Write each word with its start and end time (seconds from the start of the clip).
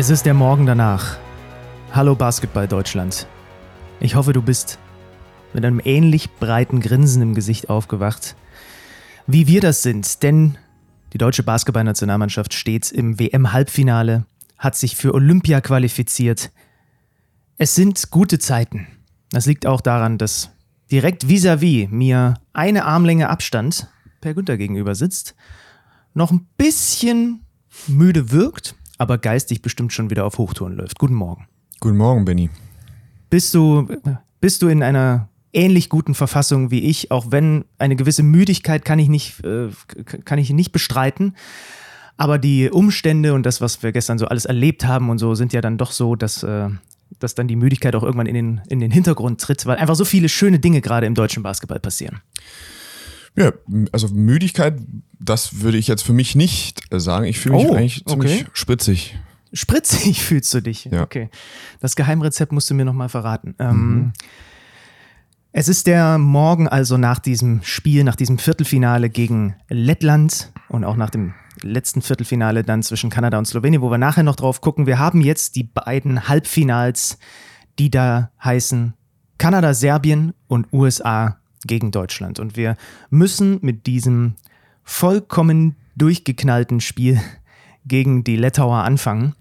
Es 0.00 0.10
ist 0.10 0.26
der 0.26 0.34
Morgen 0.34 0.64
danach. 0.64 1.16
Hallo 1.90 2.14
Basketball 2.14 2.68
Deutschland. 2.68 3.26
Ich 3.98 4.14
hoffe, 4.14 4.32
du 4.32 4.40
bist 4.40 4.78
mit 5.52 5.64
einem 5.64 5.80
ähnlich 5.84 6.30
breiten 6.36 6.78
Grinsen 6.78 7.20
im 7.20 7.34
Gesicht 7.34 7.68
aufgewacht, 7.68 8.36
wie 9.26 9.48
wir 9.48 9.60
das 9.60 9.82
sind, 9.82 10.22
denn 10.22 10.56
die 11.12 11.18
deutsche 11.18 11.42
Basketballnationalmannschaft 11.42 12.54
steht 12.54 12.92
im 12.92 13.18
WM-Halbfinale, 13.18 14.24
hat 14.56 14.76
sich 14.76 14.94
für 14.94 15.14
Olympia 15.14 15.60
qualifiziert. 15.60 16.52
Es 17.56 17.74
sind 17.74 18.12
gute 18.12 18.38
Zeiten. 18.38 18.86
Das 19.32 19.46
liegt 19.46 19.66
auch 19.66 19.80
daran, 19.80 20.16
dass 20.16 20.52
direkt 20.92 21.26
vis-à-vis 21.26 21.88
-vis 21.88 21.88
mir 21.88 22.34
eine 22.52 22.84
Armlänge 22.84 23.28
Abstand 23.28 23.88
Per 24.20 24.34
Günther 24.34 24.58
gegenüber 24.58 24.94
sitzt, 24.94 25.34
noch 26.14 26.30
ein 26.30 26.46
bisschen 26.56 27.40
müde 27.88 28.30
wirkt, 28.30 28.76
aber 28.98 29.18
geistig 29.18 29.62
bestimmt 29.62 29.92
schon 29.92 30.10
wieder 30.10 30.24
auf 30.24 30.38
Hochtouren 30.38 30.76
läuft. 30.76 30.98
Guten 30.98 31.14
Morgen. 31.14 31.46
Guten 31.80 31.96
Morgen, 31.96 32.24
Benny. 32.24 32.50
Bist 33.30 33.54
du, 33.54 33.88
bist 34.40 34.62
du 34.62 34.68
in 34.68 34.82
einer 34.82 35.28
ähnlich 35.52 35.88
guten 35.88 36.14
Verfassung 36.14 36.70
wie 36.70 36.80
ich, 36.80 37.10
auch 37.10 37.30
wenn 37.30 37.64
eine 37.78 37.96
gewisse 37.96 38.22
Müdigkeit 38.22 38.84
kann 38.84 38.98
ich 38.98 39.08
nicht, 39.08 39.44
äh, 39.44 39.68
kann 40.24 40.38
ich 40.38 40.50
nicht 40.50 40.72
bestreiten. 40.72 41.34
Aber 42.16 42.38
die 42.38 42.68
Umstände 42.68 43.32
und 43.32 43.46
das, 43.46 43.60
was 43.60 43.82
wir 43.82 43.92
gestern 43.92 44.18
so 44.18 44.26
alles 44.26 44.44
erlebt 44.44 44.84
haben 44.84 45.08
und 45.08 45.18
so, 45.18 45.34
sind 45.34 45.52
ja 45.52 45.60
dann 45.60 45.78
doch 45.78 45.92
so, 45.92 46.16
dass, 46.16 46.42
äh, 46.42 46.68
dass 47.20 47.34
dann 47.36 47.46
die 47.46 47.56
Müdigkeit 47.56 47.94
auch 47.94 48.02
irgendwann 48.02 48.26
in 48.26 48.34
den, 48.34 48.60
in 48.68 48.80
den 48.80 48.90
Hintergrund 48.90 49.40
tritt, 49.40 49.64
weil 49.66 49.76
einfach 49.76 49.94
so 49.94 50.04
viele 50.04 50.28
schöne 50.28 50.58
Dinge 50.58 50.80
gerade 50.80 51.06
im 51.06 51.14
deutschen 51.14 51.42
Basketball 51.44 51.78
passieren. 51.78 52.20
Ja, 53.36 53.52
also 53.92 54.08
Müdigkeit, 54.08 54.78
das 55.20 55.60
würde 55.60 55.78
ich 55.78 55.88
jetzt 55.88 56.02
für 56.02 56.12
mich 56.12 56.34
nicht 56.34 56.82
sagen. 56.90 57.24
Ich 57.26 57.38
fühle 57.38 57.56
mich 57.56 57.66
oh, 57.66 57.74
eigentlich 57.74 58.04
ziemlich 58.04 58.40
okay. 58.42 58.50
spritzig. 58.52 59.18
Spritzig 59.52 60.22
fühlst 60.24 60.52
du 60.54 60.60
dich? 60.60 60.84
Ja. 60.86 61.02
Okay. 61.02 61.30
Das 61.80 61.96
Geheimrezept 61.96 62.52
musst 62.52 62.68
du 62.70 62.74
mir 62.74 62.84
nochmal 62.84 63.08
verraten. 63.08 63.54
Ähm, 63.58 63.76
mhm. 63.76 64.12
es 65.52 65.68
ist 65.68 65.86
der 65.86 66.18
Morgen 66.18 66.68
also 66.68 66.96
nach 66.96 67.18
diesem 67.18 67.62
Spiel, 67.62 68.04
nach 68.04 68.16
diesem 68.16 68.38
Viertelfinale 68.38 69.10
gegen 69.10 69.56
Lettland 69.68 70.52
und 70.68 70.84
auch 70.84 70.96
nach 70.96 71.10
dem 71.10 71.34
letzten 71.62 72.02
Viertelfinale 72.02 72.62
dann 72.62 72.82
zwischen 72.82 73.10
Kanada 73.10 73.38
und 73.38 73.46
Slowenien, 73.46 73.82
wo 73.82 73.90
wir 73.90 73.98
nachher 73.98 74.22
noch 74.22 74.36
drauf 74.36 74.60
gucken. 74.60 74.86
Wir 74.86 74.98
haben 74.98 75.20
jetzt 75.20 75.56
die 75.56 75.64
beiden 75.64 76.28
Halbfinals, 76.28 77.18
die 77.78 77.90
da 77.90 78.30
heißen 78.42 78.94
Kanada, 79.38 79.74
Serbien 79.74 80.34
und 80.46 80.72
USA 80.72 81.38
gegen 81.66 81.90
Deutschland. 81.90 82.38
Und 82.38 82.56
wir 82.56 82.76
müssen 83.10 83.58
mit 83.62 83.86
diesem 83.86 84.34
vollkommen 84.84 85.76
durchgeknallten 85.96 86.80
Spiel 86.80 87.20
gegen 87.84 88.24
die 88.24 88.36
Lettauer 88.36 88.84
anfangen. 88.84 89.34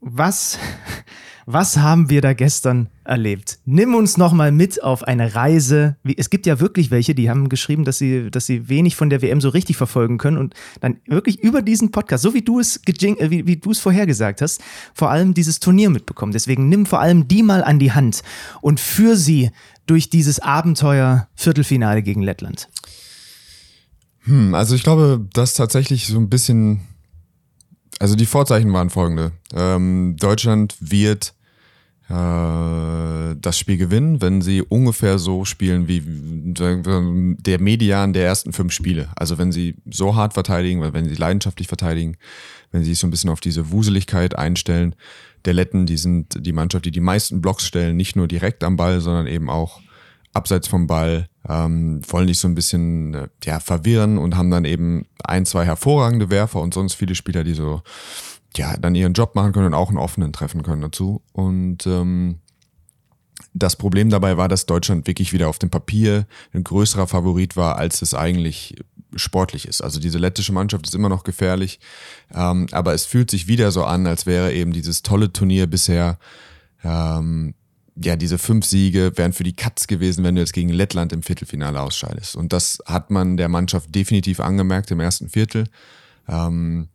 Was, 0.00 0.58
was 1.46 1.78
haben 1.78 2.10
wir 2.10 2.20
da 2.20 2.32
gestern 2.32 2.88
erlebt? 3.04 3.60
Nimm 3.64 3.94
uns 3.94 4.16
noch 4.16 4.32
mal 4.32 4.52
mit 4.52 4.82
auf 4.82 5.04
eine 5.04 5.34
Reise. 5.34 5.96
Es 6.16 6.28
gibt 6.28 6.46
ja 6.46 6.60
wirklich 6.60 6.90
welche, 6.90 7.14
die 7.14 7.30
haben 7.30 7.48
geschrieben, 7.48 7.84
dass 7.84 7.98
sie, 7.98 8.30
dass 8.30 8.46
sie 8.46 8.68
wenig 8.68 8.96
von 8.96 9.10
der 9.10 9.22
WM 9.22 9.40
so 9.40 9.48
richtig 9.48 9.76
verfolgen 9.76 10.18
können 10.18 10.38
und 10.38 10.54
dann 10.80 10.98
wirklich 11.06 11.40
über 11.40 11.62
diesen 11.62 11.92
Podcast, 11.92 12.22
so 12.22 12.34
wie 12.34 12.42
du 12.42 12.60
es 12.60 12.80
äh, 12.86 13.30
wie, 13.30 13.46
wie 13.46 13.56
du 13.56 13.70
es 13.70 13.78
vorhergesagt 13.78 14.42
hast, 14.42 14.60
vor 14.92 15.10
allem 15.10 15.34
dieses 15.34 15.60
Turnier 15.60 15.90
mitbekommen. 15.90 16.32
Deswegen 16.32 16.68
nimm 16.68 16.86
vor 16.86 17.00
allem 17.00 17.28
die 17.28 17.42
mal 17.42 17.62
an 17.64 17.78
die 17.78 17.92
Hand 17.92 18.22
und 18.60 18.80
führ 18.80 19.16
sie 19.16 19.50
durch 19.86 20.10
dieses 20.10 20.38
Abenteuer 20.38 21.28
Viertelfinale 21.34 22.02
gegen 22.02 22.22
Lettland. 22.22 22.68
Hm, 24.24 24.54
also 24.54 24.74
ich 24.74 24.82
glaube, 24.82 25.26
dass 25.32 25.54
tatsächlich 25.54 26.06
so 26.06 26.18
ein 26.18 26.28
bisschen, 26.28 26.80
also 27.98 28.14
die 28.14 28.26
Vorzeichen 28.26 28.72
waren 28.72 28.90
folgende. 28.90 29.32
Ähm, 29.52 30.16
Deutschland 30.18 30.76
wird 30.80 31.34
äh, 32.08 33.36
das 33.40 33.58
Spiel 33.58 33.78
gewinnen, 33.78 34.20
wenn 34.20 34.42
sie 34.42 34.62
ungefähr 34.62 35.18
so 35.18 35.44
spielen 35.44 35.88
wie 35.88 36.02
der 36.04 37.60
Median 37.60 38.12
der 38.12 38.26
ersten 38.26 38.52
fünf 38.52 38.72
Spiele. 38.72 39.08
Also 39.16 39.38
wenn 39.38 39.50
sie 39.50 39.76
so 39.90 40.14
hart 40.14 40.34
verteidigen, 40.34 40.80
wenn 40.92 41.08
sie 41.08 41.14
leidenschaftlich 41.14 41.68
verteidigen, 41.68 42.16
wenn 42.70 42.82
sie 42.82 42.90
sich 42.90 42.98
so 42.98 43.06
ein 43.06 43.10
bisschen 43.10 43.30
auf 43.30 43.40
diese 43.40 43.70
Wuseligkeit 43.70 44.36
einstellen. 44.36 44.94
Der 45.44 45.54
Letten, 45.54 45.86
die 45.86 45.96
sind 45.96 46.46
die 46.46 46.52
Mannschaft, 46.52 46.84
die 46.84 46.90
die 46.90 47.00
meisten 47.00 47.40
Blocks 47.40 47.66
stellen, 47.66 47.96
nicht 47.96 48.16
nur 48.16 48.28
direkt 48.28 48.64
am 48.64 48.76
Ball, 48.76 49.00
sondern 49.00 49.26
eben 49.26 49.50
auch 49.50 49.80
abseits 50.32 50.68
vom 50.68 50.86
Ball, 50.86 51.28
ähm, 51.48 52.00
wollen 52.08 52.26
dich 52.26 52.38
so 52.38 52.48
ein 52.48 52.54
bisschen 52.54 53.14
äh, 53.14 53.28
ja, 53.44 53.60
verwirren 53.60 54.18
und 54.18 54.36
haben 54.36 54.50
dann 54.50 54.64
eben 54.64 55.06
ein, 55.24 55.44
zwei 55.44 55.64
hervorragende 55.64 56.30
Werfer 56.30 56.60
und 56.60 56.74
sonst 56.74 56.94
viele 56.94 57.14
Spieler, 57.14 57.44
die 57.44 57.54
so 57.54 57.82
ja 58.56 58.76
dann 58.76 58.94
ihren 58.94 59.14
Job 59.14 59.34
machen 59.34 59.52
können 59.52 59.68
und 59.68 59.74
auch 59.74 59.88
einen 59.88 59.98
offenen 59.98 60.32
treffen 60.32 60.62
können 60.62 60.82
dazu. 60.82 61.22
Und 61.32 61.86
ähm, 61.86 62.38
das 63.54 63.76
Problem 63.76 64.08
dabei 64.08 64.36
war, 64.36 64.48
dass 64.48 64.66
Deutschland 64.66 65.06
wirklich 65.06 65.32
wieder 65.32 65.48
auf 65.48 65.58
dem 65.58 65.70
Papier 65.70 66.26
ein 66.52 66.64
größerer 66.64 67.06
Favorit 67.06 67.56
war, 67.56 67.76
als 67.76 68.02
es 68.02 68.14
eigentlich 68.14 68.76
sportlich 69.16 69.66
ist. 69.66 69.82
Also 69.82 70.00
diese 70.00 70.18
lettische 70.18 70.52
Mannschaft 70.52 70.86
ist 70.86 70.94
immer 70.94 71.08
noch 71.08 71.24
gefährlich, 71.24 71.80
ähm, 72.34 72.66
aber 72.72 72.94
es 72.94 73.04
fühlt 73.04 73.30
sich 73.30 73.48
wieder 73.48 73.70
so 73.70 73.84
an, 73.84 74.06
als 74.06 74.26
wäre 74.26 74.52
eben 74.52 74.72
dieses 74.72 75.02
tolle 75.02 75.32
Turnier 75.32 75.66
bisher 75.66 76.18
ähm, 76.84 77.54
ja, 77.96 78.16
diese 78.16 78.38
fünf 78.38 78.64
Siege 78.64 79.12
wären 79.16 79.32
für 79.32 79.44
die 79.44 79.54
Katz 79.54 79.86
gewesen, 79.86 80.24
wenn 80.24 80.34
du 80.34 80.40
jetzt 80.40 80.54
gegen 80.54 80.70
Lettland 80.70 81.12
im 81.12 81.22
Viertelfinale 81.22 81.80
ausscheidest. 81.80 82.36
Und 82.36 82.52
das 82.52 82.78
hat 82.86 83.10
man 83.10 83.36
der 83.36 83.48
Mannschaft 83.48 83.94
definitiv 83.94 84.40
angemerkt 84.40 84.90
im 84.90 85.00
ersten 85.00 85.28
Viertel. 85.28 85.66
Ähm, 86.26 86.88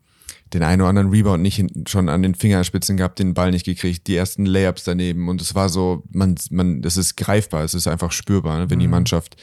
den 0.53 0.63
einen 0.63 0.81
oder 0.81 0.89
anderen 0.89 1.09
Rebound 1.09 1.43
nicht 1.43 1.63
schon 1.89 2.07
an 2.09 2.23
den 2.23 2.33
Fingerspitzen 2.33 2.97
gehabt, 2.97 3.19
den 3.19 3.33
Ball 3.33 3.51
nicht 3.51 3.65
gekriegt, 3.65 4.07
die 4.07 4.15
ersten 4.15 4.45
Layups 4.45 4.85
daneben. 4.85 5.27
Und 5.27 5.41
es 5.41 5.55
war 5.55 5.69
so, 5.69 6.03
man, 6.11 6.35
man, 6.49 6.81
das 6.81 6.95
ist 6.95 7.17
greifbar, 7.17 7.63
es 7.63 7.73
ist 7.73 7.87
einfach 7.87 8.11
spürbar, 8.11 8.57
ne? 8.57 8.69
wenn 8.69 8.77
mhm. 8.77 8.83
die 8.83 8.87
Mannschaft 8.87 9.35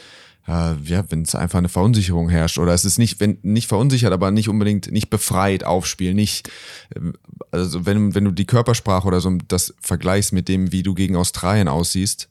äh, 0.47 0.75
ja, 0.85 1.05
wenn 1.09 1.23
es 1.23 1.35
einfach 1.35 1.59
eine 1.59 1.69
Verunsicherung 1.69 2.29
herrscht 2.29 2.59
oder 2.59 2.75
es 2.75 2.85
ist 2.85 2.99
nicht, 2.99 3.21
wenn 3.21 3.39
nicht 3.43 3.69
verunsichert, 3.69 4.13
aber 4.13 4.31
nicht 4.31 4.49
unbedingt 4.49 4.91
nicht 4.91 5.11
befreit 5.11 5.65
aufspielen, 5.65 6.17
nicht, 6.17 6.49
äh, 6.95 7.01
also 7.51 7.87
wenn, 7.87 8.15
wenn 8.15 8.25
du 8.25 8.31
die 8.31 8.47
Körpersprache 8.47 9.07
oder 9.07 9.21
so 9.21 9.31
das 9.49 9.75
vergleichst 9.81 10.33
mit 10.33 10.49
dem, 10.49 10.73
wie 10.73 10.83
du 10.83 10.95
gegen 10.95 11.17
Australien 11.17 11.69
aussiehst, 11.69 12.29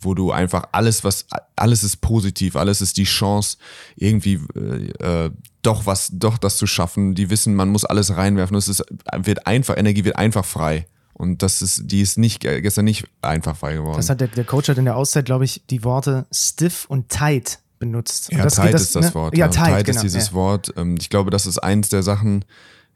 wo 0.00 0.14
du 0.14 0.32
einfach 0.32 0.68
alles, 0.72 1.04
was, 1.04 1.26
alles 1.56 1.84
ist 1.84 1.98
positiv, 1.98 2.56
alles 2.56 2.80
ist 2.80 2.96
die 2.96 3.04
Chance, 3.04 3.58
irgendwie 3.96 4.40
äh, 4.54 5.26
äh, 5.26 5.30
doch 5.62 5.84
was, 5.84 6.10
doch 6.12 6.38
das 6.38 6.56
zu 6.56 6.66
schaffen. 6.66 7.14
Die 7.14 7.28
wissen, 7.28 7.54
man 7.54 7.68
muss 7.68 7.84
alles 7.84 8.16
reinwerfen. 8.16 8.56
Es 8.56 8.68
ist, 8.68 8.82
wird 9.14 9.46
einfach, 9.46 9.76
Energie 9.76 10.04
wird 10.04 10.16
einfach 10.16 10.46
frei. 10.46 10.86
Und 11.20 11.42
das 11.42 11.60
ist, 11.60 11.82
die 11.84 12.00
ist 12.00 12.16
nicht 12.16 12.40
gestern 12.40 12.86
nicht 12.86 13.06
einfach 13.20 13.54
frei 13.54 13.74
geworden. 13.74 13.98
Das 13.98 14.08
hat 14.08 14.22
der, 14.22 14.28
der 14.28 14.44
Coach 14.44 14.70
hat 14.70 14.78
in 14.78 14.86
der 14.86 14.96
Auszeit, 14.96 15.26
glaube 15.26 15.44
ich, 15.44 15.62
die 15.68 15.84
Worte 15.84 16.26
stiff 16.32 16.86
und 16.86 17.10
tight 17.10 17.58
benutzt. 17.78 18.32
ja, 18.32 18.42
das, 18.42 18.54
tight 18.54 18.72
das, 18.72 18.82
ist 18.82 18.96
das 18.96 19.06
ne? 19.08 19.14
Wort. 19.14 19.36
Ja, 19.36 19.48
tight, 19.48 19.68
tight 19.68 19.86
genau, 19.86 19.96
ist 19.96 20.02
dieses 20.02 20.28
ja. 20.28 20.32
Wort. 20.32 20.72
Ähm, 20.78 20.96
ich 20.98 21.10
glaube, 21.10 21.30
das 21.30 21.46
ist 21.46 21.58
eins 21.58 21.90
der 21.90 22.02
Sachen, 22.02 22.46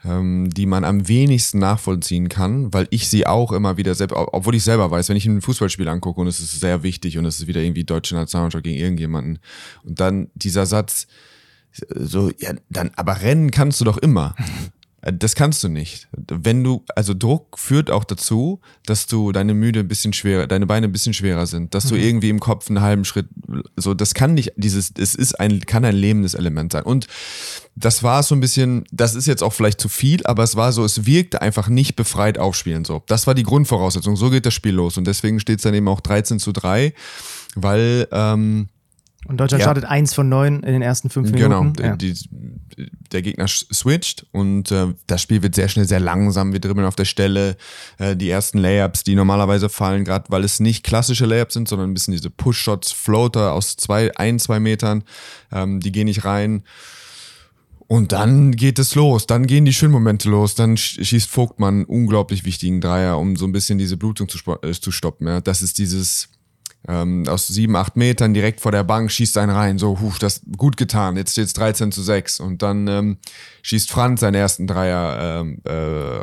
ähm, 0.07 0.49
die 0.49 0.65
man 0.65 0.85
am 0.85 1.07
wenigsten 1.07 1.59
nachvollziehen 1.59 2.31
kann, 2.31 2.73
weil 2.73 2.87
ich 2.89 3.11
sie 3.11 3.27
auch 3.27 3.53
immer 3.53 3.77
wieder 3.77 3.95
selbst, 3.95 4.17
obwohl 4.17 4.55
ich 4.55 4.65
selber 4.65 4.91
weiß, 4.91 5.11
wenn 5.11 5.17
ich 5.17 5.27
ein 5.27 5.43
Fußballspiel 5.43 5.89
angucke 5.89 6.19
und 6.19 6.27
es 6.27 6.41
ist 6.41 6.61
sehr 6.61 6.83
wichtig 6.83 7.19
und 7.19 7.27
es 7.27 7.41
ist 7.41 7.47
wieder 7.47 7.61
irgendwie 7.61 7.85
deutsche 7.85 8.15
Nationalmannschaft 8.15 8.65
gegen 8.65 8.79
irgendjemanden 8.79 9.39
und 9.83 10.01
dann 10.01 10.31
dieser 10.35 10.65
Satz, 10.65 11.09
so, 11.95 12.31
ja, 12.39 12.53
dann, 12.71 12.91
aber 12.97 13.21
rennen 13.21 13.51
kannst 13.51 13.81
du 13.81 13.85
doch 13.85 13.99
immer. 13.99 14.35
Äh, 15.05 15.13
das 15.13 15.35
kannst 15.35 15.63
du 15.63 15.69
nicht. 15.69 16.09
Wenn 16.13 16.65
du, 16.65 16.85
also 16.97 17.15
Druck 17.15 17.59
führt 17.59 17.91
auch 17.91 18.05
dazu, 18.05 18.61
dass 18.87 19.07
du 19.07 19.33
deine 19.33 19.55
Müde 19.55 19.81
ein 19.81 19.89
bisschen 19.89 20.13
schwerer, 20.13 20.47
deine 20.47 20.67
Beine 20.67 20.89
ein 20.89 20.93
bisschen 20.93 21.15
schwerer 21.15 21.47
sind, 21.47 21.75
dass 21.75 21.87
mhm. 21.87 21.89
du 21.91 21.97
irgendwie 21.97 22.31
im 22.31 22.41
Kopf 22.41 22.69
einen 22.69 22.81
halben 22.81 23.05
Schritt, 23.05 23.27
so, 23.77 23.95
das 23.95 24.15
kann 24.15 24.35
nicht, 24.35 24.53
dieses, 24.57 24.93
es 24.99 25.15
ist 25.15 25.39
ein, 25.39 25.61
kann 25.61 25.85
ein 25.85 25.97
lähmendes 25.97 26.35
Element 26.35 26.73
sein. 26.73 26.85
Und 26.85 27.06
das 27.77 28.03
war 28.03 28.23
so 28.23 28.35
ein 28.35 28.41
bisschen, 28.41 28.85
das 28.93 29.15
ist 29.15 29.27
jetzt 29.27 29.43
auch 29.43 29.53
vielleicht 29.53 29.81
zu 29.81 29.89
viel, 29.89 30.25
aber 30.27 30.43
es 30.43 30.56
war 30.56 30.73
so, 30.73 30.85
es 30.85 31.07
wirkte 31.07 31.43
einfach 31.43 31.69
nicht 31.69 31.97
befreit 31.97 32.39
aufspielen, 32.39 32.85
so. 32.85 33.03
Das 33.07 33.27
war 33.27 33.35
die 33.35 33.43
Grundvoraussetzung. 33.43 34.17
So 34.17 34.31
geht 34.31 34.47
das 34.47 34.55
Spiel 34.55 34.75
los. 34.75 34.97
Und 34.97 35.07
deswegen 35.07 35.41
steht 35.41 35.59
es 35.59 35.65
dann 35.65 35.75
eben 35.75 35.89
auch 35.89 36.00
13 36.00 36.39
zu 36.39 36.53
3, 36.53 36.95
weil, 37.57 38.09
ähm, 38.12 38.69
und 39.26 39.38
Deutschland 39.38 39.61
ja. 39.61 39.67
startet 39.67 39.85
eins 39.85 40.12
von 40.15 40.29
neun 40.29 40.62
in 40.62 40.73
den 40.73 40.82
ersten 40.82 41.09
fünf 41.09 41.32
genau. 41.32 41.61
Minuten. 41.61 41.76
Genau, 41.76 41.88
ja. 41.91 41.97
die, 41.97 42.15
der 43.12 43.23
Gegner 43.23 43.47
switcht 43.49 44.26
und 44.32 44.71
äh, 44.71 44.88
das 45.06 45.23
Spiel 45.23 45.43
wird 45.43 45.55
sehr 45.55 45.69
schnell 45.69 45.87
sehr 45.87 46.00
langsam. 46.00 46.53
Wir 46.53 46.61
dribbeln 46.61 46.87
auf 46.87 46.97
der 46.97 47.05
Stelle. 47.05 47.56
Äh, 47.99 48.17
die 48.17 48.29
ersten 48.29 48.59
Layups, 48.59 49.05
die 49.05 49.15
normalerweise 49.15 49.69
fallen, 49.69 50.05
gerade 50.05 50.26
weil 50.29 50.44
es 50.44 50.61
nicht 50.61 50.85
klassische 50.85 51.26
Layups 51.26 51.55
sind, 51.55 51.69
sondern 51.69 51.91
ein 51.91 51.94
bisschen 51.94 52.12
diese 52.12 52.31
Push-Shots, 52.31 52.93
Floater 52.93 53.53
aus 53.53 53.76
zwei, 53.76 54.15
ein, 54.17 54.38
zwei 54.38 54.61
Metern, 54.61 55.05
ähm, 55.53 55.81
die 55.81 55.93
gehen 55.93 56.06
nicht 56.06 56.25
rein. 56.25 56.62
Und 57.87 58.12
dann 58.12 58.53
geht 58.53 58.79
es 58.79 58.94
los, 58.94 59.26
dann 59.26 59.47
gehen 59.47 59.65
die 59.65 59.73
schönen 59.73 59.93
Momente 59.93 60.29
los, 60.29 60.55
dann 60.55 60.76
schießt 60.76 61.29
Vogtmann 61.29 61.75
einen 61.75 61.85
unglaublich 61.85 62.44
wichtigen 62.44 62.81
Dreier, 62.81 63.19
um 63.19 63.37
so 63.37 63.47
ein 63.47 63.53
bisschen 63.53 63.79
diese 63.79 63.97
Blutung 63.97 64.29
zu, 64.29 64.38
äh, 64.62 64.73
zu 64.73 64.91
stoppen. 64.91 65.26
Ja. 65.26 65.41
Das 65.41 65.62
ist 65.62 65.79
dieses 65.79 66.31
Ähm, 66.87 67.27
aus 67.29 67.47
sieben, 67.47 67.77
acht 67.77 67.97
Metern 67.97 68.35
direkt 68.35 68.61
vor 68.61 68.73
der 68.73 68.85
Bank 68.85 69.11
schießt 69.11 69.39
einen 69.39 69.51
rein, 69.51 69.79
so, 69.79 70.01
huf, 70.01 70.19
das 70.19 70.43
gut 70.57 70.77
getan, 70.77 71.17
jetzt 71.17 71.33
steht 71.33 71.47
es 71.47 71.53
13 71.55 71.93
zu 71.93 72.03
6. 72.03 72.41
Und 72.41 72.63
dann 72.63 72.87
ähm, 72.89 73.17
schießt 73.63 73.91
Franz 73.91 74.21
seinen 74.21 74.35
ersten 74.35 74.67
Dreier 74.67 75.41
ähm, 75.41 75.59
äh, 75.65 75.73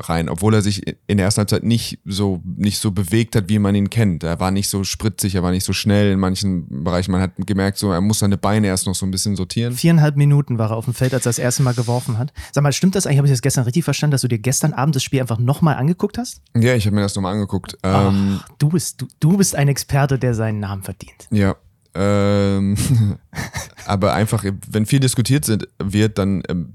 rein, 0.02 0.30
obwohl 0.30 0.54
er 0.54 0.62
sich 0.62 0.86
in 1.08 1.18
der 1.18 1.26
ersten 1.26 1.40
Halbzeit 1.40 1.64
nicht 1.64 2.00
so, 2.06 2.42
nicht 2.46 2.80
so 2.80 2.92
bewegt 2.92 3.36
hat, 3.36 3.50
wie 3.50 3.58
man 3.60 3.74
ihn 3.74 3.90
kennt. 3.90 4.24
Er 4.24 4.40
war 4.40 4.52
nicht 4.52 4.70
so 4.70 4.84
spritzig, 4.84 5.36
er 5.36 5.44
war 5.44 5.52
nicht 5.52 5.66
so 5.66 5.74
schnell 5.74 6.12
in 6.12 6.20
manchen 6.20 6.84
Bereichen. 6.84 7.12
Man 7.12 7.22
hat 7.22 7.32
gemerkt, 7.38 7.78
so, 7.80 7.92
er 7.92 8.02
muss 8.02 8.20
seine 8.20 8.38
Beine 8.38 8.68
erst 8.68 8.86
noch 8.86 8.96
so 8.96 9.06
ein 9.06 9.12
bisschen 9.12 9.36
sortieren. 9.36 9.74
Viereinhalb 9.74 10.16
Minuten 10.16 10.60
war 10.60 10.70
er 10.70 10.78
auf 10.78 10.86
dem 10.86 10.94
Feld, 10.94 11.14
als 11.14 11.26
er 11.26 11.30
das 11.30 11.40
erste 11.40 11.64
Mal 11.64 11.74
geworfen 11.74 12.20
hat. 12.20 12.32
Sag 12.52 12.64
mal, 12.64 12.72
stimmt 12.72 12.96
das 12.96 13.08
eigentlich? 13.08 13.18
Habe 13.18 13.28
ich 13.28 13.34
das 13.34 13.42
gestern 13.42 13.64
richtig 13.64 13.84
verstanden, 13.84 14.12
dass 14.12 14.22
du 14.22 14.28
dir 14.28 14.40
gestern 14.40 14.74
Abend 14.74 14.96
das 14.96 15.04
Spiel 15.04 15.22
einfach 15.22 15.40
nochmal 15.40 15.76
angeguckt 15.76 16.20
hast? 16.20 16.42
Ja, 16.56 16.76
ich 16.76 16.86
habe 16.86 16.96
mir 16.96 17.02
das 17.02 17.16
nochmal 17.16 17.34
angeguckt. 17.34 17.78
Ähm, 17.84 18.40
Ach, 18.44 18.50
du, 18.60 18.70
bist, 18.70 19.02
du, 19.02 19.08
du 19.20 19.38
bist 19.38 19.56
ein 19.56 19.68
Experte, 19.68 20.20
der 20.20 20.36
seinen 20.52 20.60
Namen 20.60 20.84
verdient. 20.84 21.28
Ja. 21.32 21.56
Ähm, 21.94 22.78
aber 23.86 24.14
einfach, 24.14 24.46
wenn 24.70 24.86
viel 24.86 25.02
diskutiert 25.02 25.46
wird, 25.84 26.18
dann, 26.18 26.42
ähm, 26.48 26.74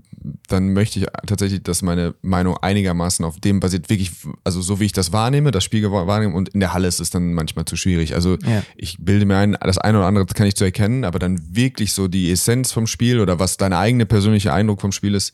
dann 0.49 0.75
möchte 0.75 0.99
ich 0.99 1.06
tatsächlich, 1.26 1.62
dass 1.62 1.81
meine 1.81 2.14
Meinung 2.20 2.58
einigermaßen 2.58 3.25
auf 3.25 3.40
dem 3.40 3.61
basiert, 3.61 3.88
wirklich, 3.88 4.12
also 4.44 4.61
so 4.61 4.78
wie 4.78 4.84
ich 4.84 4.93
das 4.93 5.12
wahrnehme, 5.12 5.52
das 5.52 5.64
Spiel 5.64 5.90
wahrnehme 5.90 6.34
und 6.34 6.50
in 6.50 6.61
der 6.61 6.75
Halle 6.75 6.88
ist 6.88 7.00
es 7.00 7.08
dann 7.08 7.32
manchmal 7.32 7.64
zu 7.64 7.76
schwierig. 7.76 8.14
Also 8.14 8.37
ja. 8.44 8.62
ich 8.76 8.99
bilde 9.00 9.25
mir 9.25 9.38
ein, 9.38 9.56
das 9.58 9.78
eine 9.78 9.99
oder 9.99 10.06
andere 10.06 10.26
kann 10.26 10.46
ich 10.46 10.56
zu 10.56 10.64
erkennen, 10.64 11.05
aber 11.05 11.19
dann 11.19 11.40
wirklich 11.56 11.94
so 11.94 12.08
die 12.08 12.31
Essenz 12.31 12.73
vom 12.73 12.87
Spiel 12.87 13.20
oder 13.20 13.38
was 13.38 13.56
deine 13.56 13.78
eigene 13.78 14.05
persönliche 14.05 14.52
Eindruck 14.52 14.82
vom 14.82 14.93
Spiel 14.93 15.14
ist, 15.14 15.32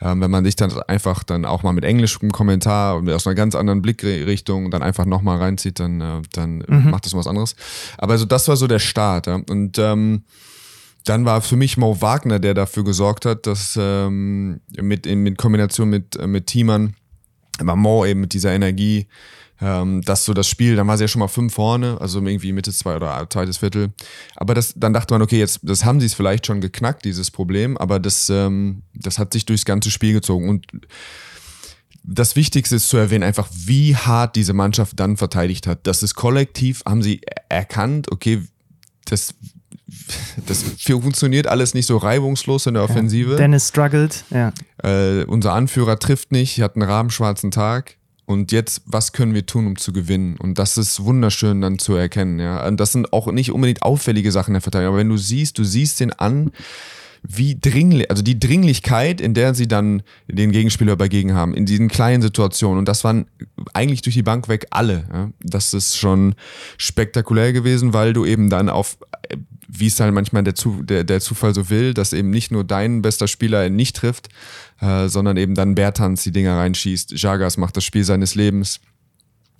ähm, 0.00 0.20
wenn 0.20 0.30
man 0.30 0.44
sich 0.44 0.56
dann 0.56 0.72
einfach 0.82 1.22
dann 1.24 1.44
auch 1.44 1.62
mal 1.62 1.72
mit 1.72 1.84
englischem 1.84 2.30
Kommentar 2.30 2.96
und 2.96 3.08
aus 3.10 3.26
einer 3.26 3.34
ganz 3.34 3.54
anderen 3.54 3.82
Blickrichtung 3.82 4.70
dann 4.70 4.82
einfach 4.82 5.06
nochmal 5.06 5.38
reinzieht, 5.38 5.80
dann, 5.80 6.00
äh, 6.00 6.22
dann 6.32 6.64
mhm. 6.66 6.90
macht 6.90 7.06
das 7.06 7.14
was 7.14 7.26
anderes. 7.26 7.56
Aber 7.98 8.12
also 8.12 8.24
das 8.24 8.48
war 8.48 8.56
so 8.56 8.66
der 8.66 8.78
Start. 8.78 9.26
Ja? 9.26 9.40
Und 9.48 9.78
ähm, 9.78 10.24
dann 11.04 11.24
war 11.24 11.40
für 11.40 11.56
mich 11.56 11.76
Mo 11.76 12.00
Wagner, 12.00 12.38
der 12.38 12.54
dafür 12.54 12.84
gesorgt 12.84 13.24
hat, 13.24 13.46
dass 13.46 13.78
ähm, 13.80 14.60
mit, 14.76 15.06
in, 15.06 15.22
mit 15.22 15.38
Kombination 15.38 15.88
mit, 15.88 16.16
äh, 16.16 16.26
mit 16.26 16.46
Teamern, 16.48 16.94
Mo 17.62 18.04
eben 18.04 18.20
mit 18.20 18.32
dieser 18.32 18.52
Energie, 18.52 19.06
ähm, 19.60 20.02
dass 20.02 20.24
so 20.24 20.34
das 20.34 20.48
Spiel, 20.48 20.76
dann 20.76 20.86
war 20.86 20.96
sie 20.98 21.04
ja 21.04 21.08
schon 21.08 21.20
mal 21.20 21.28
fünf 21.28 21.54
vorne, 21.54 21.98
also 22.00 22.20
irgendwie 22.20 22.52
Mitte 22.52 22.72
zwei 22.72 22.96
oder 22.96 23.26
zweites 23.30 23.58
Viertel. 23.58 23.92
Aber 24.34 24.54
das, 24.54 24.74
dann 24.76 24.92
dachte 24.92 25.14
man, 25.14 25.22
okay, 25.22 25.38
jetzt, 25.38 25.60
das 25.62 25.84
haben 25.84 26.00
sie 26.00 26.06
es 26.06 26.14
vielleicht 26.14 26.46
schon 26.46 26.60
geknackt, 26.60 27.04
dieses 27.04 27.30
Problem, 27.30 27.76
aber 27.78 27.98
das, 27.98 28.28
ähm, 28.28 28.82
das 28.94 29.18
hat 29.18 29.32
sich 29.32 29.46
durchs 29.46 29.64
ganze 29.64 29.90
Spiel 29.90 30.12
gezogen 30.12 30.48
und 30.48 30.66
das 32.08 32.36
Wichtigste 32.36 32.76
ist 32.76 32.88
zu 32.88 32.96
erwähnen, 32.98 33.24
einfach 33.24 33.48
wie 33.52 33.96
hart 33.96 34.36
diese 34.36 34.52
Mannschaft 34.52 35.00
dann 35.00 35.16
verteidigt 35.16 35.66
hat. 35.66 35.88
Das 35.88 36.04
ist 36.04 36.14
kollektiv, 36.14 36.82
haben 36.86 37.02
sie 37.02 37.20
erkannt, 37.48 38.12
okay, 38.12 38.42
das, 39.06 39.34
das 40.46 40.64
funktioniert 40.84 41.46
alles 41.46 41.74
nicht 41.74 41.86
so 41.86 41.96
reibungslos 41.96 42.66
in 42.66 42.74
der 42.74 42.82
Offensive. 42.82 43.32
Ja, 43.32 43.36
Dennis 43.36 43.68
struggled, 43.68 44.24
ja. 44.30 44.52
Äh, 44.82 45.24
unser 45.24 45.52
Anführer 45.52 45.98
trifft 45.98 46.32
nicht, 46.32 46.60
hat 46.60 46.76
einen 46.76 46.88
rabenschwarzen 46.88 47.50
Tag. 47.50 47.96
Und 48.24 48.50
jetzt, 48.50 48.82
was 48.86 49.12
können 49.12 49.34
wir 49.34 49.46
tun, 49.46 49.68
um 49.68 49.76
zu 49.76 49.92
gewinnen? 49.92 50.36
Und 50.38 50.58
das 50.58 50.76
ist 50.76 51.04
wunderschön 51.04 51.60
dann 51.60 51.78
zu 51.78 51.94
erkennen, 51.94 52.40
ja. 52.40 52.66
Und 52.66 52.80
das 52.80 52.90
sind 52.92 53.12
auch 53.12 53.30
nicht 53.30 53.52
unbedingt 53.52 53.82
auffällige 53.82 54.32
Sachen 54.32 54.54
der 54.54 54.60
Verteidigung, 54.60 54.94
aber 54.94 54.98
wenn 54.98 55.08
du 55.08 55.16
siehst, 55.16 55.58
du 55.58 55.64
siehst 55.64 56.00
den 56.00 56.12
an, 56.12 56.50
wie 57.22 57.58
dringlich, 57.58 58.10
also 58.10 58.22
die 58.22 58.38
Dringlichkeit, 58.38 59.20
in 59.20 59.34
der 59.34 59.54
sie 59.54 59.68
dann 59.68 60.02
den 60.28 60.52
Gegenspieler 60.52 60.92
übergegen 60.92 61.34
haben, 61.34 61.54
in 61.54 61.66
diesen 61.66 61.88
kleinen 61.88 62.22
Situationen. 62.22 62.78
Und 62.78 62.88
das 62.88 63.04
waren 63.04 63.26
eigentlich 63.74 64.02
durch 64.02 64.14
die 64.14 64.22
Bank 64.22 64.48
weg 64.48 64.66
alle. 64.70 65.04
Ja? 65.12 65.30
Das 65.40 65.74
ist 65.74 65.96
schon 65.96 66.34
spektakulär 66.76 67.52
gewesen, 67.52 67.92
weil 67.92 68.12
du 68.12 68.24
eben 68.24 68.50
dann 68.50 68.68
auf 68.68 68.98
wie 69.68 69.86
es 69.86 69.98
halt 70.00 70.14
manchmal 70.14 70.44
der, 70.44 70.54
Zu 70.54 70.82
der, 70.82 71.04
der 71.04 71.20
Zufall 71.20 71.54
so 71.54 71.70
will, 71.70 71.94
dass 71.94 72.12
eben 72.12 72.30
nicht 72.30 72.50
nur 72.50 72.64
dein 72.64 73.02
bester 73.02 73.28
Spieler 73.28 73.68
nicht 73.68 73.96
trifft, 73.96 74.28
äh, 74.80 75.08
sondern 75.08 75.36
eben 75.36 75.54
dann 75.54 75.74
Bertans 75.74 76.22
die 76.22 76.32
Dinger 76.32 76.56
reinschießt. 76.56 77.12
Jagas 77.12 77.56
macht 77.56 77.76
das 77.76 77.84
Spiel 77.84 78.04
seines 78.04 78.34
Lebens. 78.34 78.80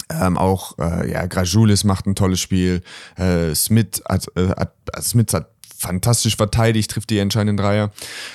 Ähm, 0.09 0.37
auch 0.37 0.79
äh, 0.79 1.11
ja, 1.11 1.27
Grajulis 1.27 1.85
macht 1.85 2.07
ein 2.07 2.15
tolles 2.15 2.41
Spiel. 2.41 2.83
Äh, 3.17 3.55
Smith 3.55 4.03
hat, 4.09 4.27
äh, 4.37 4.49
hat, 4.49 4.75
Smith 5.01 5.33
hat 5.33 5.51
fantastisch 5.77 6.37
verteidigt, 6.37 6.91
trifft 6.91 7.11
die 7.11 7.19
entscheidenden 7.19 7.57
Dreier. 7.57 7.91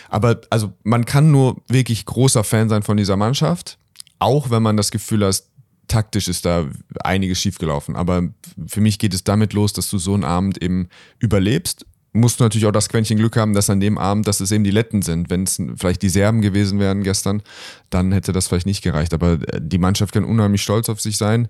Aber 0.09 0.41
also 0.49 0.73
man 0.83 1.05
kann 1.05 1.31
nur 1.31 1.61
wirklich 1.67 2.05
großer 2.05 2.43
Fan 2.43 2.69
sein 2.69 2.83
von 2.83 2.97
dieser 2.97 3.17
Mannschaft, 3.17 3.77
auch 4.19 4.49
wenn 4.49 4.61
man 4.61 4.77
das 4.77 4.91
Gefühl 4.91 5.25
hat, 5.25 5.43
taktisch 5.91 6.27
ist 6.27 6.45
da 6.45 6.67
einiges 7.03 7.39
schiefgelaufen. 7.41 7.95
Aber 7.95 8.23
für 8.67 8.81
mich 8.81 8.97
geht 8.97 9.13
es 9.13 9.23
damit 9.23 9.53
los, 9.53 9.73
dass 9.73 9.89
du 9.89 9.97
so 9.97 10.13
einen 10.13 10.23
Abend 10.23 10.61
eben 10.63 10.87
überlebst. 11.19 11.85
Musst 12.13 12.39
du 12.39 12.43
natürlich 12.43 12.65
auch 12.65 12.71
das 12.71 12.89
Quäntchen 12.89 13.17
Glück 13.17 13.37
haben, 13.37 13.53
dass 13.53 13.69
an 13.69 13.79
dem 13.79 13.97
Abend, 13.97 14.27
dass 14.27 14.39
es 14.39 14.51
eben 14.51 14.63
die 14.63 14.71
Letten 14.71 15.01
sind. 15.01 15.29
Wenn 15.29 15.43
es 15.43 15.61
vielleicht 15.75 16.01
die 16.01 16.09
Serben 16.09 16.41
gewesen 16.41 16.79
wären 16.79 17.03
gestern, 17.03 17.41
dann 17.89 18.11
hätte 18.11 18.31
das 18.31 18.47
vielleicht 18.47 18.65
nicht 18.65 18.83
gereicht. 18.83 19.13
Aber 19.13 19.33
äh, 19.33 19.61
die 19.61 19.77
Mannschaft 19.77 20.13
kann 20.13 20.23
unheimlich 20.23 20.61
stolz 20.61 20.89
auf 20.89 21.01
sich 21.01 21.17
sein. 21.17 21.47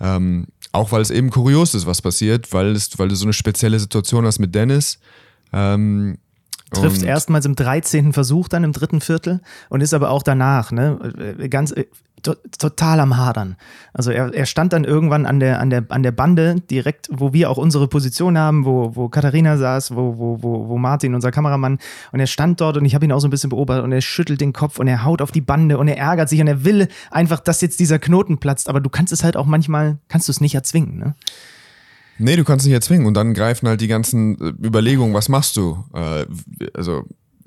Ähm, 0.00 0.46
auch 0.72 0.92
weil 0.92 1.00
es 1.00 1.10
eben 1.10 1.30
kurios 1.30 1.74
ist, 1.74 1.86
was 1.86 2.02
passiert, 2.02 2.52
weil, 2.52 2.72
es, 2.72 2.98
weil 2.98 3.08
du 3.08 3.14
so 3.14 3.24
eine 3.24 3.32
spezielle 3.32 3.80
Situation 3.80 4.26
hast 4.26 4.38
mit 4.38 4.54
Dennis. 4.54 4.98
Ähm, 5.52 6.18
Trifft 6.72 7.02
erstmals 7.02 7.46
im 7.46 7.54
13. 7.54 8.12
Versuch 8.12 8.48
dann 8.48 8.64
im 8.64 8.72
dritten 8.72 9.00
Viertel 9.00 9.40
und 9.68 9.82
ist 9.82 9.94
aber 9.94 10.10
auch 10.10 10.22
danach, 10.22 10.72
ne, 10.72 11.36
äh, 11.38 11.48
ganz 11.48 11.70
äh, 11.70 11.84
to 12.22 12.34
total 12.58 12.98
am 12.98 13.16
Hadern. 13.16 13.56
Also 13.92 14.10
er, 14.10 14.34
er 14.34 14.46
stand 14.46 14.72
dann 14.72 14.84
irgendwann 14.84 15.26
an 15.26 15.38
der, 15.38 15.60
an, 15.60 15.70
der, 15.70 15.84
an 15.90 16.02
der 16.02 16.10
Bande, 16.10 16.56
direkt, 16.70 17.08
wo 17.12 17.32
wir 17.32 17.50
auch 17.50 17.56
unsere 17.56 17.86
Position 17.86 18.36
haben, 18.36 18.64
wo, 18.64 18.96
wo 18.96 19.08
Katharina 19.08 19.56
saß, 19.56 19.94
wo, 19.94 20.18
wo, 20.18 20.42
wo, 20.42 20.68
wo 20.68 20.78
Martin, 20.78 21.14
unser 21.14 21.30
Kameramann, 21.30 21.78
und 22.10 22.20
er 22.20 22.26
stand 22.26 22.60
dort 22.60 22.76
und 22.76 22.84
ich 22.84 22.94
habe 22.94 23.04
ihn 23.04 23.12
auch 23.12 23.20
so 23.20 23.28
ein 23.28 23.30
bisschen 23.30 23.50
beobachtet 23.50 23.84
und 23.84 23.92
er 23.92 24.00
schüttelt 24.00 24.40
den 24.40 24.52
Kopf 24.52 24.80
und 24.80 24.88
er 24.88 25.04
haut 25.04 25.22
auf 25.22 25.30
die 25.30 25.40
Bande 25.40 25.78
und 25.78 25.86
er 25.86 25.98
ärgert 25.98 26.28
sich 26.28 26.40
und 26.40 26.48
er 26.48 26.64
will 26.64 26.88
einfach, 27.10 27.40
dass 27.40 27.60
jetzt 27.60 27.78
dieser 27.78 28.00
Knoten 28.00 28.38
platzt, 28.38 28.68
aber 28.68 28.80
du 28.80 28.90
kannst 28.90 29.12
es 29.12 29.22
halt 29.22 29.36
auch 29.36 29.46
manchmal, 29.46 29.98
kannst 30.08 30.28
du 30.28 30.32
es 30.32 30.40
nicht 30.40 30.54
erzwingen, 30.54 30.98
ne? 30.98 31.14
Nee, 32.18 32.36
du 32.36 32.44
kannst 32.44 32.64
nicht 32.64 32.74
erzwingen 32.74 33.06
und 33.06 33.14
dann 33.14 33.34
greifen 33.34 33.68
halt 33.68 33.80
die 33.80 33.88
ganzen 33.88 34.40
äh, 34.40 34.66
Überlegungen, 34.66 35.14
was 35.14 35.28
machst 35.28 35.56
du? 35.56 35.84
Äh, 35.92 36.26
also 36.74 37.04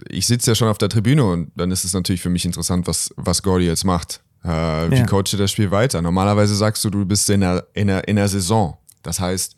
ich 0.08 0.28
sitze 0.28 0.52
ja 0.52 0.56
schon 0.56 0.68
auf 0.68 0.78
der 0.78 0.90
Tribüne 0.90 1.24
und 1.24 1.52
dann 1.56 1.72
ist 1.72 1.84
es 1.84 1.94
natürlich 1.94 2.22
für 2.22 2.30
mich 2.30 2.46
interessant, 2.46 2.88
was, 2.88 3.14
was 3.18 3.44
Gordy 3.44 3.66
jetzt 3.66 3.84
macht. 3.84 4.22
Äh, 4.44 4.48
wie 4.48 4.98
ja. 4.98 5.06
coacht 5.06 5.34
er 5.34 5.40
das 5.40 5.52
Spiel 5.52 5.72
weiter? 5.72 6.02
Normalerweise 6.02 6.56
sagst 6.56 6.84
du, 6.86 6.90
du 6.90 7.06
bist 7.06 7.30
in 7.30 7.42
der, 7.42 7.68
in, 7.74 7.88
der, 7.88 8.08
in 8.08 8.16
der 8.16 8.28
Saison. 8.28 8.78
Das 9.04 9.20
heißt, 9.20 9.56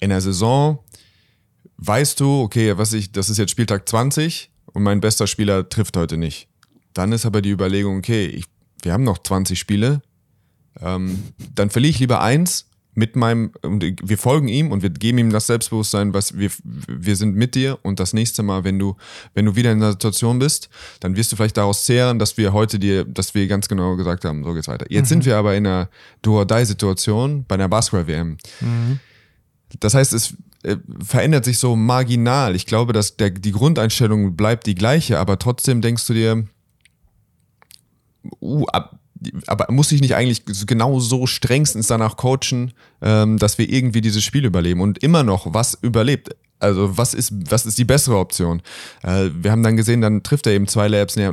in 0.00 0.10
der 0.10 0.20
Saison 0.20 0.78
weißt 1.76 2.18
du, 2.20 2.42
okay, 2.42 2.76
was 2.78 2.92
ich, 2.92 3.12
das 3.12 3.28
ist 3.28 3.38
jetzt 3.38 3.50
Spieltag 3.50 3.88
20 3.88 4.50
und 4.66 4.82
mein 4.82 5.00
bester 5.00 5.26
Spieler 5.26 5.68
trifft 5.68 5.96
heute 5.96 6.16
nicht. 6.16 6.48
Dann 6.94 7.12
ist 7.12 7.26
aber 7.26 7.42
die 7.42 7.50
Überlegung, 7.50 7.98
okay, 7.98 8.26
ich, 8.26 8.46
wir 8.82 8.92
haben 8.92 9.04
noch 9.04 9.18
20 9.18 9.58
Spiele, 9.58 10.02
ähm, 10.80 11.22
dann 11.54 11.70
verliere 11.70 11.90
ich 11.90 11.98
lieber 11.98 12.20
eins 12.20 12.68
mit 12.94 13.16
meinem, 13.16 13.52
und 13.62 13.84
wir 14.02 14.18
folgen 14.18 14.48
ihm 14.48 14.70
und 14.70 14.82
wir 14.82 14.90
geben 14.90 15.18
ihm 15.18 15.30
das 15.30 15.46
Selbstbewusstsein, 15.46 16.12
was 16.12 16.36
wir, 16.36 16.50
wir 16.64 17.16
sind 17.16 17.34
mit 17.34 17.54
dir 17.54 17.78
und 17.82 18.00
das 18.00 18.12
nächste 18.12 18.42
Mal, 18.42 18.64
wenn 18.64 18.78
du, 18.78 18.96
wenn 19.34 19.46
du 19.46 19.56
wieder 19.56 19.72
in 19.72 19.80
der 19.80 19.92
Situation 19.92 20.38
bist, 20.38 20.68
dann 21.00 21.16
wirst 21.16 21.32
du 21.32 21.36
vielleicht 21.36 21.56
daraus 21.56 21.84
zehren, 21.84 22.18
dass 22.18 22.36
wir 22.36 22.52
heute 22.52 22.78
dir, 22.78 23.04
dass 23.04 23.34
wir 23.34 23.46
ganz 23.46 23.68
genau 23.68 23.96
gesagt 23.96 24.24
haben, 24.24 24.44
so 24.44 24.52
geht's 24.52 24.68
weiter. 24.68 24.86
Jetzt 24.90 25.06
mhm. 25.06 25.08
sind 25.08 25.26
wir 25.26 25.36
aber 25.36 25.54
in 25.56 25.66
einer 25.66 25.88
Do-or-Die-Situation 26.20 27.44
bei 27.48 27.54
einer 27.54 27.68
Basketball-WM. 27.68 28.36
Mhm. 28.60 29.00
Das 29.80 29.94
heißt, 29.94 30.12
es 30.12 30.34
äh, 30.62 30.76
verändert 31.02 31.46
sich 31.46 31.58
so 31.58 31.76
marginal. 31.76 32.54
Ich 32.54 32.66
glaube, 32.66 32.92
dass 32.92 33.16
der, 33.16 33.30
die 33.30 33.52
Grundeinstellung 33.52 34.36
bleibt 34.36 34.66
die 34.66 34.74
gleiche, 34.74 35.18
aber 35.18 35.38
trotzdem 35.38 35.80
denkst 35.80 36.06
du 36.06 36.12
dir, 36.12 36.44
uh, 38.40 38.66
ab, 38.66 38.98
aber 39.46 39.66
muss 39.70 39.92
ich 39.92 40.00
nicht 40.00 40.14
eigentlich 40.14 40.44
genau 40.66 41.00
so 41.00 41.26
strengstens 41.26 41.86
danach 41.86 42.16
coachen, 42.16 42.72
ähm, 43.00 43.38
dass 43.38 43.58
wir 43.58 43.68
irgendwie 43.68 44.00
dieses 44.00 44.24
Spiel 44.24 44.44
überleben 44.44 44.80
und 44.80 45.02
immer 45.02 45.22
noch 45.22 45.52
was 45.54 45.78
überlebt? 45.82 46.34
Also 46.62 46.96
was 46.96 47.12
ist, 47.12 47.32
was 47.50 47.66
ist 47.66 47.76
die 47.76 47.84
bessere 47.84 48.16
Option? 48.16 48.62
Äh, 49.02 49.30
wir 49.34 49.50
haben 49.50 49.64
dann 49.64 49.76
gesehen, 49.76 50.00
dann 50.00 50.22
trifft 50.22 50.46
er 50.46 50.52
eben 50.52 50.68
zwei 50.68 50.86
Labs 50.86 51.16
äh, 51.16 51.32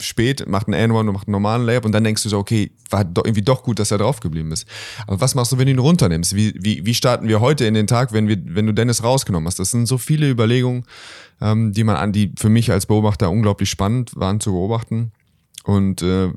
spät, 0.00 0.48
macht 0.48 0.66
einen 0.66 0.92
N1 0.92 1.00
und 1.00 1.12
macht 1.12 1.28
einen 1.28 1.32
normalen 1.32 1.66
Lab 1.66 1.84
und 1.84 1.92
dann 1.92 2.04
denkst 2.04 2.22
du 2.22 2.30
so, 2.30 2.38
okay, 2.38 2.70
war 2.88 3.04
doch 3.04 3.26
irgendwie 3.26 3.42
doch 3.42 3.62
gut, 3.62 3.78
dass 3.78 3.90
er 3.90 3.98
draufgeblieben 3.98 4.50
ist. 4.52 4.66
Aber 5.06 5.20
was 5.20 5.34
machst 5.34 5.52
du, 5.52 5.58
wenn 5.58 5.66
du 5.66 5.72
ihn 5.72 5.78
runternimmst? 5.78 6.34
Wie, 6.34 6.54
wie, 6.56 6.86
wie 6.86 6.94
starten 6.94 7.28
wir 7.28 7.40
heute 7.40 7.66
in 7.66 7.74
den 7.74 7.86
Tag, 7.86 8.14
wenn, 8.14 8.28
wir, 8.28 8.38
wenn 8.46 8.66
du 8.66 8.72
Dennis 8.72 9.02
rausgenommen 9.02 9.46
hast? 9.46 9.58
Das 9.58 9.72
sind 9.72 9.84
so 9.86 9.98
viele 9.98 10.30
Überlegungen, 10.30 10.84
ähm, 11.42 11.74
die 11.74 11.84
man 11.84 11.96
an, 11.96 12.12
die 12.12 12.32
für 12.38 12.48
mich 12.48 12.72
als 12.72 12.86
Beobachter 12.86 13.30
unglaublich 13.30 13.68
spannend 13.68 14.12
waren 14.16 14.40
zu 14.40 14.52
beobachten. 14.52 15.12
Und 15.66 16.00
äh, 16.02 16.32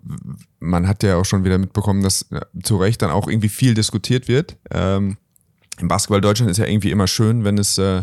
man 0.60 0.88
hat 0.88 1.04
ja 1.04 1.18
auch 1.18 1.26
schon 1.26 1.44
wieder 1.44 1.60
mitbekommen, 1.60 2.02
dass 2.02 2.26
ja, 2.32 2.42
zu 2.64 2.78
Recht 2.78 3.04
dann 3.04 3.12
auch 3.12 3.28
irgendwie 3.28 3.50
viel 3.50 3.76
diskutiert 3.76 4.28
wird. 4.28 4.58
Ähm, 4.72 5.18
Im 5.80 5.88
Basketball 5.88 6.20
Deutschland 6.20 6.50
ist 6.50 6.58
ja 6.58 6.66
irgendwie 6.66 6.90
immer 6.90 7.06
schön, 7.06 7.44
wenn 7.44 7.60
es, 7.60 7.78
äh, 7.78 8.02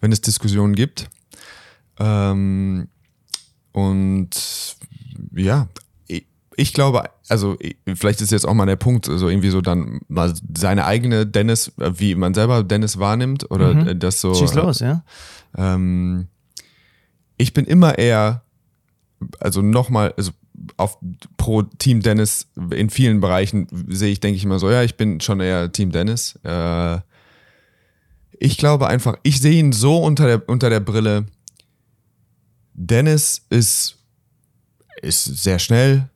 wenn 0.00 0.12
es 0.12 0.20
Diskussionen 0.20 0.74
gibt. 0.74 1.08
Ähm, 1.98 2.88
und 3.72 4.76
ja, 5.34 5.68
ich 6.54 6.74
glaube, 6.74 7.04
also 7.30 7.56
vielleicht 7.94 8.20
ist 8.20 8.30
jetzt 8.30 8.46
auch 8.46 8.52
mal 8.52 8.66
der 8.66 8.76
Punkt, 8.76 9.06
so 9.06 9.12
also 9.12 9.28
irgendwie 9.30 9.48
so 9.48 9.62
dann 9.62 10.00
mal 10.08 10.34
seine 10.54 10.84
eigene 10.84 11.24
Dennis, 11.24 11.72
wie 11.76 12.14
man 12.14 12.34
selber 12.34 12.62
Dennis 12.62 12.98
wahrnimmt 12.98 13.50
oder 13.50 13.72
mhm. 13.72 13.98
das 13.98 14.20
so. 14.20 14.34
Schieß 14.34 14.52
los, 14.52 14.80
ja. 14.80 15.02
Ähm, 15.56 16.26
ich 17.38 17.54
bin 17.54 17.64
immer 17.64 17.96
eher, 17.96 18.42
also 19.40 19.62
nochmal, 19.62 20.12
also 20.18 20.32
auf 20.76 20.98
pro 21.36 21.62
Team 21.62 22.00
Dennis 22.00 22.48
in 22.70 22.90
vielen 22.90 23.20
Bereichen 23.20 23.66
sehe 23.88 24.12
ich, 24.12 24.20
denke 24.20 24.36
ich 24.36 24.44
immer 24.44 24.58
so, 24.58 24.70
ja, 24.70 24.82
ich 24.82 24.96
bin 24.96 25.20
schon 25.20 25.40
eher 25.40 25.70
Team 25.72 25.92
Dennis. 25.92 26.38
Äh, 26.44 26.98
ich 28.38 28.56
glaube 28.58 28.86
einfach, 28.86 29.16
ich 29.22 29.40
sehe 29.40 29.58
ihn 29.58 29.72
so 29.72 29.98
unter 29.98 30.26
der, 30.26 30.48
unter 30.48 30.70
der 30.70 30.80
Brille. 30.80 31.26
Dennis 32.74 33.44
ist, 33.50 33.96
ist 35.02 35.24
sehr 35.24 35.58
schnell. 35.58 36.08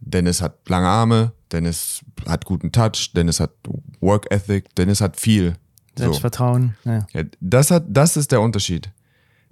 Dennis 0.00 0.42
hat 0.42 0.68
lange 0.68 0.88
Arme. 0.88 1.32
Dennis 1.52 2.00
hat 2.26 2.44
guten 2.44 2.72
Touch. 2.72 3.12
Dennis 3.14 3.40
hat 3.40 3.52
Work 4.00 4.30
Ethic. 4.30 4.74
Dennis 4.74 5.00
hat 5.00 5.18
viel. 5.18 5.54
Selbstvertrauen. 5.96 6.76
So. 6.84 6.90
Ja. 6.90 7.06
ja. 7.12 7.22
das, 7.40 7.70
hat, 7.70 7.84
das 7.88 8.16
ist 8.16 8.32
der 8.32 8.40
Unterschied. 8.40 8.90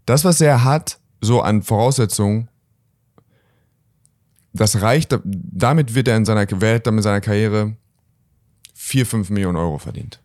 Das, 0.05 0.25
was 0.25 0.41
er 0.41 0.65
hat, 0.65 0.99
so 1.21 1.41
an 1.41 1.63
Voraussetzungen, 1.63 2.49
das 4.57 4.81
reicht, 4.81 5.19
damit 5.25 5.95
wird 5.95 6.09
er 6.09 6.17
in 6.17 6.25
seiner 6.25 6.47
Welt, 6.61 6.87
in 6.87 7.03
seiner 7.03 7.21
Karriere 7.21 7.77
4, 8.75 9.07
5 9.07 9.31
Millionen 9.31 9.57
Euro 9.57 9.79
verdient. 9.79 10.21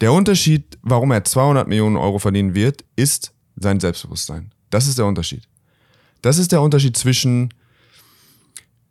Der 0.00 0.12
Unterschied, 0.12 0.78
warum 0.82 1.10
er 1.12 1.24
200 1.24 1.68
Millionen 1.68 1.96
Euro 1.96 2.18
verdienen 2.18 2.54
wird, 2.54 2.84
ist 2.96 3.32
sein 3.56 3.80
Selbstbewusstsein. 3.80 4.50
Das 4.70 4.86
ist 4.86 4.98
der 4.98 5.06
Unterschied. 5.06 5.48
Das 6.22 6.38
ist 6.38 6.52
der 6.52 6.60
Unterschied 6.60 6.96
zwischen 6.96 7.54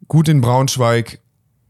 gut 0.07 0.27
in 0.29 0.41
Braunschweig, 0.41 1.19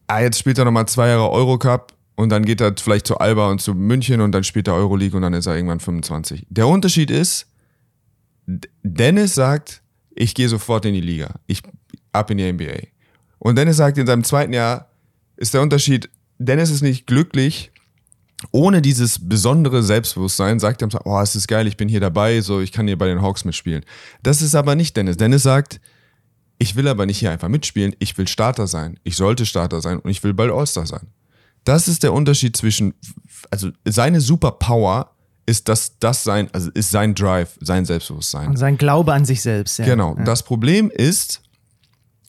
ah, 0.07 0.21
jetzt 0.21 0.39
spielt 0.39 0.57
er 0.57 0.65
nochmal 0.65 0.87
zwei 0.87 1.07
Jahre 1.07 1.31
Eurocup 1.31 1.93
und 2.15 2.29
dann 2.29 2.45
geht 2.45 2.61
er 2.61 2.73
vielleicht 2.77 3.07
zu 3.07 3.17
Alba 3.17 3.49
und 3.49 3.61
zu 3.61 3.73
München 3.73 4.21
und 4.21 4.31
dann 4.31 4.43
spielt 4.43 4.67
er 4.67 4.75
Euroleague 4.75 5.15
und 5.15 5.23
dann 5.23 5.33
ist 5.33 5.45
er 5.45 5.55
irgendwann 5.55 5.79
25. 5.79 6.45
Der 6.49 6.67
Unterschied 6.67 7.11
ist, 7.11 7.47
Dennis 8.45 9.35
sagt, 9.35 9.81
ich 10.13 10.35
gehe 10.35 10.47
sofort 10.47 10.85
in 10.85 10.93
die 10.93 11.01
Liga. 11.01 11.35
Ich 11.47 11.61
ab 12.11 12.31
in 12.31 12.37
die 12.37 12.51
NBA. 12.51 12.87
Und 13.39 13.57
Dennis 13.57 13.77
sagt, 13.77 13.97
in 13.97 14.07
seinem 14.07 14.23
zweiten 14.23 14.53
Jahr 14.53 14.89
ist 15.37 15.53
der 15.53 15.61
Unterschied, 15.61 16.09
Dennis 16.37 16.69
ist 16.69 16.81
nicht 16.81 17.07
glücklich, 17.07 17.71
ohne 18.51 18.81
dieses 18.81 19.27
besondere 19.27 19.83
Selbstbewusstsein 19.83 20.59
sagt 20.59 20.81
er, 20.81 21.05
oh, 21.05 21.19
es 21.19 21.35
ist 21.35 21.47
geil, 21.47 21.67
ich 21.67 21.77
bin 21.77 21.89
hier 21.89 21.99
dabei, 21.99 22.41
so, 22.41 22.61
ich 22.61 22.71
kann 22.71 22.87
hier 22.87 22.97
bei 22.97 23.07
den 23.07 23.21
Hawks 23.21 23.45
mitspielen. 23.45 23.85
Das 24.23 24.41
ist 24.41 24.55
aber 24.55 24.75
nicht 24.75 24.95
Dennis. 24.97 25.17
Dennis 25.17 25.43
sagt, 25.43 25.79
ich 26.57 26.75
will 26.75 26.87
aber 26.87 27.05
nicht 27.05 27.19
hier 27.19 27.31
einfach 27.31 27.49
mitspielen, 27.49 27.95
ich 27.99 28.17
will 28.17 28.27
Starter 28.27 28.67
sein, 28.67 28.99
ich 29.03 29.15
sollte 29.15 29.45
Starter 29.45 29.81
sein 29.81 29.99
und 29.99 30.09
ich 30.09 30.23
will 30.23 30.33
bald 30.33 30.51
All-Star 30.51 30.85
sein. 30.85 31.07
Das 31.63 31.87
ist 31.87 32.03
der 32.03 32.13
Unterschied 32.13 32.55
zwischen, 32.55 32.93
also 33.49 33.71
seine 33.85 34.21
Superpower 34.21 35.11
ist 35.45 35.67
das, 35.67 35.97
das 35.99 36.23
sein, 36.23 36.49
also 36.53 36.69
ist 36.71 36.91
sein 36.91 37.15
Drive, 37.15 37.57
sein 37.59 37.85
Selbstbewusstsein. 37.85 38.49
Und 38.49 38.57
sein 38.57 38.77
Glaube 38.77 39.13
an 39.13 39.25
sich 39.25 39.41
selbst, 39.41 39.79
ja. 39.79 39.85
Genau. 39.85 40.15
Ja. 40.17 40.23
Das 40.23 40.43
Problem 40.43 40.89
ist, 40.89 41.41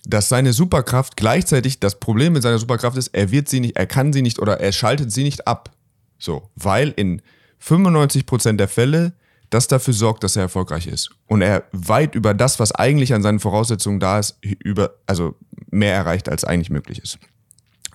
dass 0.08 0.28
seine 0.28 0.52
Superkraft 0.52 1.16
gleichzeitig, 1.16 1.80
das 1.80 1.98
Problem 1.98 2.32
mit 2.32 2.42
seiner 2.42 2.58
Superkraft 2.58 2.96
ist, 2.96 3.08
er 3.08 3.30
wird 3.32 3.48
sie 3.48 3.60
nicht, 3.60 3.76
er 3.76 3.86
kann 3.86 4.12
sie 4.12 4.22
nicht 4.22 4.38
oder 4.38 4.60
er 4.60 4.72
schaltet 4.72 5.10
sie 5.10 5.24
nicht 5.24 5.46
ab. 5.46 5.70
So, 6.18 6.48
weil 6.54 6.94
in 6.96 7.20
95% 7.62 8.56
der 8.56 8.68
Fälle 8.68 9.14
das 9.50 9.68
dafür 9.68 9.94
sorgt, 9.94 10.24
dass 10.24 10.36
er 10.36 10.42
erfolgreich 10.42 10.86
ist. 10.86 11.10
Und 11.26 11.42
er 11.42 11.64
weit 11.72 12.14
über 12.14 12.34
das, 12.34 12.58
was 12.58 12.72
eigentlich 12.72 13.14
an 13.14 13.22
seinen 13.22 13.38
Voraussetzungen 13.38 14.00
da 14.00 14.18
ist, 14.18 14.38
über, 14.42 14.94
also 15.06 15.36
mehr 15.70 15.94
erreicht, 15.94 16.28
als 16.28 16.44
eigentlich 16.44 16.70
möglich 16.70 17.00
ist. 17.00 17.18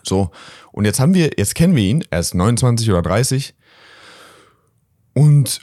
So, 0.04 0.32
und 0.72 0.86
jetzt 0.86 1.00
haben 1.00 1.14
wir, 1.14 1.32
jetzt 1.38 1.56
kennen 1.56 1.76
wir 1.76 1.84
ihn, 1.84 2.06
er 2.10 2.20
ist 2.20 2.34
29 2.34 2.90
oder 2.90 3.02
30. 3.02 3.54
Und 5.14 5.62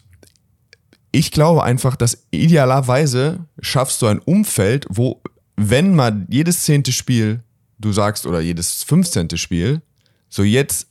ich 1.11 1.33
glaube 1.33 1.65
einfach, 1.65 1.97
dass 1.97 2.27
idealerweise 2.31 3.47
schaffst 3.61 4.03
du 4.03 4.07
ein 4.07 4.19
Umfeld, 4.19 4.87
wo, 4.91 5.23
wenn 5.59 5.95
mal 5.95 6.27
jedes 6.31 6.63
zehnte 6.63 6.93
Spiel 6.93 7.43
du 7.79 7.93
sagst, 7.93 8.27
oder 8.27 8.41
jedes 8.41 8.83
fünfzehnte 8.83 9.39
Spiel, 9.39 9.83
so 10.29 10.43
jetzt 10.43 10.89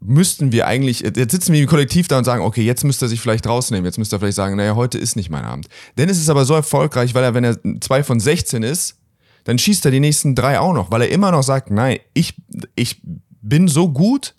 müssten 0.00 0.50
wir 0.50 0.66
eigentlich, 0.66 1.00
jetzt 1.00 1.30
sitzen 1.30 1.52
wir 1.52 1.60
im 1.60 1.68
Kollektiv 1.68 2.08
da 2.08 2.18
und 2.18 2.24
sagen, 2.24 2.42
okay, 2.42 2.62
jetzt 2.62 2.84
müsste 2.84 3.06
er 3.06 3.08
sich 3.08 3.20
vielleicht 3.20 3.46
rausnehmen, 3.46 3.84
jetzt 3.84 3.98
müsste 3.98 4.16
er 4.16 4.20
vielleicht 4.20 4.36
sagen, 4.36 4.56
naja, 4.56 4.74
heute 4.74 4.98
ist 4.98 5.14
nicht 5.14 5.30
mein 5.30 5.44
Abend. 5.44 5.68
Dennis 5.96 6.18
ist 6.18 6.28
aber 6.28 6.44
so 6.44 6.54
erfolgreich, 6.54 7.14
weil 7.14 7.22
er, 7.22 7.34
wenn 7.34 7.44
er 7.44 7.58
zwei 7.80 8.02
von 8.02 8.18
16 8.18 8.62
ist, 8.62 8.96
dann 9.44 9.58
schießt 9.58 9.84
er 9.84 9.90
die 9.90 10.00
nächsten 10.00 10.34
drei 10.34 10.58
auch 10.58 10.72
noch, 10.72 10.90
weil 10.90 11.02
er 11.02 11.10
immer 11.10 11.30
noch 11.30 11.42
sagt, 11.42 11.70
nein, 11.70 11.98
ich, 12.14 12.34
ich 12.74 13.00
bin 13.42 13.68
so 13.68 13.90
gut, 13.90 14.34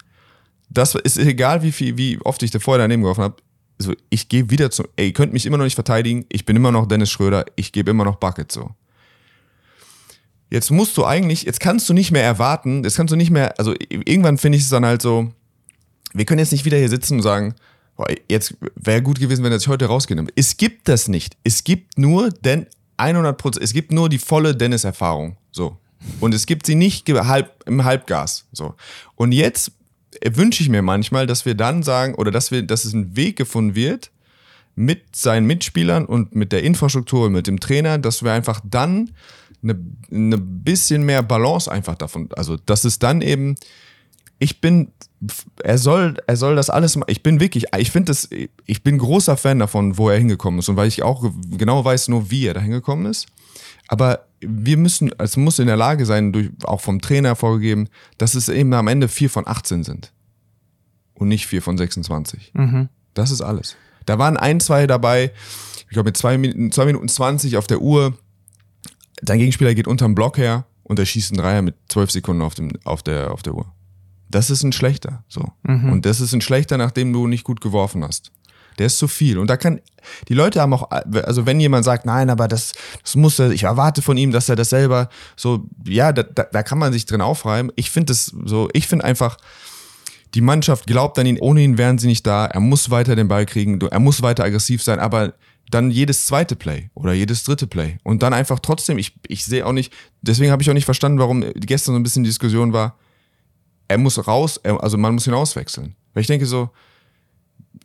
das 0.70 0.96
ist 0.96 1.18
egal, 1.18 1.64
wie 1.64 1.72
viel, 1.72 1.98
wie 1.98 2.20
oft 2.22 2.42
ich 2.44 2.52
da 2.52 2.60
vorher 2.60 2.84
daneben 2.84 3.04
geworfen 3.04 3.24
habe. 3.24 3.36
Also 3.80 3.94
ich 4.10 4.30
gehe 4.30 4.50
wieder 4.50 4.72
zu, 4.72 4.84
ey, 4.96 5.08
ihr 5.08 5.14
könnt 5.14 5.34
mich 5.34 5.46
immer 5.46 5.58
noch 5.58 5.66
nicht 5.66 5.76
verteidigen, 5.76 6.26
ich 6.30 6.46
bin 6.46 6.56
immer 6.56 6.72
noch 6.72 6.88
Dennis 6.88 7.12
Schröder, 7.12 7.46
ich 7.56 7.72
gebe 7.72 7.92
immer 7.92 8.06
noch 8.06 8.16
Bucket 8.16 8.52
so. 8.52 8.72
Jetzt 10.54 10.70
musst 10.70 10.96
du 10.98 11.04
eigentlich, 11.04 11.46
jetzt 11.46 11.60
kannst 11.60 11.90
du 11.90 11.96
nicht 11.96 12.12
mehr 12.12 12.24
erwarten, 12.24 12.84
jetzt 12.84 12.96
kannst 12.96 13.12
du 13.12 13.16
nicht 13.16 13.32
mehr, 13.32 13.58
also 13.58 13.74
irgendwann 13.90 14.38
finde 14.38 14.60
ich 14.60 14.64
es 14.64 14.70
dann 14.70 14.86
halt 14.86 15.02
so, 15.02 15.32
wir 16.14 16.26
können 16.26 16.38
jetzt 16.38 16.52
nicht 16.52 16.64
wieder 16.64 16.78
hier 16.78 16.90
sitzen 16.90 17.16
und 17.16 17.22
sagen, 17.24 17.56
boah, 17.98 18.06
jetzt 18.30 18.54
wäre 18.76 19.02
gut 19.02 19.20
gewesen, 19.20 19.44
wenn 19.44 19.52
er 19.52 19.58
sich 19.58 19.68
heute 19.68 19.88
rausgeht. 19.88 20.20
Es 20.36 20.56
gibt 20.56 20.88
das 20.88 21.08
nicht. 21.08 21.38
Es 21.44 21.64
gibt 21.64 21.98
nur 21.98 22.30
den 22.30 22.68
100 22.98 23.36
Prozent, 23.36 23.64
es 23.64 23.74
gibt 23.74 23.92
nur 23.92 24.10
die 24.10 24.20
volle 24.20 24.56
Dennis-Erfahrung. 24.56 25.38
So. 25.52 25.78
Und 26.20 26.36
es 26.36 26.46
gibt 26.46 26.68
sie 26.68 26.76
nicht 26.76 27.10
im 27.10 27.84
Halbgas. 27.84 28.46
So. 28.52 28.76
Und 29.16 29.32
jetzt 29.32 29.72
wünsche 30.24 30.62
ich 30.62 30.70
mir 30.70 30.84
manchmal, 30.84 31.26
dass 31.26 31.48
wir 31.48 31.56
dann 31.56 31.82
sagen, 31.82 32.14
oder 32.14 32.30
dass 32.30 32.52
wir, 32.52 32.62
dass 32.62 32.86
es 32.86 32.94
ein 32.94 33.16
Weg 33.16 33.38
gefunden 33.38 33.74
wird, 33.74 34.12
mit 34.76 35.16
seinen 35.16 35.48
Mitspielern 35.48 36.06
und 36.06 36.36
mit 36.36 36.52
der 36.52 36.62
Infrastruktur 36.62 37.26
und 37.26 37.34
mit 37.34 37.48
dem 37.48 37.60
Trainer, 37.60 37.98
dass 37.98 38.24
wir 38.24 38.32
einfach 38.32 38.62
dann 38.64 39.10
eine, 39.64 39.80
eine 40.12 40.38
bisschen 40.38 41.04
mehr 41.04 41.24
Balance 41.24 41.72
einfach 41.72 41.96
davon, 41.96 42.30
also 42.36 42.58
dass 42.58 42.84
es 42.84 43.00
dann 43.00 43.22
eben, 43.22 43.56
ich 44.40 44.62
bin 44.62 44.92
er 45.64 45.78
soll, 45.78 46.18
er 46.28 46.36
soll 46.36 46.56
das 46.56 46.70
alles 46.70 46.96
machen. 46.96 47.10
Ich 47.10 47.24
bin 47.24 47.40
wirklich, 47.40 47.66
ich 47.78 47.92
finde 47.92 48.08
das, 48.08 48.30
ich 48.66 48.84
bin 48.84 48.98
großer 48.98 49.38
Fan 49.38 49.60
davon, 49.60 49.98
wo 49.98 50.10
er 50.10 50.18
hingekommen 50.18 50.60
ist 50.60 50.70
und 50.70 50.76
weil 50.76 50.88
ich 50.88 51.04
auch 51.04 51.26
genau 51.50 51.84
weiß 51.84 52.10
nur, 52.10 52.30
wie 52.30 52.48
er 52.48 52.54
da 52.54 52.60
hingekommen 52.60 53.06
ist. 53.06 53.28
Aber 53.88 54.26
wir 54.40 54.78
müssen, 54.78 55.12
es 55.18 55.38
muss 55.38 55.60
in 55.60 55.68
der 55.68 55.78
Lage 55.78 56.06
sein, 56.06 56.34
durch, 56.34 56.50
auch 56.64 56.82
vom 56.82 57.02
Trainer 57.02 57.36
vorgegeben, 57.36 57.88
dass 58.18 58.36
es 58.36 58.50
eben 58.50 58.74
am 58.74 58.88
Ende 58.88 59.08
vier 59.08 59.30
von 59.30 59.48
18 59.48 59.84
sind. 59.84 60.12
Und 61.14 61.28
nicht 61.28 61.48
vier 61.48 61.62
von 61.62 61.78
26. 61.78 62.52
Mhm. 62.54 62.90
Das 63.14 63.32
ist 63.32 63.42
alles. 63.42 63.78
Da 64.06 64.18
waren 64.18 64.36
ein, 64.36 64.60
zwei 64.60 64.88
dabei, 64.88 65.32
ich 65.84 65.90
glaube 65.90 66.08
mit 66.08 66.18
zwei 66.18 66.38
Minuten, 66.38 66.72
zwei 66.72 66.86
Minuten 66.86 67.08
20 67.08 67.58
auf 67.58 67.68
der 67.68 67.82
Uhr. 67.82 68.18
Dein 69.24 69.40
Gegenspieler 69.40 69.74
geht 69.74 69.88
unterm 69.88 70.16
Block 70.16 70.38
her 70.38 70.66
und 70.84 71.00
er 71.00 71.06
schießt 71.06 71.32
einen 71.32 71.42
Dreier 71.42 71.62
mit 71.62 71.76
zwölf 71.90 72.12
Sekunden 72.12 72.42
auf, 72.42 72.56
dem, 72.56 72.72
auf, 72.84 73.04
der, 73.04 73.32
auf 73.32 73.42
der 73.42 73.56
Uhr 73.56 73.72
das 74.34 74.50
ist 74.50 74.64
ein 74.64 74.72
schlechter. 74.72 75.24
So. 75.28 75.52
Mhm. 75.64 75.92
Und 75.92 76.06
das 76.06 76.20
ist 76.20 76.34
ein 76.34 76.42
schlechter, 76.42 76.78
nachdem 76.78 77.14
du 77.14 77.28
nicht 77.28 77.44
gut 77.44 77.62
geworfen 77.62 78.04
hast. 78.04 78.32
Der 78.80 78.88
ist 78.88 78.98
zu 78.98 79.08
viel. 79.08 79.38
Und 79.38 79.48
da 79.48 79.58
kann, 79.58 79.80
die 80.28 80.34
Leute 80.34 80.60
haben 80.60 80.74
auch, 80.74 80.90
also 80.90 81.46
wenn 81.46 81.60
jemand 81.60 81.86
sagt, 81.86 82.08
nein, 82.08 82.32
aber 82.32 82.48
das, 82.48 82.74
das 83.04 83.16
muss 83.16 83.38
er, 83.38 83.52
ich 83.52 83.64
erwarte 83.64 84.02
von 84.02 84.18
ihm, 84.18 84.32
dass 84.32 84.50
er 84.50 84.56
das 84.56 84.72
selber, 84.72 85.10
so, 85.36 85.68
ja, 85.86 86.12
da, 86.12 86.24
da, 86.24 86.44
da 86.52 86.64
kann 86.64 86.80
man 86.80 86.92
sich 86.92 87.06
drin 87.06 87.22
aufreiben. 87.22 87.72
Ich 87.76 87.92
finde 87.92 88.08
das 88.08 88.34
so, 88.46 88.70
ich 88.74 88.88
finde 88.88 89.06
einfach, 89.06 89.38
die 90.34 90.42
Mannschaft 90.42 90.88
glaubt 90.88 91.20
an 91.20 91.28
ihn, 91.28 91.38
ohne 91.40 91.62
ihn 91.62 91.78
wären 91.78 92.00
sie 92.00 92.08
nicht 92.08 92.26
da. 92.26 92.48
Er 92.48 92.60
muss 92.60 92.90
weiter 92.90 93.16
den 93.16 93.28
Ball 93.28 93.46
kriegen, 93.46 93.80
er 93.80 94.00
muss 94.00 94.24
weiter 94.24 94.44
aggressiv 94.44 94.82
sein, 94.82 94.98
aber 94.98 95.34
dann 95.70 95.92
jedes 95.92 96.26
zweite 96.26 96.56
Play 96.56 96.90
oder 96.94 97.14
jedes 97.14 97.44
dritte 97.44 97.68
Play. 97.68 97.98
Und 98.04 98.22
dann 98.24 98.34
einfach 98.34 98.60
trotzdem, 98.60 98.98
ich, 98.98 99.16
ich 99.28 99.46
sehe 99.46 99.66
auch 99.66 99.72
nicht, 99.72 99.94
deswegen 100.22 100.52
habe 100.52 100.62
ich 100.62 100.70
auch 100.70 100.74
nicht 100.74 100.86
verstanden, 100.86 101.20
warum 101.20 101.44
gestern 101.56 101.94
so 101.94 102.00
ein 102.00 102.04
bisschen 102.04 102.24
die 102.24 102.30
Diskussion 102.30 102.74
war, 102.74 102.98
er 103.88 103.98
muss 103.98 104.28
raus, 104.28 104.64
also 104.64 104.98
man 104.98 105.14
muss 105.14 105.28
ihn 105.28 105.34
auswechseln. 105.34 105.96
Weil 106.14 106.22
ich 106.22 106.28
denke 106.28 106.46
so, 106.46 106.70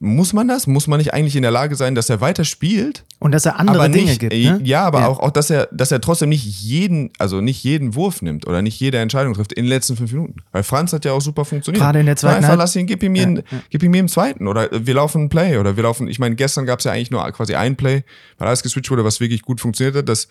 muss 0.01 0.33
man 0.33 0.47
das? 0.47 0.67
Muss 0.67 0.87
man 0.87 0.99
nicht 0.99 1.13
eigentlich 1.13 1.35
in 1.35 1.43
der 1.43 1.51
Lage 1.51 1.75
sein, 1.75 1.95
dass 1.95 2.09
er 2.09 2.21
weiter 2.21 2.45
spielt? 2.45 3.05
Und 3.19 3.33
dass 3.33 3.47
er 3.47 3.59
andere 3.59 3.91
Dinge 3.91 4.17
gibt. 4.17 4.33
Ne? 4.33 4.61
Ja, 4.63 4.85
aber 4.85 5.01
ja. 5.01 5.09
Auch, 5.09 5.19
auch, 5.19 5.31
dass 5.31 5.51
er, 5.51 5.69
dass 5.73 5.91
er 5.91 6.01
trotzdem 6.01 6.29
nicht 6.29 6.45
jeden, 6.45 7.11
also 7.19 7.41
nicht 7.41 7.65
jeden 7.65 7.95
Wurf 7.95 8.23
nimmt 8.23 8.47
oder 8.47 8.63
nicht 8.63 8.79
jede 8.79 8.99
Entscheidung 8.99 9.35
trifft 9.35 9.53
in 9.53 9.65
den 9.65 9.69
letzten 9.69 9.97
fünf 9.97 10.13
Minuten. 10.13 10.37
Weil 10.53 10.63
Franz 10.63 10.93
hat 10.93 11.05
ja 11.05 11.13
auch 11.13 11.21
super 11.21 11.45
funktioniert. 11.45 11.83
Gerade 11.83 12.01
in 12.01 12.07
der 12.07 12.17
zweiten. 12.17 12.45
Einfach 12.45 12.57
lass 12.57 12.77
ihn, 12.77 12.87
gib 12.87 13.03
ihm, 13.03 13.15
jeden, 13.17 13.37
ja, 13.37 13.43
ja. 13.51 13.59
gib 13.71 13.83
ihm 13.83 13.93
jeden 13.93 14.09
zweiten. 14.09 14.47
Oder 14.47 14.69
wir 14.73 14.95
laufen 14.95 15.25
ein 15.25 15.29
Play 15.29 15.59
oder 15.59 15.77
wir 15.77 15.83
laufen, 15.83 16.07
ich 16.07 16.19
meine, 16.21 16.37
gestern 16.37 16.65
gab 16.65 16.79
es 16.79 16.85
ja 16.85 16.93
eigentlich 16.93 17.11
nur 17.11 17.29
quasi 17.33 17.57
ein 17.57 17.77
Play, 17.77 18.05
weil 18.39 18.49
alles 18.49 18.63
geswitcht 18.63 18.91
wurde, 18.91 19.05
was 19.05 19.19
wirklich 19.21 19.43
gut 19.43 19.61
funktioniert 19.61 19.97
hat. 19.97 20.09
Das 20.09 20.29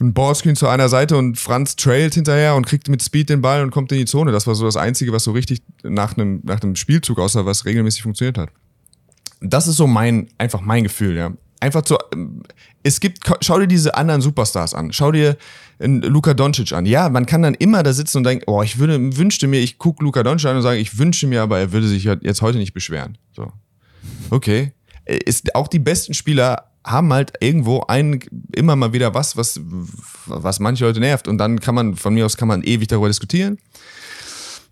ein 0.00 0.14
Ballscreen 0.14 0.56
zu 0.56 0.66
einer 0.66 0.88
Seite 0.88 1.16
und 1.16 1.38
Franz 1.38 1.76
trailt 1.76 2.14
hinterher 2.14 2.54
und 2.54 2.66
kriegt 2.66 2.88
mit 2.88 3.02
Speed 3.02 3.28
den 3.28 3.42
Ball 3.42 3.62
und 3.62 3.70
kommt 3.70 3.92
in 3.92 3.98
die 3.98 4.06
Zone. 4.06 4.32
Das 4.32 4.46
war 4.46 4.54
so 4.54 4.64
das 4.64 4.76
Einzige, 4.76 5.12
was 5.12 5.24
so 5.24 5.32
richtig 5.32 5.62
nach 5.82 6.16
einem, 6.16 6.40
nach 6.42 6.62
einem 6.62 6.76
Spielzug 6.76 7.18
aussah, 7.18 7.44
was 7.44 7.66
regelmäßig 7.66 8.02
funktioniert 8.02 8.38
hat. 8.38 8.50
Das 9.40 9.68
ist 9.68 9.76
so 9.76 9.86
mein, 9.86 10.28
einfach 10.38 10.60
mein 10.60 10.84
Gefühl, 10.84 11.16
ja. 11.16 11.32
einfach 11.60 11.82
zu. 11.82 11.96
Es 12.82 13.00
gibt, 13.00 13.30
schau 13.40 13.58
dir 13.58 13.66
diese 13.66 13.94
anderen 13.94 14.22
Superstars 14.22 14.74
an. 14.74 14.92
Schau 14.92 15.12
dir 15.12 15.36
Luka 15.78 16.34
Doncic 16.34 16.72
an. 16.72 16.86
Ja, 16.86 17.08
man 17.08 17.26
kann 17.26 17.42
dann 17.42 17.54
immer 17.54 17.82
da 17.82 17.92
sitzen 17.92 18.18
und 18.18 18.24
denken, 18.24 18.44
oh, 18.46 18.62
ich 18.62 18.78
würde, 18.78 19.16
wünschte 19.16 19.46
mir, 19.46 19.60
ich 19.60 19.78
gucke 19.78 20.02
Luka 20.02 20.22
Doncic 20.22 20.48
an 20.48 20.56
und 20.56 20.62
sage, 20.62 20.78
ich 20.78 20.98
wünsche 20.98 21.26
mir, 21.26 21.42
aber 21.42 21.58
er 21.58 21.72
würde 21.72 21.88
sich 21.88 22.04
jetzt 22.04 22.42
heute 22.42 22.58
nicht 22.58 22.74
beschweren. 22.74 23.18
So. 23.34 23.52
Okay. 24.30 24.72
Ist, 25.04 25.54
auch 25.54 25.68
die 25.68 25.78
besten 25.78 26.14
Spieler 26.14 26.69
haben 26.90 27.12
halt 27.12 27.32
irgendwo 27.40 27.82
ein, 27.88 28.20
immer 28.54 28.76
mal 28.76 28.92
wieder 28.92 29.14
was, 29.14 29.36
was, 29.36 29.60
was 30.26 30.60
manche 30.60 30.84
Leute 30.84 31.00
nervt. 31.00 31.28
Und 31.28 31.38
dann 31.38 31.60
kann 31.60 31.74
man, 31.74 31.96
von 31.96 32.14
mir 32.14 32.26
aus 32.26 32.36
kann 32.36 32.48
man 32.48 32.62
ewig 32.62 32.88
darüber 32.88 33.08
diskutieren. 33.08 33.58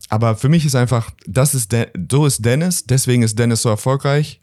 Aber 0.08 0.37
für 0.37 0.48
mich 0.48 0.64
ist 0.64 0.75
einfach, 0.75 1.10
das 1.26 1.54
ist, 1.54 1.75
so 2.10 2.26
ist 2.26 2.44
Dennis, 2.44 2.84
deswegen 2.84 3.22
ist 3.22 3.38
Dennis 3.38 3.62
so 3.62 3.68
erfolgreich. 3.68 4.40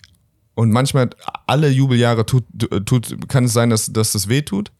Und 0.53 0.71
manchmal, 0.71 1.09
alle 1.47 1.69
Jubeljahre 1.69 2.25
tut, 2.25 2.45
tut, 2.85 3.27
kann 3.27 3.45
es 3.45 3.53
sein, 3.53 3.69
dass, 3.69 3.91
dass 3.91 4.13
das 4.13 4.29
weh 4.29 4.41
tut. 4.41 4.71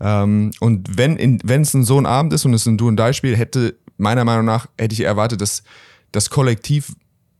Ähm, 0.00 0.52
und 0.60 0.96
wenn 0.96 1.40
wenn 1.42 1.62
es 1.62 1.74
ein 1.74 1.84
so 1.84 1.98
ein 1.98 2.06
Abend 2.06 2.32
ist 2.32 2.44
und 2.44 2.54
es 2.54 2.66
ein 2.66 2.78
Do-and-Die-Spiel, 2.78 3.36
hätte 3.36 3.76
meiner 3.96 4.24
Meinung 4.24 4.44
nach, 4.44 4.68
hätte 4.78 4.92
ich 4.92 5.00
erwartet, 5.00 5.40
dass 5.40 5.64
das 6.12 6.30
Kollektiv 6.30 6.94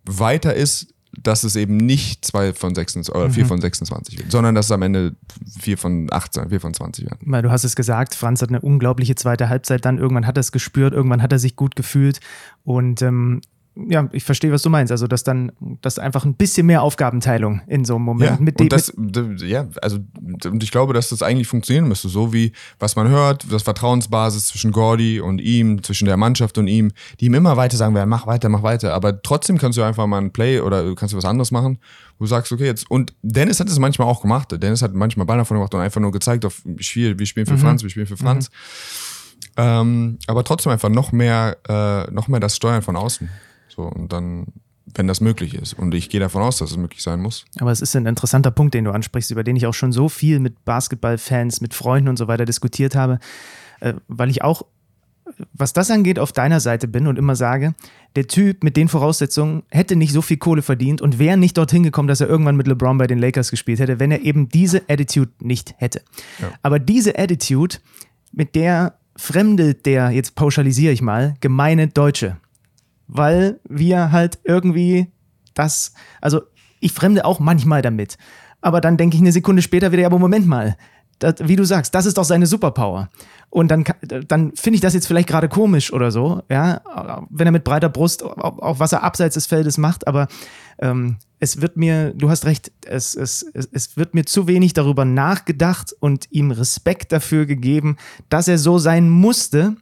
weiter 0.04 0.54
ist 0.54 0.92
dass 1.22 1.44
es 1.44 1.56
eben 1.56 1.76
nicht 1.76 2.24
2 2.24 2.54
von 2.54 2.74
26 2.74 3.14
oder 3.14 3.30
4 3.30 3.44
mhm. 3.44 3.48
von 3.48 3.60
26 3.60 4.18
wird, 4.18 4.30
sondern 4.30 4.54
dass 4.54 4.66
es 4.66 4.72
am 4.72 4.82
Ende 4.82 5.14
4 5.60 5.78
von 5.78 6.08
18, 6.10 6.50
4 6.50 6.60
von 6.60 6.74
20 6.74 7.06
werden. 7.06 7.18
Weil 7.22 7.42
du 7.42 7.50
hast 7.50 7.64
es 7.64 7.76
gesagt, 7.76 8.14
Franz 8.14 8.42
hat 8.42 8.50
eine 8.50 8.60
unglaubliche 8.60 9.14
zweite 9.14 9.48
Halbzeit 9.48 9.84
dann. 9.84 9.98
Irgendwann 9.98 10.26
hat 10.26 10.36
er 10.36 10.40
es 10.40 10.52
gespürt, 10.52 10.94
irgendwann 10.94 11.22
hat 11.22 11.32
er 11.32 11.38
sich 11.38 11.56
gut 11.56 11.76
gefühlt. 11.76 12.20
Und 12.64 13.02
ähm, 13.02 13.40
ja, 13.86 14.08
ich 14.12 14.24
verstehe, 14.24 14.50
was 14.50 14.62
du 14.62 14.70
meinst. 14.70 14.90
Also, 14.90 15.06
dass 15.06 15.22
dann, 15.22 15.52
dass 15.82 15.98
einfach 15.98 16.24
ein 16.24 16.34
bisschen 16.34 16.66
mehr 16.66 16.82
Aufgabenteilung 16.82 17.60
in 17.66 17.84
so 17.84 17.96
einem 17.96 18.04
Moment 18.04 18.38
ja, 18.38 18.44
mit 18.44 18.58
dem. 18.58 18.68
Das, 18.68 18.92
ja, 19.38 19.68
also, 19.80 19.98
und 20.44 20.62
ich 20.62 20.70
glaube, 20.70 20.94
dass 20.94 21.10
das 21.10 21.22
eigentlich 21.22 21.46
funktionieren 21.46 21.86
müsste. 21.86 22.08
So 22.08 22.32
wie, 22.32 22.52
was 22.78 22.96
man 22.96 23.08
hört, 23.08 23.46
das 23.52 23.62
Vertrauensbasis 23.62 24.48
zwischen 24.48 24.72
Gordy 24.72 25.20
und 25.20 25.40
ihm, 25.40 25.82
zwischen 25.82 26.06
der 26.06 26.16
Mannschaft 26.16 26.58
und 26.58 26.66
ihm, 26.66 26.90
die 27.20 27.26
ihm 27.26 27.34
immer 27.34 27.56
weiter 27.56 27.76
sagen 27.76 27.94
werden, 27.94 28.08
mach 28.08 28.26
weiter, 28.26 28.48
mach 28.48 28.62
weiter. 28.62 28.94
Aber 28.94 29.22
trotzdem 29.22 29.58
kannst 29.58 29.78
du 29.78 29.82
einfach 29.82 30.06
mal 30.06 30.18
ein 30.18 30.32
Play 30.32 30.60
oder 30.60 30.94
kannst 30.94 31.12
du 31.12 31.16
was 31.16 31.24
anderes 31.24 31.50
machen, 31.50 31.78
wo 32.18 32.24
du 32.24 32.28
sagst, 32.28 32.50
okay, 32.50 32.66
jetzt. 32.66 32.90
Und 32.90 33.14
Dennis 33.22 33.60
hat 33.60 33.68
es 33.68 33.78
manchmal 33.78 34.08
auch 34.08 34.22
gemacht. 34.22 34.48
Dennis 34.50 34.82
hat 34.82 34.94
manchmal 34.94 35.26
Ball 35.26 35.38
davon 35.38 35.56
gemacht 35.56 35.74
und 35.74 35.80
einfach 35.80 36.00
nur 36.00 36.12
gezeigt, 36.12 36.44
auf, 36.44 36.62
wir 36.64 36.82
spielen 36.82 37.46
für 37.46 37.52
mhm. 37.52 37.58
Franz, 37.58 37.82
wir 37.82 37.90
spielen 37.90 38.06
für 38.06 38.16
Franz. 38.16 38.50
Mhm. 38.50 38.54
Ähm, 39.56 40.18
aber 40.26 40.44
trotzdem 40.44 40.72
einfach 40.72 40.88
noch 40.88 41.12
mehr, 41.12 41.56
äh, 41.68 42.10
noch 42.12 42.28
mehr 42.28 42.40
das 42.40 42.56
Steuern 42.56 42.82
von 42.82 42.96
außen. 42.96 43.28
So, 43.78 43.84
und 43.84 44.12
dann, 44.12 44.46
wenn 44.96 45.06
das 45.06 45.20
möglich 45.20 45.54
ist. 45.54 45.72
Und 45.72 45.94
ich 45.94 46.10
gehe 46.10 46.18
davon 46.18 46.42
aus, 46.42 46.58
dass 46.58 46.72
es 46.72 46.76
möglich 46.76 47.00
sein 47.00 47.20
muss. 47.20 47.44
Aber 47.60 47.70
es 47.70 47.80
ist 47.80 47.94
ein 47.94 48.06
interessanter 48.06 48.50
Punkt, 48.50 48.74
den 48.74 48.84
du 48.84 48.90
ansprichst, 48.90 49.30
über 49.30 49.44
den 49.44 49.54
ich 49.54 49.66
auch 49.66 49.74
schon 49.74 49.92
so 49.92 50.08
viel 50.08 50.40
mit 50.40 50.64
Basketballfans, 50.64 51.60
mit 51.60 51.74
Freunden 51.74 52.08
und 52.08 52.16
so 52.16 52.26
weiter 52.26 52.44
diskutiert 52.44 52.96
habe, 52.96 53.20
äh, 53.78 53.94
weil 54.08 54.30
ich 54.30 54.42
auch, 54.42 54.62
was 55.52 55.72
das 55.72 55.92
angeht, 55.92 56.18
auf 56.18 56.32
deiner 56.32 56.58
Seite 56.58 56.88
bin 56.88 57.06
und 57.06 57.20
immer 57.20 57.36
sage, 57.36 57.76
der 58.16 58.26
Typ 58.26 58.64
mit 58.64 58.76
den 58.76 58.88
Voraussetzungen 58.88 59.62
hätte 59.68 59.94
nicht 59.94 60.12
so 60.12 60.22
viel 60.22 60.38
Kohle 60.38 60.62
verdient 60.62 61.00
und 61.00 61.20
wäre 61.20 61.36
nicht 61.36 61.56
dorthin 61.56 61.84
gekommen, 61.84 62.08
dass 62.08 62.20
er 62.20 62.28
irgendwann 62.28 62.56
mit 62.56 62.66
LeBron 62.66 62.98
bei 62.98 63.06
den 63.06 63.20
Lakers 63.20 63.52
gespielt 63.52 63.78
hätte, 63.78 64.00
wenn 64.00 64.10
er 64.10 64.22
eben 64.22 64.48
diese 64.48 64.82
Attitude 64.88 65.30
nicht 65.38 65.76
hätte. 65.78 66.02
Ja. 66.40 66.50
Aber 66.62 66.80
diese 66.80 67.16
Attitude, 67.16 67.76
mit 68.32 68.56
der 68.56 68.98
fremdet 69.14 69.86
der, 69.86 70.10
jetzt 70.10 70.34
pauschalisiere 70.34 70.92
ich 70.92 71.00
mal, 71.00 71.34
gemeine 71.40 71.86
Deutsche 71.86 72.38
weil 73.08 73.58
wir 73.68 74.12
halt 74.12 74.38
irgendwie 74.44 75.10
das, 75.54 75.92
also 76.20 76.42
ich 76.80 76.92
fremde 76.92 77.24
auch 77.24 77.40
manchmal 77.40 77.82
damit. 77.82 78.16
Aber 78.60 78.80
dann 78.80 78.96
denke 78.96 79.16
ich 79.16 79.22
eine 79.22 79.32
Sekunde 79.32 79.62
später 79.62 79.92
wieder, 79.92 80.02
ja, 80.02 80.06
aber 80.06 80.18
Moment 80.18 80.46
mal, 80.46 80.76
das, 81.18 81.34
wie 81.40 81.56
du 81.56 81.64
sagst, 81.64 81.94
das 81.94 82.06
ist 82.06 82.18
doch 82.18 82.24
seine 82.24 82.46
Superpower. 82.46 83.08
Und 83.50 83.70
dann, 83.70 83.84
dann 84.02 84.52
finde 84.54 84.76
ich 84.76 84.80
das 84.80 84.94
jetzt 84.94 85.06
vielleicht 85.06 85.28
gerade 85.28 85.48
komisch 85.48 85.92
oder 85.92 86.10
so, 86.10 86.42
ja, 86.48 86.80
wenn 87.30 87.48
er 87.48 87.52
mit 87.52 87.64
breiter 87.64 87.88
Brust 87.88 88.22
auch, 88.22 88.78
was 88.78 88.92
er 88.92 89.02
abseits 89.02 89.34
des 89.34 89.46
Feldes 89.46 89.78
macht, 89.78 90.06
aber 90.06 90.28
ähm, 90.78 91.16
es 91.40 91.60
wird 91.60 91.76
mir, 91.76 92.12
du 92.14 92.30
hast 92.30 92.44
recht, 92.44 92.70
es, 92.84 93.14
es, 93.14 93.42
es 93.52 93.96
wird 93.96 94.14
mir 94.14 94.24
zu 94.24 94.46
wenig 94.48 94.74
darüber 94.74 95.04
nachgedacht 95.04 95.94
und 95.98 96.26
ihm 96.30 96.50
Respekt 96.50 97.10
dafür 97.10 97.46
gegeben, 97.46 97.96
dass 98.28 98.48
er 98.48 98.58
so 98.58 98.78
sein 98.78 99.08
musste, 99.08 99.76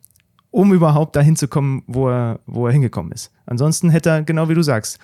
um 0.56 0.72
überhaupt 0.72 1.14
dahin 1.16 1.36
zu 1.36 1.48
kommen, 1.48 1.82
wo 1.86 2.08
er, 2.08 2.40
wo 2.46 2.66
er 2.66 2.72
hingekommen 2.72 3.12
ist. 3.12 3.30
Ansonsten 3.44 3.90
hätte 3.90 4.08
er, 4.08 4.22
genau 4.22 4.48
wie 4.48 4.54
du 4.54 4.62
sagst, 4.62 4.98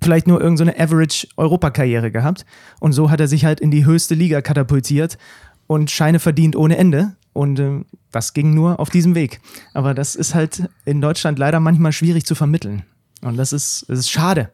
vielleicht 0.00 0.28
nur 0.28 0.40
irgendeine 0.40 0.74
so 0.76 0.78
Average-Europakarriere 0.80 2.12
gehabt. 2.12 2.46
Und 2.78 2.92
so 2.92 3.10
hat 3.10 3.18
er 3.18 3.26
sich 3.26 3.44
halt 3.44 3.58
in 3.58 3.72
die 3.72 3.84
höchste 3.84 4.14
Liga 4.14 4.42
katapultiert 4.42 5.18
und 5.66 5.90
Scheine 5.90 6.20
verdient 6.20 6.54
ohne 6.54 6.76
Ende. 6.76 7.16
Und 7.32 7.58
äh, 7.58 7.80
das 8.12 8.32
ging 8.32 8.54
nur 8.54 8.78
auf 8.78 8.88
diesem 8.88 9.16
Weg. 9.16 9.40
Aber 9.74 9.92
das 9.92 10.14
ist 10.14 10.36
halt 10.36 10.68
in 10.84 11.00
Deutschland 11.00 11.36
leider 11.40 11.58
manchmal 11.58 11.90
schwierig 11.90 12.24
zu 12.24 12.36
vermitteln. 12.36 12.84
Und 13.22 13.36
das 13.38 13.52
ist, 13.52 13.86
das 13.88 13.98
ist 13.98 14.10
schade. 14.12 14.52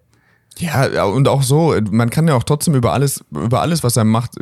Ja, 0.59 1.05
und 1.05 1.29
auch 1.29 1.43
so, 1.43 1.75
man 1.91 2.11
kann 2.11 2.29
ja 2.29 2.35
auch 2.35 2.43
trotzdem 2.43 2.75
über 2.75 2.93
alles, 2.93 3.25
über 3.31 3.61
alles, 3.63 3.83
was 3.83 3.97
er 3.97 4.05
macht, 4.05 4.33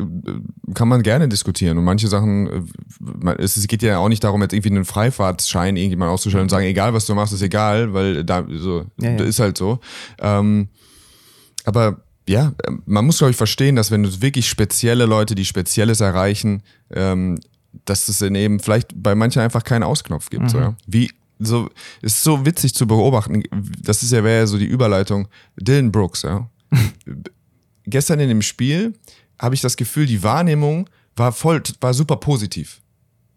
kann 0.74 0.88
man 0.88 1.02
gerne 1.02 1.28
diskutieren. 1.28 1.78
Und 1.78 1.84
manche 1.84 2.08
Sachen, 2.08 2.68
es 3.38 3.66
geht 3.68 3.82
ja 3.82 3.98
auch 3.98 4.08
nicht 4.08 4.24
darum, 4.24 4.42
jetzt 4.42 4.52
irgendwie 4.52 4.70
einen 4.70 4.84
Freifahrtsschein 4.84 5.76
irgendjemand 5.76 6.10
auszustellen 6.10 6.44
und 6.44 6.48
sagen, 6.50 6.66
egal 6.66 6.92
was 6.94 7.06
du 7.06 7.14
machst, 7.14 7.32
ist 7.32 7.42
egal, 7.42 7.94
weil 7.94 8.24
da 8.24 8.44
so, 8.48 8.86
ja, 9.00 9.10
ja. 9.12 9.24
ist 9.24 9.40
halt 9.40 9.56
so. 9.56 9.78
Ähm, 10.18 10.68
aber 11.64 12.02
ja, 12.28 12.52
man 12.86 13.06
muss, 13.06 13.18
glaube 13.18 13.32
ich, 13.32 13.36
verstehen, 13.36 13.76
dass 13.76 13.90
wenn 13.90 14.02
du 14.02 14.22
wirklich 14.22 14.48
spezielle 14.48 15.06
Leute, 15.06 15.34
die 15.34 15.44
Spezielles 15.44 16.00
erreichen, 16.00 16.62
ähm, 16.92 17.38
dass 17.84 18.08
es 18.08 18.18
dann 18.18 18.34
eben 18.34 18.60
vielleicht 18.60 18.90
bei 18.94 19.14
manchen 19.14 19.42
einfach 19.42 19.64
keinen 19.64 19.82
Ausknopf 19.84 20.30
gibt. 20.30 20.44
Mhm. 20.44 20.48
So, 20.48 20.58
ja? 20.58 20.74
Wie 20.86 21.10
so, 21.40 21.68
ist 22.02 22.22
so 22.22 22.44
witzig 22.44 22.74
zu 22.74 22.86
beobachten. 22.86 23.42
Das 23.80 24.02
ist 24.02 24.12
ja, 24.12 24.22
wäre 24.22 24.40
ja 24.40 24.46
so 24.46 24.58
die 24.58 24.66
Überleitung. 24.66 25.28
Dylan 25.56 25.90
Brooks, 25.90 26.22
ja. 26.22 26.48
Gestern 27.86 28.20
in 28.20 28.28
dem 28.28 28.42
Spiel 28.42 28.94
habe 29.38 29.54
ich 29.54 29.60
das 29.60 29.76
Gefühl, 29.76 30.06
die 30.06 30.22
Wahrnehmung 30.22 30.88
war 31.16 31.32
voll, 31.32 31.62
war 31.80 31.94
super 31.94 32.16
positiv. 32.16 32.80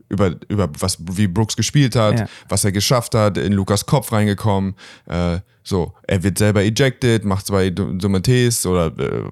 Über, 0.10 0.36
über 0.48 0.70
was, 0.80 0.98
wie 1.00 1.28
Brooks 1.28 1.56
gespielt 1.56 1.96
hat, 1.96 2.20
ja. 2.20 2.28
was 2.48 2.64
er 2.64 2.72
geschafft 2.72 3.16
hat, 3.16 3.38
in 3.38 3.54
Lukas 3.54 3.86
Kopf 3.86 4.12
reingekommen. 4.12 4.76
Äh, 5.06 5.40
so, 5.64 5.94
er 6.06 6.22
wird 6.22 6.38
selber 6.38 6.62
ejected, 6.62 7.26
macht 7.26 7.48
zwei 7.48 7.70
dumme 7.72 8.22
Ts 8.22 8.66
oder 8.66 8.88
äh, 9.00 9.30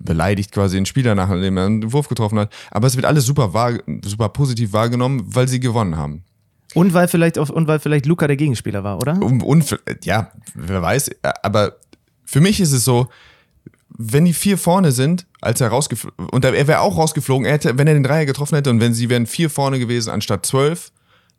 beleidigt 0.00 0.50
quasi 0.50 0.76
den 0.76 0.86
Spieler, 0.86 1.14
nachdem 1.14 1.56
er 1.56 1.66
einen 1.66 1.92
Wurf 1.92 2.08
getroffen 2.08 2.38
hat. 2.38 2.52
Aber 2.70 2.86
es 2.86 2.96
wird 2.96 3.06
alles 3.06 3.26
super, 3.26 3.52
wahr, 3.52 3.78
super 4.04 4.28
positiv 4.30 4.72
wahrgenommen, 4.72 5.22
weil 5.26 5.46
sie 5.46 5.60
gewonnen 5.60 5.96
haben. 5.96 6.24
Und 6.74 6.92
weil 6.92 7.08
vielleicht 7.08 7.38
auf, 7.38 7.50
und 7.50 7.68
weil 7.68 7.78
vielleicht 7.78 8.06
Luca 8.06 8.26
der 8.26 8.36
Gegenspieler 8.36 8.84
war, 8.84 8.98
oder? 8.98 9.20
Und, 9.20 9.42
und 9.42 9.78
ja, 10.02 10.30
wer 10.54 10.82
weiß. 10.82 11.10
Aber 11.42 11.76
für 12.24 12.40
mich 12.40 12.60
ist 12.60 12.72
es 12.72 12.84
so, 12.84 13.08
wenn 13.96 14.24
die 14.24 14.32
vier 14.32 14.58
vorne 14.58 14.92
sind, 14.92 15.26
als 15.40 15.60
er 15.60 15.68
rausgeflogen, 15.68 16.28
und 16.30 16.44
er 16.44 16.66
wäre 16.66 16.80
auch 16.80 16.98
rausgeflogen, 16.98 17.46
er 17.46 17.52
hätte, 17.52 17.78
wenn 17.78 17.86
er 17.86 17.94
den 17.94 18.02
Dreier 18.02 18.26
getroffen 18.26 18.56
hätte 18.56 18.70
und 18.70 18.80
wenn 18.80 18.92
sie 18.92 19.08
wären 19.08 19.26
vier 19.26 19.50
vorne 19.50 19.78
gewesen 19.78 20.10
anstatt 20.10 20.44
zwölf, 20.44 20.90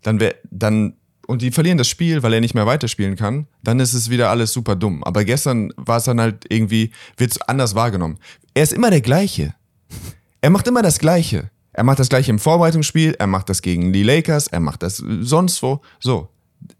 dann 0.04 0.19
wäre, 0.19 0.36
dann, 0.52 0.93
und 1.28 1.41
die 1.41 1.52
verlieren 1.52 1.78
das 1.78 1.89
Spiel, 1.89 2.24
weil 2.24 2.34
er 2.34 2.39
nicht 2.39 2.54
mehr 2.54 2.65
weiterspielen 2.65 3.17
kann, 3.17 3.48
dann 3.63 3.80
ist 3.80 3.93
es 3.93 4.10
wieder 4.10 4.30
alles 4.30 4.54
super 4.54 4.76
dumm. 4.76 5.04
Aber 5.04 5.26
gestern 5.26 5.74
war 5.76 5.98
es 5.98 6.06
dann 6.06 6.21
halt 6.21 6.45
irgendwie, 6.48 6.91
wird 7.17 7.32
es 7.32 7.41
anders 7.41 7.76
wahrgenommen. 7.76 8.19
Er 8.54 8.63
ist 8.63 8.74
immer 8.74 8.89
der 8.89 9.02
gleiche. 9.02 9.54
Er 10.39 10.50
macht 10.50 10.67
immer 10.67 10.82
das 10.82 11.00
Gleiche. 11.00 11.50
Er 11.76 11.84
macht 11.84 12.00
das 12.00 12.08
gleiche 12.08 12.32
im 12.32 12.40
Vorbereitungsspiel, 12.40 13.16
er 13.20 13.28
macht 13.28 13.50
das 13.50 13.62
gegen 13.62 13.92
die 13.92 14.04
Lakers, 14.04 14.48
er 14.48 14.62
macht 14.62 14.82
das 14.82 14.98
sonst 14.98 15.62
wo. 15.62 15.82
So. 16.00 16.30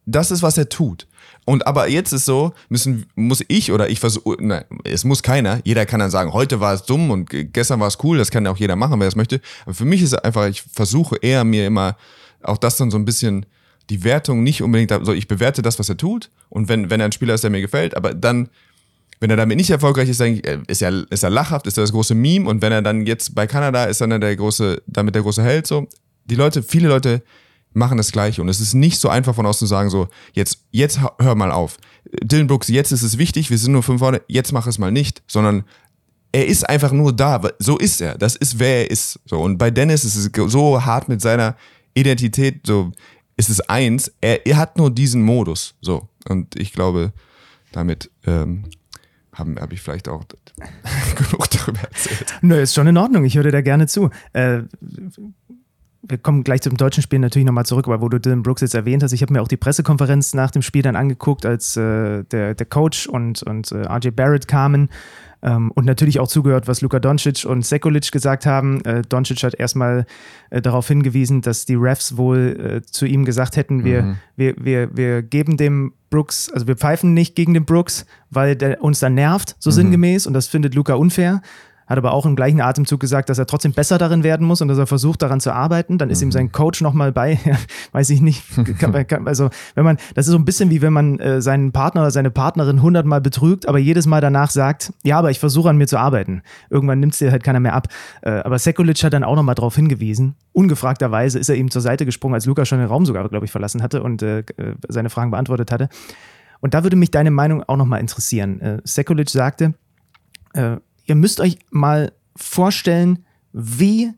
Das 0.05 0.31
ist, 0.31 0.41
was 0.41 0.58
er 0.58 0.69
tut. 0.69 1.05
Und 1.43 1.67
aber 1.67 1.89
jetzt 1.89 2.13
ist 2.13 2.25
so, 2.25 2.53
müssen, 2.69 3.05
muss 3.15 3.43
ich 3.49 3.71
oder 3.71 3.89
ich 3.89 3.99
versuche, 3.99 4.38
nein, 4.39 4.63
es 4.84 5.03
muss 5.03 5.21
keiner. 5.21 5.60
Jeder 5.63 5.86
kann 5.86 5.99
dann 5.99 6.10
sagen, 6.10 6.31
heute 6.31 6.62
war 6.62 6.73
es 6.73 6.84
dumm 6.84 7.12
und 7.12 7.29
gestern 7.29 7.81
war 7.81 7.88
es 7.88 7.97
cool, 8.03 8.17
das 8.17 8.31
kann 8.31 8.47
auch 8.47 8.58
jeder 8.58 8.77
machen, 8.77 8.99
wer 8.99 9.08
es 9.08 9.17
möchte. 9.17 9.41
Aber 9.65 9.73
für 9.73 9.86
mich 9.86 10.01
ist 10.01 10.13
es 10.13 10.19
einfach, 10.19 10.47
ich 10.47 10.62
versuche 10.63 11.17
eher 11.17 11.43
mir 11.43 11.67
immer 11.67 11.97
auch 12.41 12.58
das 12.58 12.77
dann 12.77 12.89
so 12.89 12.97
ein 12.97 13.05
bisschen 13.05 13.45
die 13.89 14.03
Wertung 14.03 14.43
nicht 14.43 14.63
unbedingt, 14.63 14.91
also 14.91 15.13
ich 15.13 15.27
bewerte 15.27 15.62
das, 15.62 15.77
was 15.77 15.89
er 15.89 15.97
tut. 15.97 16.31
Und 16.49 16.69
wenn, 16.69 16.89
wenn 16.89 16.99
er 16.99 17.05
ein 17.05 17.12
Spieler 17.12 17.34
ist, 17.34 17.43
der 17.43 17.51
mir 17.51 17.62
gefällt, 17.62 17.95
aber 17.95 18.13
dann 18.13 18.49
wenn 19.19 19.30
er 19.30 19.38
damit 19.38 19.58
nicht 19.58 19.69
erfolgreich 19.69 20.10
ist, 20.10 20.19
dann 20.19 20.39
äh, 20.39 20.60
ist 20.67 20.82
er, 20.82 21.06
ist 21.10 21.23
er 21.23 21.30
lachhaft, 21.30 21.67
ist 21.67 21.78
er 21.78 21.84
das 21.84 21.91
große 21.91 22.15
Meme 22.15 22.49
und 22.49 22.62
wenn 22.62 22.71
er 22.71 22.82
dann 22.82 23.06
jetzt 23.06 23.36
bei 23.36 23.47
Kanada 23.47 23.86
ist, 23.86 24.01
dann 24.01 24.19
der 24.19 24.36
große, 24.36 24.82
damit 24.88 25.15
der 25.15 25.21
große 25.21 25.43
Held 25.43 25.67
so. 25.67 25.88
Die 26.25 26.36
Leute, 26.36 26.63
viele 26.63 26.88
Leute 26.88 27.21
machen 27.73 27.97
das 27.97 28.12
Gleiche 28.12 28.41
und 28.41 28.49
es 28.49 28.60
ist 28.60 28.73
nicht 28.73 28.99
so 28.99 29.10
einfach 29.10 29.36
von 29.36 29.45
außen 29.45 29.60
zu 29.60 29.65
sagen 29.65 29.89
so, 29.89 30.08
jetzt, 30.34 30.65
jetzt 30.71 30.99
hör 31.19 31.36
mal 31.36 31.51
auf. 31.51 31.78
Dylan 32.23 32.47
Brooks, 32.47 32.67
jetzt 32.69 32.91
ist 32.91 33.04
es 33.04 33.17
wichtig, 33.17 33.49
wir 33.49 33.58
sind 33.58 33.73
nur 33.73 33.84
fünf 33.84 33.99
vorne, 33.99 34.21
jetzt 34.28 34.51
mach 34.54 34.65
es 34.67 34.80
mal 34.80 34.91
nicht, 34.91 35.21
sondern 35.28 35.65
er 36.32 36.47
ist 36.47 36.67
einfach 36.67 36.91
nur 36.91 37.13
da, 37.13 37.41
so 37.60 37.78
ist 37.78 38.01
er, 38.01 38.17
das 38.17 38.36
ist 38.36 38.60
wer 38.60 38.84
er 38.84 38.91
ist. 38.91 39.19
So 39.25 39.41
und 39.41 39.58
bei 39.58 39.71
Dennis 39.71 40.04
ist 40.04 40.15
es 40.15 40.30
so 40.51 40.84
hart 40.84 41.10
mit 41.10 41.21
seiner 41.21 41.56
Identität, 41.93 42.65
so 42.65 42.91
ist 43.38 43.49
es 43.49 43.62
eins, 43.62 44.12
er, 44.21 44.45
er 44.45 44.58
hat 44.58 44.78
nur 44.78 44.89
diesen 44.89 45.21
Modus, 45.21 45.75
so 45.82 46.08
und 46.28 46.60
ich 46.60 46.73
glaube, 46.73 47.13
damit 47.71 48.10
ähm, 48.25 48.63
habe 49.35 49.55
hab 49.61 49.71
ich 49.71 49.81
vielleicht 49.81 50.09
auch 50.09 50.23
genug 51.15 51.49
darüber 51.49 51.81
erzählt. 51.81 52.33
Nö, 52.41 52.59
ist 52.59 52.73
schon 52.73 52.87
in 52.87 52.97
Ordnung. 52.97 53.23
Ich 53.25 53.37
höre 53.37 53.51
da 53.51 53.61
gerne 53.61 53.87
zu. 53.87 54.09
Äh, 54.33 54.63
wir 56.07 56.17
kommen 56.17 56.43
gleich 56.43 56.61
zum 56.61 56.77
deutschen 56.77 57.01
Spiel 57.01 57.19
natürlich 57.19 57.45
nochmal 57.45 57.65
zurück, 57.65 57.87
aber 57.87 58.01
wo 58.01 58.09
du 58.09 58.19
Dylan 58.19 58.43
Brooks 58.43 58.61
jetzt 58.61 58.75
erwähnt 58.75 59.03
hast, 59.03 59.11
ich 59.11 59.21
habe 59.21 59.33
mir 59.33 59.41
auch 59.41 59.47
die 59.47 59.57
Pressekonferenz 59.57 60.33
nach 60.33 60.51
dem 60.51 60.61
Spiel 60.61 60.81
dann 60.81 60.95
angeguckt, 60.95 61.45
als 61.45 61.75
äh, 61.77 62.23
der, 62.23 62.53
der 62.53 62.65
Coach 62.65 63.07
und, 63.07 63.43
und 63.43 63.71
äh, 63.71 63.87
RJ 63.87 64.11
Barrett 64.11 64.47
kamen 64.47 64.89
ähm, 65.45 65.71
und 65.75 65.86
natürlich 65.86 66.19
auch 66.19 66.27
zugehört, 66.27 66.67
was 66.67 66.81
Luka 66.81 66.99
Doncic 66.99 67.45
und 67.45 67.63
Sekulic 67.65 68.12
gesagt 68.12 68.45
haben. 68.47 68.84
Äh, 68.84 69.03
Doncic 69.03 69.43
hat 69.43 69.53
erstmal 69.53 70.05
äh, 70.49 70.62
darauf 70.62 70.88
hingewiesen, 70.88 71.41
dass 71.41 71.65
die 71.65 71.75
Refs 71.75 72.17
wohl 72.17 72.81
äh, 72.81 72.81
zu 72.81 73.05
ihm 73.05 73.25
gesagt 73.25 73.55
hätten, 73.55 73.86
wir, 73.86 74.01
mhm. 74.01 74.15
wir, 74.36 74.55
wir, 74.58 74.97
wir 74.97 75.21
geben 75.21 75.55
dem 75.55 75.93
Brooks, 76.10 76.49
also 76.51 76.65
wir 76.65 76.75
pfeifen 76.75 77.13
nicht 77.13 77.36
gegen 77.36 77.53
den 77.53 77.65
Brooks, 77.65 78.05
weil 78.31 78.55
der 78.55 78.84
uns 78.84 78.99
dann 78.99 79.13
nervt, 79.13 79.55
so 79.60 79.69
mhm. 79.69 79.75
sinngemäß, 79.75 80.25
und 80.25 80.34
das 80.34 80.47
findet 80.47 80.73
Luca 80.73 80.95
unfair 80.95 81.41
hat 81.87 81.97
aber 81.97 82.13
auch 82.13 82.25
im 82.25 82.35
gleichen 82.35 82.61
Atemzug 82.61 82.99
gesagt, 82.99 83.29
dass 83.29 83.37
er 83.37 83.45
trotzdem 83.45 83.73
besser 83.73 83.97
darin 83.97 84.23
werden 84.23 84.45
muss 84.45 84.61
und 84.61 84.67
dass 84.67 84.77
er 84.77 84.87
versucht, 84.87 85.21
daran 85.21 85.39
zu 85.39 85.51
arbeiten. 85.51 85.97
Dann 85.97 86.09
ist 86.09 86.21
mhm. 86.21 86.27
ihm 86.27 86.31
sein 86.31 86.51
Coach 86.51 86.81
nochmal 86.81 87.11
bei, 87.11 87.39
weiß 87.91 88.09
ich 88.09 88.21
nicht. 88.21 88.43
also, 89.25 89.49
wenn 89.75 89.83
man, 89.83 89.97
das 90.15 90.27
ist 90.27 90.31
so 90.31 90.37
ein 90.37 90.45
bisschen 90.45 90.69
wie 90.69 90.81
wenn 90.81 90.93
man 90.93 91.19
äh, 91.19 91.41
seinen 91.41 91.71
Partner 91.71 92.01
oder 92.01 92.11
seine 92.11 92.31
Partnerin 92.31 92.81
hundertmal 92.81 93.21
betrügt, 93.21 93.67
aber 93.67 93.77
jedes 93.77 94.05
Mal 94.05 94.21
danach 94.21 94.49
sagt, 94.49 94.93
ja, 95.03 95.19
aber 95.19 95.31
ich 95.31 95.39
versuche 95.39 95.69
an 95.69 95.77
mir 95.77 95.87
zu 95.87 95.97
arbeiten. 95.97 96.41
Irgendwann 96.69 96.99
nimmt 96.99 97.13
es 97.13 97.19
dir 97.19 97.31
halt 97.31 97.43
keiner 97.43 97.59
mehr 97.59 97.73
ab. 97.73 97.87
Äh, 98.21 98.31
aber 98.31 98.59
Sekulic 98.59 99.03
hat 99.03 99.13
dann 99.13 99.23
auch 99.23 99.35
nochmal 99.35 99.55
darauf 99.55 99.75
hingewiesen. 99.75 100.35
Ungefragterweise 100.53 101.39
ist 101.39 101.49
er 101.49 101.55
ihm 101.55 101.69
zur 101.71 101.81
Seite 101.81 102.05
gesprungen, 102.05 102.35
als 102.35 102.45
Luca 102.45 102.65
schon 102.65 102.79
den 102.79 102.87
Raum 102.87 103.05
sogar, 103.05 103.27
glaube 103.29 103.45
ich, 103.45 103.51
verlassen 103.51 103.83
hatte 103.83 104.01
und 104.03 104.21
äh, 104.21 104.39
äh, 104.39 104.43
seine 104.87 105.09
Fragen 105.09 105.31
beantwortet 105.31 105.71
hatte. 105.71 105.89
Und 106.61 106.73
da 106.73 106.83
würde 106.83 106.95
mich 106.95 107.11
deine 107.11 107.31
Meinung 107.31 107.63
auch 107.63 107.77
nochmal 107.77 107.99
interessieren. 107.99 108.59
Äh, 108.61 108.81
Sekulic 108.83 109.29
sagte, 109.29 109.73
äh, 110.53 110.77
ihr 111.05 111.15
müsst 111.15 111.39
euch 111.39 111.59
mal 111.69 112.11
vorstellen, 112.35 113.25
wie 113.53 114.11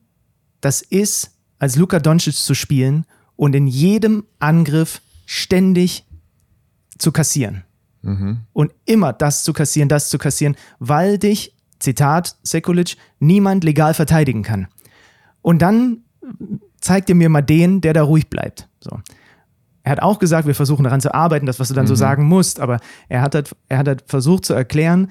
das 0.62 0.82
ist, 0.82 1.32
als 1.60 1.76
Luka 1.76 2.00
Doncic 2.00 2.36
zu 2.36 2.54
spielen 2.54 3.06
und 3.36 3.56
in 3.56 3.67
jedem 3.67 4.26
Angriff 4.39 5.02
ständig 5.26 6.06
zu 6.97 7.12
kassieren. 7.12 7.63
Mhm. 8.02 8.39
Und 8.54 8.73
immer 8.86 9.13
das 9.13 9.43
zu 9.43 9.54
kassieren, 9.54 9.89
das 9.89 10.10
zu 10.10 10.17
kassieren, 10.17 10.56
weil 10.80 11.17
dich, 11.17 11.54
Zitat 11.80 12.38
Sekulic, 12.41 12.97
niemand 13.19 13.63
legal 13.63 13.93
verteidigen 13.93 14.41
kann. 14.41 14.67
Und 15.41 15.62
dann 15.62 16.00
zeigt 16.82 17.10
ihr 17.10 17.15
mir 17.15 17.30
mal 17.30 17.41
den, 17.41 17.82
der 17.82 17.93
da 17.93 18.04
ruhig 18.04 18.30
bleibt. 18.30 18.67
So. 18.80 19.00
Er 19.84 19.91
hat 19.91 20.02
auch 20.02 20.19
gesagt, 20.19 20.47
wir 20.47 20.56
versuchen 20.56 20.84
daran 20.84 21.02
zu 21.02 21.13
arbeiten, 21.13 21.45
das, 21.45 21.60
was 21.60 21.67
du 21.67 21.73
dann 21.73 21.86
mhm. 21.86 21.89
so 21.89 21.95
sagen 21.95 22.26
musst, 22.26 22.60
aber 22.60 22.80
er 23.10 23.21
hat, 23.21 23.36
halt, 23.36 23.56
er 23.69 23.78
hat 23.78 23.88
halt 23.88 24.04
versucht 24.08 24.45
zu 24.45 24.54
erklären, 24.54 25.10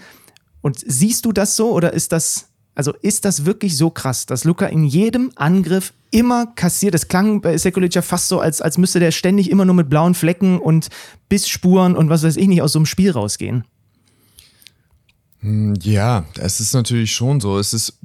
und 0.67 0.83
siehst 0.85 1.25
du 1.25 1.31
das 1.31 1.55
so 1.55 1.71
oder 1.71 1.93
ist 1.93 2.11
das, 2.11 2.49
also 2.75 2.93
ist 3.01 3.25
das 3.25 3.45
wirklich 3.45 3.77
so 3.77 3.89
krass, 3.89 4.27
dass 4.27 4.43
Luca 4.43 4.67
in 4.67 4.83
jedem 4.83 5.31
Angriff 5.37 5.93
immer 6.11 6.47
kassiert? 6.57 6.93
Das 6.93 7.07
klang 7.07 7.41
bei 7.41 7.57
Sekulic 7.57 7.95
ja 7.95 8.03
fast 8.03 8.27
so, 8.27 8.41
als, 8.41 8.61
als 8.61 8.77
müsste 8.77 8.99
der 8.99 9.13
ständig 9.13 9.49
immer 9.49 9.65
nur 9.65 9.77
mit 9.77 9.89
blauen 9.89 10.15
Flecken 10.15 10.59
und 10.59 10.89
Bissspuren 11.29 11.95
und 11.95 12.09
was 12.09 12.25
weiß 12.25 12.37
ich 12.37 12.49
nicht 12.49 12.63
aus 12.63 12.73
so 12.73 12.81
einem 12.81 12.87
Spiel 12.87 13.13
rausgehen. 13.13 13.63
Hm, 15.39 15.75
ja, 15.83 16.25
es 16.35 16.59
ist 16.59 16.75
natürlich 16.75 17.13
schon 17.13 17.41
so. 17.41 17.61
Es 17.61 17.73
ist 17.73 18.01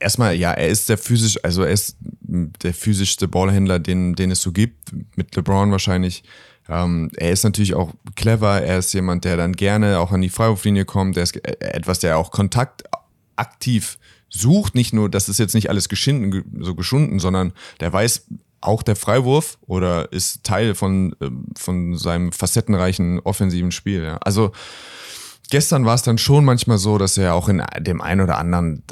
erstmal, 0.00 0.34
ja, 0.34 0.50
er 0.50 0.66
ist 0.66 0.88
der 0.88 0.98
physisch, 0.98 1.38
also 1.44 1.62
er 1.62 1.70
ist 1.70 1.96
der 2.00 2.74
physischste 2.74 3.28
Ballhändler, 3.28 3.78
den, 3.78 4.16
den 4.16 4.32
es 4.32 4.42
so 4.42 4.50
gibt, 4.50 4.92
mit 5.14 5.36
LeBron 5.36 5.70
wahrscheinlich. 5.70 6.24
Ähm, 6.72 7.10
er 7.16 7.32
ist 7.32 7.44
natürlich 7.44 7.74
auch 7.74 7.92
clever, 8.16 8.62
er 8.62 8.78
ist 8.78 8.94
jemand, 8.94 9.26
der 9.26 9.36
dann 9.36 9.52
gerne 9.52 9.98
auch 9.98 10.10
an 10.10 10.22
die 10.22 10.30
Freiwurflinie 10.30 10.86
kommt, 10.86 11.18
er 11.18 11.24
ist 11.24 11.36
äh, 11.36 11.56
etwas, 11.60 11.98
der 11.98 12.16
auch 12.16 12.30
Kontakt 12.30 12.84
aktiv 13.36 13.98
sucht, 14.30 14.74
nicht 14.74 14.94
nur, 14.94 15.10
das 15.10 15.28
ist 15.28 15.38
jetzt 15.38 15.54
nicht 15.54 15.68
alles 15.68 15.90
geschinden, 15.90 16.62
so 16.64 16.74
geschunden, 16.74 17.18
sondern 17.18 17.52
der 17.80 17.92
weiß 17.92 18.26
auch 18.62 18.82
der 18.82 18.96
Freiwurf 18.96 19.58
oder 19.66 20.10
ist 20.12 20.44
Teil 20.44 20.74
von, 20.74 21.14
ähm, 21.20 21.46
von 21.58 21.98
seinem 21.98 22.32
facettenreichen 22.32 23.20
offensiven 23.20 23.72
Spiel. 23.72 24.02
Ja. 24.04 24.16
Also 24.18 24.52
gestern 25.52 25.84
war 25.84 25.94
es 25.94 26.02
dann 26.02 26.16
schon 26.16 26.46
manchmal 26.46 26.78
so, 26.78 26.96
dass 26.96 27.18
er 27.18 27.34
auch 27.34 27.50
in 27.50 27.62
dem 27.78 28.00
einen 28.00 28.22
oder 28.22 28.38
anderen 28.38 28.84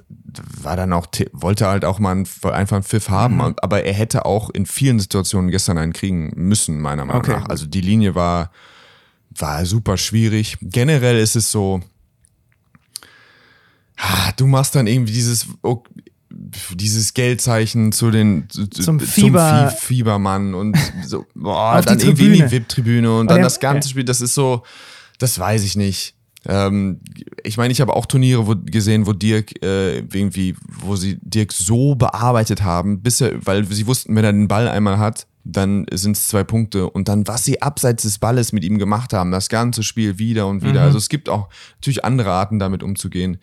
war 0.63 0.77
dann 0.77 0.93
auch, 0.93 1.07
wollte 1.33 1.67
halt 1.67 1.87
auch 1.87 1.99
mal 1.99 2.13
einen, 2.13 2.29
einfach 2.45 2.77
einen 2.77 2.85
Pfiff 2.85 3.09
haben, 3.09 3.37
mhm. 3.37 3.55
aber 3.63 3.85
er 3.85 3.95
hätte 3.95 4.27
auch 4.27 4.51
in 4.51 4.67
vielen 4.67 5.01
Situationen 5.01 5.51
gestern 5.51 5.79
einen 5.79 5.95
kriegen 5.95 6.33
müssen, 6.37 6.79
meiner 6.79 7.07
Meinung 7.07 7.23
okay. 7.23 7.33
nach. 7.33 7.49
Also 7.49 7.65
die 7.65 7.81
Linie 7.81 8.15
war, 8.15 8.53
war 9.31 9.65
super 9.65 9.97
schwierig. 9.97 10.59
Generell 10.61 11.19
ist 11.19 11.35
es 11.35 11.51
so, 11.51 11.81
du 14.37 14.47
machst 14.47 14.75
dann 14.75 14.87
irgendwie 14.87 15.15
dieses, 15.15 15.47
dieses 16.29 17.15
Geldzeichen 17.15 17.93
zu 17.93 18.11
den 18.11 18.49
zum, 18.51 19.01
Fieber. 19.01 19.71
zum 19.71 19.79
Fiebermann 19.79 20.53
und 20.55 20.77
so, 21.07 21.25
boah, 21.35 21.81
dann 21.81 22.01
irgendwie 22.01 22.39
in 22.39 22.49
die 22.49 22.51
VIP-Tribüne 22.51 23.19
und 23.19 23.31
dann 23.31 23.41
das 23.41 23.61
ganze. 23.61 23.89
Spiel, 23.89 24.05
das 24.05 24.21
ist 24.21 24.35
so, 24.35 24.63
das 25.19 25.39
weiß 25.39 25.65
ich 25.65 25.75
nicht. 25.75 26.20
Ähm, 26.47 27.01
ich 27.43 27.57
meine, 27.57 27.73
ich 27.73 27.81
habe 27.81 27.95
auch 27.95 28.07
Turniere 28.07 28.47
wo, 28.47 28.55
gesehen, 28.57 29.07
wo 29.07 29.13
Dirk 29.13 29.63
äh, 29.63 29.99
irgendwie, 29.99 30.57
wo 30.81 30.97
sie 30.97 31.19
Dirk 31.23 31.53
so 31.53 31.95
bearbeitet 31.95 32.63
haben, 32.63 33.03
bis 33.03 33.21
er, 33.21 33.45
weil 33.47 33.65
sie 33.67 33.87
wussten, 33.87 34.15
wenn 34.17 34.25
er 34.25 34.33
den 34.33 34.49
Ball 34.49 34.69
einmal 34.69 34.99
hat, 34.99 35.27
dann 35.45 35.87
sind 35.93 36.17
es 36.17 36.29
zwei 36.29 36.45
Punkte. 36.45 36.89
Und 36.89 37.09
dann, 37.09 37.27
was 37.27 37.45
sie 37.45 37.63
abseits 37.63 38.03
des 38.03 38.19
Balles 38.19 38.53
mit 38.53 38.65
ihm 38.65 38.79
gemacht 38.79 39.13
haben, 39.13 39.31
das 39.31 39.49
ganze 39.49 39.83
Spiel 39.83 40.19
wieder 40.19 40.47
und 40.47 40.63
wieder. 40.63 40.81
Mhm. 40.81 40.87
Also 40.87 40.99
es 40.99 41.09
gibt 41.09 41.29
auch 41.29 41.49
natürlich 41.77 42.05
andere 42.05 42.31
Arten, 42.31 42.59
damit 42.59 42.83
umzugehen. 42.83 43.39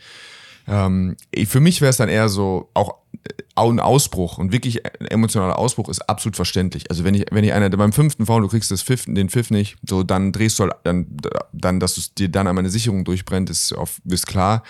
Ähm, 0.67 1.15
für 1.45 1.59
mich 1.59 1.81
wäre 1.81 1.89
es 1.89 1.97
dann 1.97 2.09
eher 2.09 2.29
so, 2.29 2.69
auch 2.73 2.95
äh, 3.23 3.33
ein 3.55 3.79
Ausbruch 3.79 4.37
und 4.37 4.51
wirklich 4.51 4.85
ein 4.85 5.07
emotionaler 5.07 5.57
Ausbruch 5.57 5.89
ist 5.89 6.01
absolut 6.09 6.35
verständlich. 6.35 6.89
Also 6.89 7.03
wenn 7.03 7.15
ich, 7.15 7.25
wenn 7.31 7.43
ich 7.43 7.53
einer 7.53 7.69
beim 7.69 7.93
fünften 7.93 8.25
Foul, 8.25 8.41
du 8.41 8.47
kriegst 8.49 8.69
das 8.69 8.83
Pfiff, 8.83 9.05
den 9.05 9.29
Pfiff 9.29 9.49
nicht, 9.49 9.77
so 9.87 10.03
dann 10.03 10.31
drehst 10.31 10.59
du 10.59 10.63
halt, 10.63 10.73
dann, 10.83 11.07
dann 11.53 11.79
dass 11.79 11.97
es 11.97 12.13
dir 12.13 12.29
dann 12.29 12.47
einmal 12.47 12.61
eine 12.61 12.69
Sicherung 12.69 13.05
durchbrennt, 13.05 13.49
ist, 13.49 13.73
auf, 13.73 14.01
ist 14.05 14.27
klar. 14.27 14.63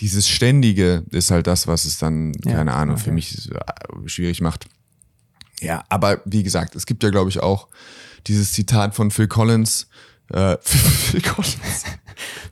Dieses 0.00 0.26
Ständige 0.26 1.04
ist 1.10 1.30
halt 1.30 1.46
das, 1.46 1.66
was 1.66 1.84
es 1.84 1.98
dann, 1.98 2.32
ja, 2.44 2.52
keine 2.52 2.72
Ahnung, 2.72 2.94
okay. 2.94 3.04
für 3.04 3.12
mich 3.12 3.50
äh, 3.50 4.08
schwierig 4.08 4.40
macht. 4.40 4.66
Ja, 5.60 5.84
aber 5.90 6.22
wie 6.24 6.42
gesagt, 6.42 6.74
es 6.74 6.86
gibt 6.86 7.02
ja, 7.02 7.10
glaube 7.10 7.28
ich, 7.28 7.40
auch 7.40 7.68
dieses 8.26 8.52
Zitat 8.52 8.94
von 8.94 9.10
Phil 9.10 9.28
Collins, 9.28 9.88
äh, 10.32 10.56
Phil 10.62 11.20
Collins. 11.20 11.84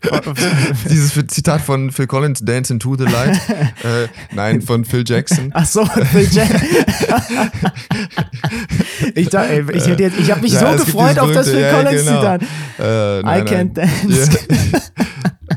Dieses 0.88 1.12
Zitat 1.28 1.60
von 1.60 1.90
Phil 1.90 2.06
Collins, 2.06 2.40
Dance 2.40 2.72
into 2.72 2.96
the 2.96 3.04
Light. 3.04 3.38
Äh, 3.78 4.08
nein, 4.34 4.60
von 4.60 4.84
Phil 4.84 5.04
Jackson. 5.06 5.50
Ach 5.54 5.64
so, 5.64 5.84
Phil 5.84 6.28
Jackson. 6.30 6.60
ich 9.14 9.32
ich, 9.32 9.86
ich, 9.88 10.18
ich 10.18 10.30
habe 10.30 10.40
mich 10.40 10.52
ja, 10.52 10.76
so 10.76 10.84
gefreut 10.84 11.18
auf 11.18 11.30
das 11.32 11.48
Phil 11.48 11.60
ja, 11.60 11.72
Collins 11.72 12.04
genau. 12.04 12.20
Zitat. 12.20 12.42
Äh, 12.78 13.20
I 13.20 13.42
can't 13.44 13.72
dance. 13.74 14.30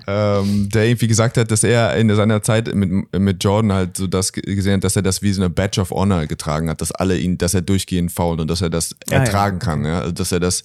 ähm, 0.08 0.70
der 0.70 0.86
irgendwie 0.86 1.08
gesagt 1.08 1.38
hat, 1.38 1.52
dass 1.52 1.64
er 1.64 1.96
in 1.96 2.14
seiner 2.16 2.42
Zeit 2.42 2.74
mit, 2.74 3.12
mit 3.18 3.44
Jordan 3.44 3.74
halt 3.74 3.98
so 3.98 4.08
das 4.08 4.32
gesehen 4.32 4.76
hat, 4.76 4.84
dass 4.84 4.96
er 4.96 5.02
das 5.02 5.22
wie 5.22 5.32
so 5.32 5.42
eine 5.42 5.50
Badge 5.50 5.82
of 5.82 5.92
Honor 5.92 6.26
getragen 6.28 6.70
hat, 6.70 6.82
dass 6.82 6.92
alle 6.92 7.18
ihn, 7.18 7.38
dass 7.38 7.54
er 7.54 7.62
durchgehend 7.62 8.12
fault 8.12 8.40
und 8.40 8.50
dass 8.50 8.62
er 8.62 8.70
das 8.70 8.96
ertragen 9.10 9.60
ah, 9.62 9.66
ja. 9.66 9.72
kann, 9.72 9.86
ja, 9.86 10.00
also, 10.00 10.12
dass 10.12 10.32
er 10.32 10.40
das 10.40 10.64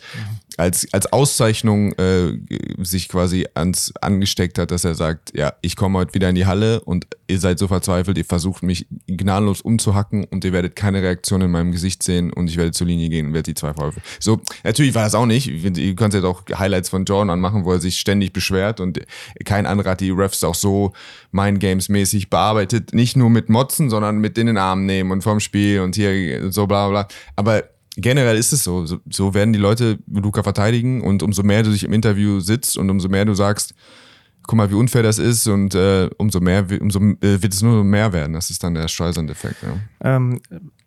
als, 0.56 0.92
als 0.92 1.12
Auszeichnung 1.12 1.92
äh, 1.92 2.38
sich 2.78 3.08
quasi 3.08 3.46
ans 3.54 3.92
angesteckt 4.00 4.58
hat, 4.58 4.70
dass 4.70 4.84
er 4.84 4.94
sagt, 4.94 5.36
ja, 5.36 5.52
ich 5.60 5.76
komme 5.76 5.98
heute 5.98 6.14
wieder 6.14 6.28
in 6.28 6.34
die 6.34 6.46
Halle 6.46 6.80
und 6.80 7.06
ihr 7.28 7.38
seid 7.38 7.58
so 7.58 7.68
verzweifelt, 7.68 8.16
ihr 8.18 8.24
versucht 8.24 8.62
mich 8.62 8.86
gnadenlos 9.06 9.60
umzuhacken 9.60 10.24
und 10.24 10.44
ihr 10.44 10.52
werdet 10.52 10.76
keine 10.76 11.02
Reaktion 11.02 11.42
in 11.42 11.50
meinem 11.50 11.72
Gesicht 11.72 12.02
sehen 12.02 12.32
und 12.32 12.48
ich 12.48 12.56
werde 12.56 12.72
zur 12.72 12.86
Linie 12.86 13.08
gehen 13.08 13.26
und 13.26 13.34
werde 13.34 13.50
die 13.50 13.54
zwei 13.54 13.74
Verwürfe. 13.74 14.00
So, 14.20 14.40
natürlich 14.64 14.94
war 14.94 15.04
das 15.04 15.14
auch 15.14 15.26
nicht. 15.26 15.48
Ihr 15.48 15.96
könnt 15.96 16.14
jetzt 16.14 16.24
auch 16.24 16.42
Highlights 16.54 16.88
von 16.88 17.04
Jordan 17.04 17.30
anmachen, 17.30 17.64
wo 17.64 17.72
er 17.72 17.80
sich 17.80 17.98
ständig 17.98 18.32
beschwert 18.32 18.80
und 18.80 19.00
kein 19.44 19.66
anderer 19.66 19.90
hat 19.90 20.00
die 20.00 20.10
Refs 20.10 20.42
auch 20.44 20.54
so 20.54 20.92
Mind 21.32 21.60
Games 21.60 21.88
mäßig 21.88 22.30
bearbeitet. 22.30 22.94
Nicht 22.94 23.16
nur 23.16 23.30
mit 23.30 23.48
Motzen, 23.48 23.90
sondern 23.90 24.18
mit 24.18 24.38
in 24.38 24.46
den 24.46 24.58
Arm 24.58 24.86
nehmen 24.86 25.10
und 25.10 25.22
vorm 25.22 25.40
Spiel 25.40 25.80
und 25.80 25.96
hier 25.96 26.50
so 26.50 26.66
bla 26.66 26.88
bla. 26.88 27.08
Aber 27.36 27.64
generell 27.96 28.36
ist 28.36 28.52
es 28.52 28.64
so. 28.64 28.86
so. 28.86 28.98
so. 29.10 29.34
werden 29.34 29.52
die 29.52 29.58
Leute 29.58 29.98
Luca 30.06 30.42
verteidigen 30.42 31.02
und 31.02 31.22
umso 31.22 31.42
mehr 31.42 31.62
du 31.62 31.70
dich 31.70 31.84
im 31.84 31.92
Interview 31.92 32.40
sitzt 32.40 32.78
und 32.78 32.90
umso 32.90 33.08
mehr 33.08 33.24
du 33.24 33.34
sagst, 33.34 33.74
guck 34.46 34.56
mal, 34.56 34.70
wie 34.70 34.74
unfair 34.74 35.02
das 35.02 35.18
ist 35.18 35.46
und 35.46 35.74
äh, 35.74 36.08
umso 36.18 36.40
mehr, 36.40 36.66
umso 36.80 37.00
äh, 37.00 37.42
wird 37.42 37.52
es 37.52 37.62
nur 37.62 37.84
mehr 37.84 38.12
werden. 38.12 38.32
Das 38.32 38.50
ist 38.50 38.62
dann 38.62 38.74
der 38.74 38.88
streusende 38.88 39.32
Effekt. 39.32 39.56
Ja. 39.62 40.16
Ähm, 40.16 40.40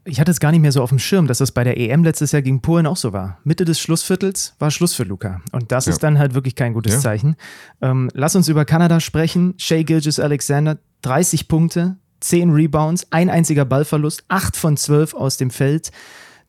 ich 0.05 0.19
hatte 0.19 0.31
es 0.31 0.39
gar 0.39 0.51
nicht 0.51 0.61
mehr 0.61 0.71
so 0.71 0.81
auf 0.81 0.89
dem 0.89 0.99
Schirm, 0.99 1.27
dass 1.27 1.39
das 1.39 1.51
bei 1.51 1.63
der 1.63 1.77
EM 1.77 2.03
letztes 2.03 2.31
Jahr 2.31 2.41
gegen 2.41 2.61
Polen 2.61 2.87
auch 2.87 2.97
so 2.97 3.13
war. 3.13 3.37
Mitte 3.43 3.65
des 3.65 3.79
Schlussviertels 3.79 4.55
war 4.57 4.71
Schluss 4.71 4.93
für 4.93 5.03
Luca. 5.03 5.41
Und 5.51 5.71
das 5.71 5.85
ja. 5.85 5.91
ist 5.91 6.03
dann 6.03 6.17
halt 6.17 6.33
wirklich 6.33 6.55
kein 6.55 6.73
gutes 6.73 6.93
ja. 6.93 6.99
Zeichen. 6.99 7.35
Ähm, 7.81 8.09
lass 8.13 8.35
uns 8.35 8.47
über 8.47 8.65
Kanada 8.65 8.99
sprechen. 8.99 9.53
Shea 9.57 9.83
Gilgis 9.83 10.19
Alexander, 10.19 10.79
30 11.01 11.47
Punkte, 11.47 11.97
10 12.21 12.51
Rebounds, 12.51 13.07
ein 13.11 13.29
einziger 13.29 13.65
Ballverlust, 13.65 14.23
8 14.29 14.55
von 14.55 14.77
12 14.77 15.13
aus 15.13 15.37
dem 15.37 15.51
Feld. 15.51 15.91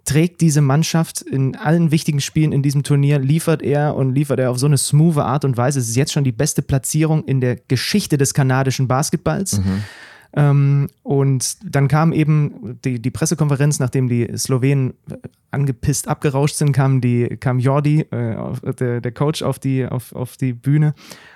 Trägt 0.05 0.41
diese 0.41 0.61
Mannschaft 0.61 1.23
in 1.23 1.57
allen 1.57 1.91
wichtigen 1.91 2.21
Spielen 2.21 2.53
in 2.53 2.63
diesem 2.63 2.83
Turnier, 2.83 3.19
liefert 3.19 3.63
er 3.63 3.95
und 3.95 4.15
liefert 4.15 4.41
er 4.41 4.51
auf 4.51 4.59
so 4.59 4.67
eine 4.67 4.79
smooth 4.79 5.19
Art 5.19 5.45
und 5.45 5.57
Weise. 5.57 5.79
Es 5.79 5.89
ist 5.89 5.97
jetzt 5.97 6.13
schon 6.13 6.25
die 6.25 6.33
beste 6.33 6.63
Platzierung 6.63 7.25
in 7.25 7.41
der 7.41 7.57
Geschichte 7.57 8.19
des 8.19 8.35
kanadischen 8.35 8.89
Basketballs. 8.89 9.59
Mhm. 9.59 9.83
Ähm, 10.33 10.89
und 11.03 11.57
dann 11.65 11.89
kam 11.89 12.13
eben 12.13 12.79
die, 12.85 13.01
die 13.01 13.11
Pressekonferenz, 13.11 13.81
nachdem 13.81 14.09
die 14.09 14.29
Slowenen 14.37 14.95
angepisst 15.51 16.07
abgerauscht 16.07 16.55
sind, 16.55 16.73
kam, 16.73 17.01
die, 17.01 17.37
kam 17.39 17.59
Jordi, 17.59 18.03
äh, 18.11 18.73
der, 18.79 19.01
der 19.01 19.13
Coach, 19.13 19.43
auf 19.43 19.59
die, 19.59 19.87
auf, 19.87 20.15
auf 20.15 20.37
die 20.37 20.53
Bühne. 20.53 20.95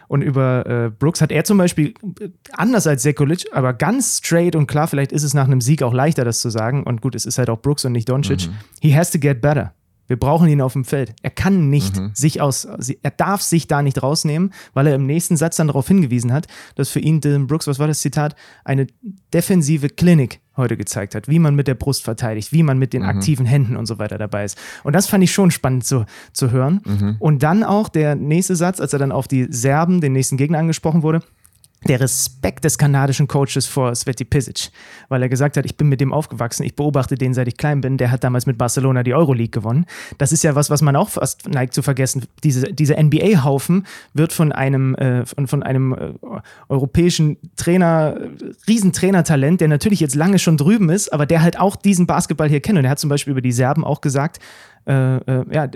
Und 0.08 0.22
über 0.22 0.66
äh, 0.66 0.90
Brooks 0.90 1.20
hat 1.20 1.32
er 1.32 1.44
zum 1.44 1.58
Beispiel, 1.58 1.94
äh, 2.20 2.28
anders 2.52 2.86
als 2.86 3.02
Sekulic, 3.02 3.46
aber 3.52 3.72
ganz 3.72 4.18
straight 4.18 4.54
und 4.56 4.66
klar, 4.66 4.86
vielleicht 4.88 5.12
ist 5.12 5.22
es 5.22 5.34
nach 5.34 5.44
einem 5.46 5.60
Sieg 5.60 5.82
auch 5.82 5.94
leichter, 5.94 6.24
das 6.24 6.40
zu 6.40 6.50
sagen. 6.50 6.82
Und 6.84 7.00
gut, 7.00 7.14
es 7.14 7.26
ist 7.26 7.38
halt 7.38 7.50
auch 7.50 7.60
Brooks 7.60 7.84
und 7.84 7.92
nicht 7.92 8.08
Doncic. 8.08 8.48
Mhm. 8.48 8.52
He 8.80 8.94
has 8.96 9.10
to 9.10 9.18
get 9.18 9.40
better. 9.40 9.72
Wir 10.06 10.18
brauchen 10.18 10.48
ihn 10.48 10.60
auf 10.60 10.74
dem 10.74 10.84
Feld. 10.84 11.14
Er 11.22 11.30
kann 11.30 11.70
nicht 11.70 11.96
Mhm. 11.98 12.10
sich 12.12 12.42
aus, 12.42 12.66
er 12.66 13.10
darf 13.10 13.40
sich 13.40 13.68
da 13.68 13.80
nicht 13.80 14.02
rausnehmen, 14.02 14.52
weil 14.74 14.86
er 14.86 14.96
im 14.96 15.06
nächsten 15.06 15.38
Satz 15.38 15.56
dann 15.56 15.68
darauf 15.68 15.88
hingewiesen 15.88 16.30
hat, 16.30 16.46
dass 16.74 16.90
für 16.90 17.00
ihn 17.00 17.22
Dylan 17.22 17.46
Brooks, 17.46 17.66
was 17.66 17.78
war 17.78 17.86
das 17.86 18.00
Zitat, 18.00 18.36
eine 18.64 18.86
defensive 19.32 19.88
Klinik 19.88 20.40
heute 20.56 20.76
gezeigt 20.76 21.14
hat, 21.14 21.28
wie 21.28 21.38
man 21.38 21.54
mit 21.54 21.66
der 21.68 21.74
Brust 21.74 22.04
verteidigt, 22.04 22.52
wie 22.52 22.62
man 22.62 22.78
mit 22.78 22.92
den 22.92 23.02
aktiven 23.08 23.46
Händen 23.46 23.76
und 23.76 23.86
so 23.86 23.98
weiter 23.98 24.18
dabei 24.18 24.44
ist. 24.44 24.58
Und 24.84 24.94
das 24.94 25.06
fand 25.06 25.24
ich 25.24 25.32
schon 25.32 25.50
spannend 25.50 25.84
zu, 25.84 26.06
zu 26.32 26.50
hören. 26.50 26.80
Und 27.18 27.42
dann 27.42 27.64
auch 27.64 27.88
der 27.88 28.14
nächste 28.14 28.56
Satz, 28.56 28.80
als 28.80 28.92
er 28.92 28.98
dann 28.98 29.12
auf 29.12 29.28
die 29.28 29.46
Serben, 29.50 30.00
den 30.00 30.12
nächsten 30.12 30.36
Gegner 30.36 30.58
angesprochen 30.58 31.02
wurde, 31.02 31.20
der 31.88 32.00
Respekt 32.00 32.64
des 32.64 32.78
kanadischen 32.78 33.28
Coaches 33.28 33.66
vor 33.66 33.94
Sveti 33.94 34.24
Pisic, 34.24 34.70
weil 35.08 35.22
er 35.22 35.28
gesagt 35.28 35.56
hat, 35.56 35.64
ich 35.64 35.76
bin 35.76 35.88
mit 35.88 36.00
dem 36.00 36.12
aufgewachsen, 36.12 36.64
ich 36.64 36.76
beobachte 36.76 37.16
den, 37.16 37.34
seit 37.34 37.48
ich 37.48 37.56
klein 37.56 37.80
bin, 37.80 37.96
der 37.98 38.10
hat 38.10 38.24
damals 38.24 38.46
mit 38.46 38.58
Barcelona 38.58 39.02
die 39.02 39.14
Euroleague 39.14 39.50
gewonnen. 39.50 39.86
Das 40.18 40.32
ist 40.32 40.44
ja 40.44 40.54
was, 40.54 40.70
was 40.70 40.82
man 40.82 40.96
auch 40.96 41.10
fast 41.10 41.48
neigt 41.48 41.74
zu 41.74 41.82
vergessen. 41.82 42.24
Diese, 42.42 42.72
dieser 42.72 43.02
NBA-Haufen 43.02 43.86
wird 44.14 44.32
von 44.32 44.52
einem, 44.52 44.94
äh, 44.94 45.26
von, 45.26 45.46
von 45.46 45.62
einem 45.62 45.92
äh, 45.92 46.12
europäischen 46.68 47.36
Trainer, 47.56 48.16
äh, 48.18 48.52
Riesentrainertalent, 48.68 49.60
der 49.60 49.68
natürlich 49.68 50.00
jetzt 50.00 50.14
lange 50.14 50.38
schon 50.38 50.56
drüben 50.56 50.88
ist, 50.90 51.12
aber 51.12 51.26
der 51.26 51.42
halt 51.42 51.58
auch 51.58 51.76
diesen 51.76 52.06
Basketball 52.06 52.48
hier 52.48 52.60
kennt. 52.60 52.78
Und 52.78 52.84
er 52.84 52.90
hat 52.90 52.98
zum 52.98 53.10
Beispiel 53.10 53.32
über 53.32 53.42
die 53.42 53.52
Serben 53.52 53.84
auch 53.84 54.00
gesagt, 54.00 54.40
äh, 54.86 55.16
äh, 55.16 55.44
ja, 55.50 55.68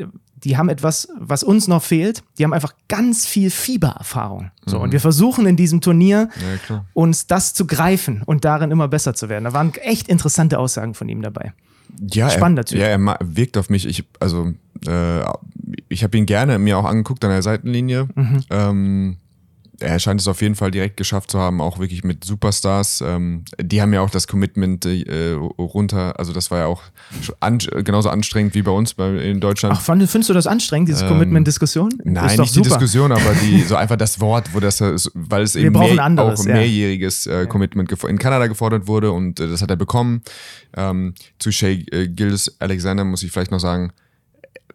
die 0.45 0.57
haben 0.57 0.69
etwas, 0.69 1.09
was 1.19 1.43
uns 1.43 1.69
noch 1.69 1.83
fehlt. 1.83 2.23
Die 2.39 2.45
haben 2.45 2.53
einfach 2.53 2.75
ganz 2.89 3.27
viel 3.27 3.51
Fiebererfahrung. 3.51 4.51
So, 4.67 4.79
und 4.79 4.93
wir 4.93 5.01
versuchen 5.01 5.47
in 5.47 5.57
diesem 5.57 5.81
Turnier 5.81 6.29
Ja, 6.69 6.85
uns 6.95 7.27
das 7.27 7.55
zu 7.55 7.67
greifen 7.67 8.23
und 8.25 8.45
darin 8.45 8.71
immer 8.71 8.89
besser 8.89 9.15
zu 9.15 9.29
werden. 9.29 9.45
Da 9.45 9.53
waren 9.53 9.73
echt 9.75 10.09
interessante 10.09 10.59
Aussagen 10.59 10.95
von 10.95 11.09
ihm 11.09 11.23
dabei. 11.23 11.53
Ja, 12.01 12.31
Spannender 12.31 12.63
er, 12.63 12.67
Typ. 12.67 12.79
Ja, 12.79 12.87
er 12.87 13.19
wirkt 13.21 13.57
auf 13.57 13.71
mich. 13.71 13.87
Ich, 13.87 14.05
also, 14.21 14.53
äh, 14.87 15.21
ich 15.89 16.05
habe 16.05 16.17
ihn 16.17 16.27
gerne 16.27 16.59
mir 16.59 16.79
auch 16.79 16.85
angeguckt 16.85 17.25
an 17.25 17.31
der 17.31 17.43
Seitenlinie. 17.43 18.09
Mhm. 18.15 18.41
Ähm, 18.51 19.17
er 19.81 19.99
scheint 19.99 20.21
es 20.21 20.27
auf 20.29 20.43
jeden 20.43 20.55
Fall 20.55 20.71
direkt 20.71 20.97
geschafft 20.97 21.31
zu 21.31 21.39
haben, 21.39 21.61
auch 21.61 21.79
wirklich 21.79 22.03
mit 22.03 22.25
Superstars. 22.25 23.03
Ähm, 23.07 23.45
die 23.61 23.81
haben 23.81 23.93
ja 23.93 24.01
auch 24.01 24.11
das 24.11 24.27
Commitment 24.27 24.85
äh, 24.87 25.33
runter. 25.59 26.19
Also, 26.19 26.33
das 26.33 26.51
war 26.51 26.59
ja 26.59 26.67
auch 26.67 26.83
an, 27.41 27.59
genauso 27.59 28.09
anstrengend 28.09 28.55
wie 28.55 28.63
bei 28.63 28.71
uns 28.71 28.95
bei, 28.95 29.09
in 29.19 29.41
Deutschland. 29.41 29.75
Ach, 29.77 29.81
fand, 29.81 30.03
findest 30.09 30.31
du 30.31 30.35
das 30.35 30.47
anstrengend, 30.47 30.89
diese 30.89 31.07
Commitment-Diskussion? 31.07 31.91
Ähm, 32.05 32.13
Nein, 32.15 32.27
Ist 32.27 32.39
doch 32.39 32.45
nicht 32.45 32.57
die 32.57 32.59
super. 32.59 32.69
Diskussion, 32.71 33.13
aber 33.13 33.35
die, 33.43 33.61
so 33.69 33.77
einfach 33.77 33.97
das 33.97 34.21
Wort, 34.21 34.53
wo 34.53 34.61
das, 34.61 34.81
ist, 34.81 35.11
weil 35.15 35.43
es 35.43 35.55
eben 35.55 35.79
mehr, 35.79 36.03
anderes, 36.03 36.41
auch 36.41 36.47
ja. 36.47 36.55
mehrjähriges 36.55 37.27
äh, 37.27 37.47
Commitment 37.47 37.91
gefo- 37.91 38.09
in 38.09 38.19
Kanada 38.19 38.47
gefordert 38.47 38.87
wurde 38.87 39.13
und 39.13 39.39
äh, 39.41 39.49
das 39.49 39.63
hat 39.63 39.71
er 39.71 39.77
bekommen. 39.77 40.23
Ähm, 40.77 41.15
zu 41.39 41.53
Shea 41.53 41.79
äh, 41.93 42.09
Gildes 42.09 42.57
Alexander 42.61 43.05
muss 43.05 43.23
ich 43.23 43.31
vielleicht 43.31 43.51
noch 43.51 43.61
sagen, 43.61 43.93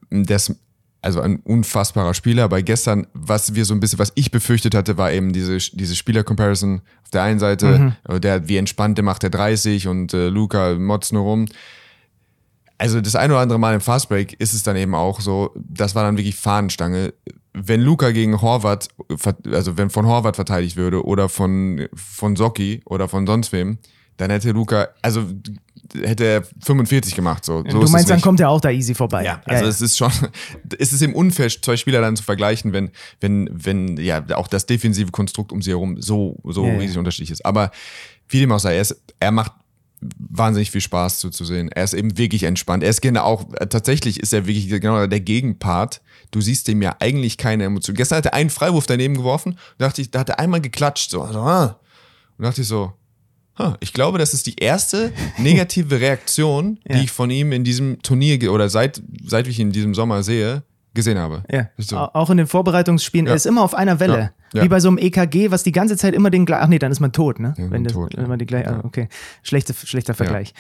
das, 0.10 0.56
also 1.04 1.22
ein 1.22 1.40
unfassbarer 1.44 2.14
Spieler, 2.14 2.44
aber 2.46 2.62
gestern, 2.62 3.08
was 3.14 3.56
wir 3.56 3.66
so 3.66 3.74
ein 3.74 3.80
bisschen, 3.80 4.00
was 4.00 4.12
ich 4.16 4.32
befürchtet 4.32 4.74
hatte, 4.74 4.98
war 4.98 5.12
eben 5.12 5.34
diese, 5.34 5.58
diese 5.58 5.96
Spieler-Comparison. 5.96 6.82
Auf 7.04 7.10
der 7.12 7.24
einen 7.24 7.40
Seite, 7.40 7.96
äh, 8.08 8.20
der, 8.20 8.48
wie 8.48 8.58
entspannt, 8.58 8.98
der 8.98 9.06
macht 9.06 9.24
der 9.24 9.30
30 9.30 9.88
und 9.88 10.14
äh, 10.14 10.30
Luca 10.30 10.76
motzt 10.76 11.14
nur 11.14 11.24
rum 11.24 11.46
also 12.84 13.00
das 13.00 13.16
ein 13.16 13.32
oder 13.32 13.40
andere 13.40 13.60
Mal 13.60 13.76
im 13.76 13.80
Fastbreak 13.80 14.34
ist 14.42 14.54
es 14.54 14.64
dann 14.64 14.76
eben 14.76 14.94
auch 14.94 15.22
so, 15.22 15.52
das 15.56 15.96
war 15.96 16.04
dann 16.04 16.18
wirklich 16.18 16.36
Fahnenstange. 16.36 17.14
Wenn 17.54 17.80
Luca 17.80 18.12
gegen 18.12 18.42
Horvath, 18.42 18.90
also 19.52 19.78
wenn 19.78 19.90
von 19.90 20.06
Horvath 20.06 20.36
verteidigt 20.36 20.76
würde 20.76 21.06
oder 21.06 21.30
von, 21.30 21.88
von 21.94 22.36
Socki 22.36 22.82
oder 22.86 23.08
von 23.08 23.26
sonst 23.26 23.54
wem, 23.54 23.78
dann 24.18 24.30
hätte 24.30 24.52
Luca, 24.52 24.90
also 25.02 25.26
hätte 26.02 26.24
er 26.24 26.44
45 26.64 27.16
gemacht. 27.16 27.46
So, 27.46 27.64
so 27.68 27.80
du 27.82 27.90
meinst, 27.90 28.10
dann 28.10 28.22
kommt 28.22 28.40
er 28.40 28.50
auch 28.50 28.62
da 28.62 28.70
easy 28.70 28.96
vorbei. 28.96 29.24
Ja, 29.24 29.42
also 29.46 29.66
es 29.66 29.82
ist 29.82 29.98
schon, 29.98 30.12
es 30.80 30.94
ist 30.94 31.02
eben 31.02 31.14
unfair, 31.14 31.50
zwei 31.50 31.78
Spieler 31.78 32.02
dann 32.02 32.16
zu 32.16 32.24
vergleichen, 32.24 32.74
wenn, 32.74 32.92
wenn, 33.20 33.50
wenn, 33.52 33.98
ja, 33.98 34.24
auch 34.36 34.48
das 34.48 34.66
defensive 34.66 35.12
Konstrukt 35.12 35.52
um 35.52 35.62
sie 35.62 35.72
herum 35.72 36.02
so, 36.02 36.40
so 36.44 36.66
Ja, 36.66 36.74
ja. 36.74 36.80
riesig 36.80 36.98
unterschiedlich 36.98 37.32
ist. 37.32 37.46
Aber 37.46 37.72
wie 38.30 38.40
dem 38.40 38.52
auch 38.52 38.60
sei, 38.60 38.76
er, 38.76 38.82
ist, 38.82 39.02
er 39.20 39.32
macht 39.32 39.52
wahnsinnig 40.18 40.72
viel 40.72 40.82
Spaß 40.82 41.20
zuzusehen. 41.20 41.72
Er 41.72 41.84
ist 41.84 41.94
eben 41.94 42.18
wirklich 42.18 42.44
entspannt. 42.44 42.84
Er 42.84 42.90
ist 42.90 43.02
genau 43.02 43.24
auch, 43.24 43.46
äh, 43.54 43.68
tatsächlich 43.68 44.20
ist 44.20 44.34
er 44.34 44.46
wirklich 44.48 44.68
genau 44.68 45.06
der 45.08 45.20
Gegenpart. 45.20 46.02
Du 46.32 46.42
siehst 46.42 46.68
dem 46.68 46.82
ja 46.82 46.96
eigentlich 47.00 47.38
keine 47.38 47.66
Emotion. 47.66 47.96
Gestern 47.96 48.18
hat 48.18 48.26
er 48.26 48.34
einen 48.34 48.50
Freiwurf 48.50 48.86
daneben 48.86 49.16
geworfen, 49.16 49.58
da 49.78 49.88
dachte 49.88 50.02
ich, 50.02 50.12
da 50.12 50.20
hat 50.20 50.30
er 50.30 50.40
einmal 50.40 50.62
geklatscht, 50.62 51.12
so, 51.12 51.26
so 51.32 51.40
ah. 51.40 51.80
und 52.38 52.44
dachte 52.44 52.62
ich 52.62 52.68
so, 52.68 52.94
huh, 53.60 53.74
ich 53.80 53.94
glaube, 53.94 54.18
das 54.18 54.34
ist 54.34 54.46
die 54.48 54.56
erste 54.56 55.12
negative 55.38 56.00
Reaktion, 56.00 56.80
Ja. 56.88 56.98
die 56.98 57.04
ich 57.06 57.12
von 57.12 57.30
ihm 57.30 57.52
in 57.52 57.64
diesem 57.64 58.02
Turnier 58.02 58.52
oder 58.52 58.70
seit, 58.70 59.02
seit 59.26 59.48
ich 59.48 59.60
ihn 59.60 59.68
in 59.68 59.74
diesem 59.74 59.94
Sommer 59.96 60.24
sehe, 60.24 60.64
gesehen 60.94 61.18
habe. 61.18 61.44
Ja. 61.52 61.70
So. 61.78 61.98
Au- 61.98 62.12
Auch 62.14 62.30
in 62.30 62.38
den 62.38 62.48
Vorbereitungsspielen, 62.48 63.26
er 63.28 63.32
Ja. 63.32 63.36
ist 63.36 63.46
immer 63.48 63.64
auf 63.64 63.74
einer 63.74 64.00
Welle. 64.00 64.18
Ja. 64.18 64.30
Ja. 64.54 64.64
Wie 64.64 64.68
bei 64.70 64.80
so 64.80 64.88
einem 64.88 65.00
EKG, 65.00 65.50
was 65.50 65.64
die 65.64 65.72
ganze 65.72 65.98
Zeit 65.98 66.14
immer 66.14 66.30
den 66.30 66.46
gleichen. 66.46 66.64
Ach 66.64 66.68
nee, 66.68 66.78
dann 66.78 66.92
ist 66.92 67.00
man 67.00 67.12
tot, 67.12 67.40
ne? 67.40 67.56
Wenn 67.58 67.70
man 67.70 67.84
das, 67.86 67.94
tot, 67.94 68.14
wenn 68.16 68.28
man 68.28 68.38
die 68.38 68.46
gleich, 68.46 68.68
ah, 68.68 68.82
okay. 68.84 69.10
Schlechte, 69.42 69.74
schlechter 69.74 70.14
Vergleich. 70.14 70.54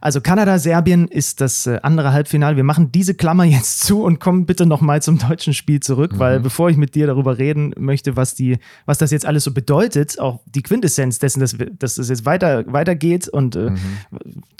Also 0.00 0.20
Kanada, 0.20 0.58
Serbien 0.58 1.08
ist 1.08 1.40
das 1.40 1.66
äh, 1.66 1.78
andere 1.82 2.12
Halbfinale. 2.12 2.56
Wir 2.56 2.64
machen 2.64 2.92
diese 2.92 3.14
Klammer 3.14 3.44
jetzt 3.56 3.80
zu 3.80 4.02
und 4.02 4.20
kommen 4.20 4.46
bitte 4.46 4.66
nochmal 4.66 5.02
zum 5.02 5.18
deutschen 5.18 5.54
Spiel 5.54 5.80
zurück, 5.80 6.12
Mhm. 6.14 6.18
weil 6.18 6.40
bevor 6.40 6.70
ich 6.70 6.76
mit 6.76 6.94
dir 6.94 7.06
darüber 7.06 7.38
reden 7.38 7.72
möchte, 7.78 8.16
was 8.16 8.34
die, 8.34 8.58
was 8.86 8.98
das 8.98 9.10
jetzt 9.10 9.26
alles 9.26 9.44
so 9.44 9.52
bedeutet, 9.52 10.18
auch 10.20 10.40
die 10.46 10.62
Quintessenz 10.62 11.18
dessen, 11.18 11.40
dass, 11.40 11.56
dass 11.78 11.98
es 11.98 12.08
jetzt 12.08 12.24
weiter, 12.24 12.64
weitergeht 12.72 13.28
und 13.28 13.56
äh, 13.56 13.70
Mhm. 13.70 13.78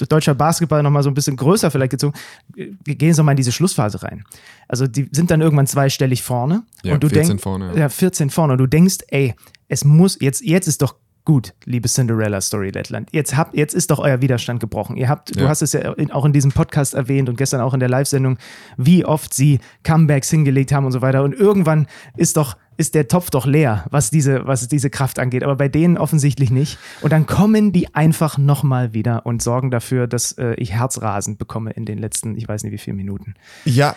deutscher 0.09 0.35
Basketball 0.35 0.83
nochmal 0.83 1.03
so 1.03 1.11
ein 1.11 1.14
bisschen 1.14 1.37
größer 1.37 1.70
vielleicht 1.70 1.90
gezogen. 1.92 2.14
Wir 2.55 2.94
gehen 2.94 3.09
jetzt 3.09 3.18
nochmal 3.18 3.33
in 3.33 3.37
diese 3.38 3.53
Schlussphase 3.53 4.03
rein. 4.03 4.24
Also 4.68 4.87
die 4.87 5.09
sind 5.12 5.31
dann 5.31 5.40
irgendwann 5.40 5.66
zweistellig 5.66 6.22
vorne. 6.22 6.62
Ja, 6.83 6.94
und 6.94 7.03
du 7.03 7.09
14 7.09 7.29
denkst, 7.29 7.42
vorne, 7.42 7.72
ja. 7.74 7.81
Ja, 7.81 7.88
14 7.88 8.31
vorne. 8.31 8.53
Und 8.55 8.59
du 8.59 8.66
denkst, 8.66 8.98
ey, 9.09 9.35
es 9.68 9.85
muss, 9.85 10.18
jetzt, 10.20 10.42
jetzt 10.44 10.66
ist 10.68 10.83
doch 10.83 10.94
gut, 11.28 11.52
liebe 11.66 11.88
Cinderella 11.90 12.40
Story 12.40 12.70
Lettland. 12.70 13.10
Jetzt 13.12 13.36
habt, 13.36 13.54
jetzt 13.54 13.74
ist 13.74 13.90
doch 13.90 13.98
euer 13.98 14.22
Widerstand 14.22 14.60
gebrochen. 14.60 14.96
Ihr 14.96 15.10
habt, 15.10 15.36
du 15.36 15.40
Ja. 15.42 15.48
hast 15.50 15.60
es 15.60 15.74
ja 15.74 15.92
in, 15.92 16.10
auch 16.10 16.24
in 16.24 16.32
diesem 16.32 16.52
Podcast 16.52 16.94
erwähnt 16.94 17.28
und 17.28 17.36
gestern 17.36 17.60
auch 17.60 17.74
in 17.74 17.80
der 17.80 17.90
Live-Sendung, 17.90 18.38
wie 18.78 19.04
oft 19.04 19.34
sie 19.34 19.60
Comebacks 19.84 20.30
hingelegt 20.30 20.72
haben 20.72 20.86
und 20.86 20.92
so 20.92 21.02
weiter. 21.02 21.22
Und 21.22 21.34
irgendwann 21.34 21.86
ist 22.16 22.38
doch, 22.38 22.56
ist 22.78 22.94
der 22.94 23.08
Topf 23.08 23.28
doch 23.28 23.44
leer, 23.44 23.84
was 23.90 24.08
diese, 24.08 24.46
was 24.46 24.68
diese 24.68 24.88
Kraft 24.88 25.18
angeht. 25.18 25.42
Aber 25.44 25.56
bei 25.56 25.68
denen 25.68 25.98
offensichtlich 25.98 26.50
nicht. 26.50 26.78
Und 27.02 27.12
dann 27.12 27.26
kommen 27.26 27.72
die 27.72 27.94
einfach 27.94 28.38
nochmal 28.38 28.94
wieder 28.94 29.26
und 29.26 29.42
sorgen 29.42 29.70
dafür, 29.70 30.06
dass 30.06 30.32
äh, 30.38 30.54
ich 30.54 30.72
herzrasend 30.72 31.38
bekomme 31.38 31.72
in 31.72 31.84
den 31.84 31.98
letzten, 31.98 32.38
ich 32.38 32.48
weiß 32.48 32.62
nicht 32.62 32.72
wie 32.72 32.78
viele 32.78 32.96
Minuten. 32.96 33.34
Ja, 33.66 33.96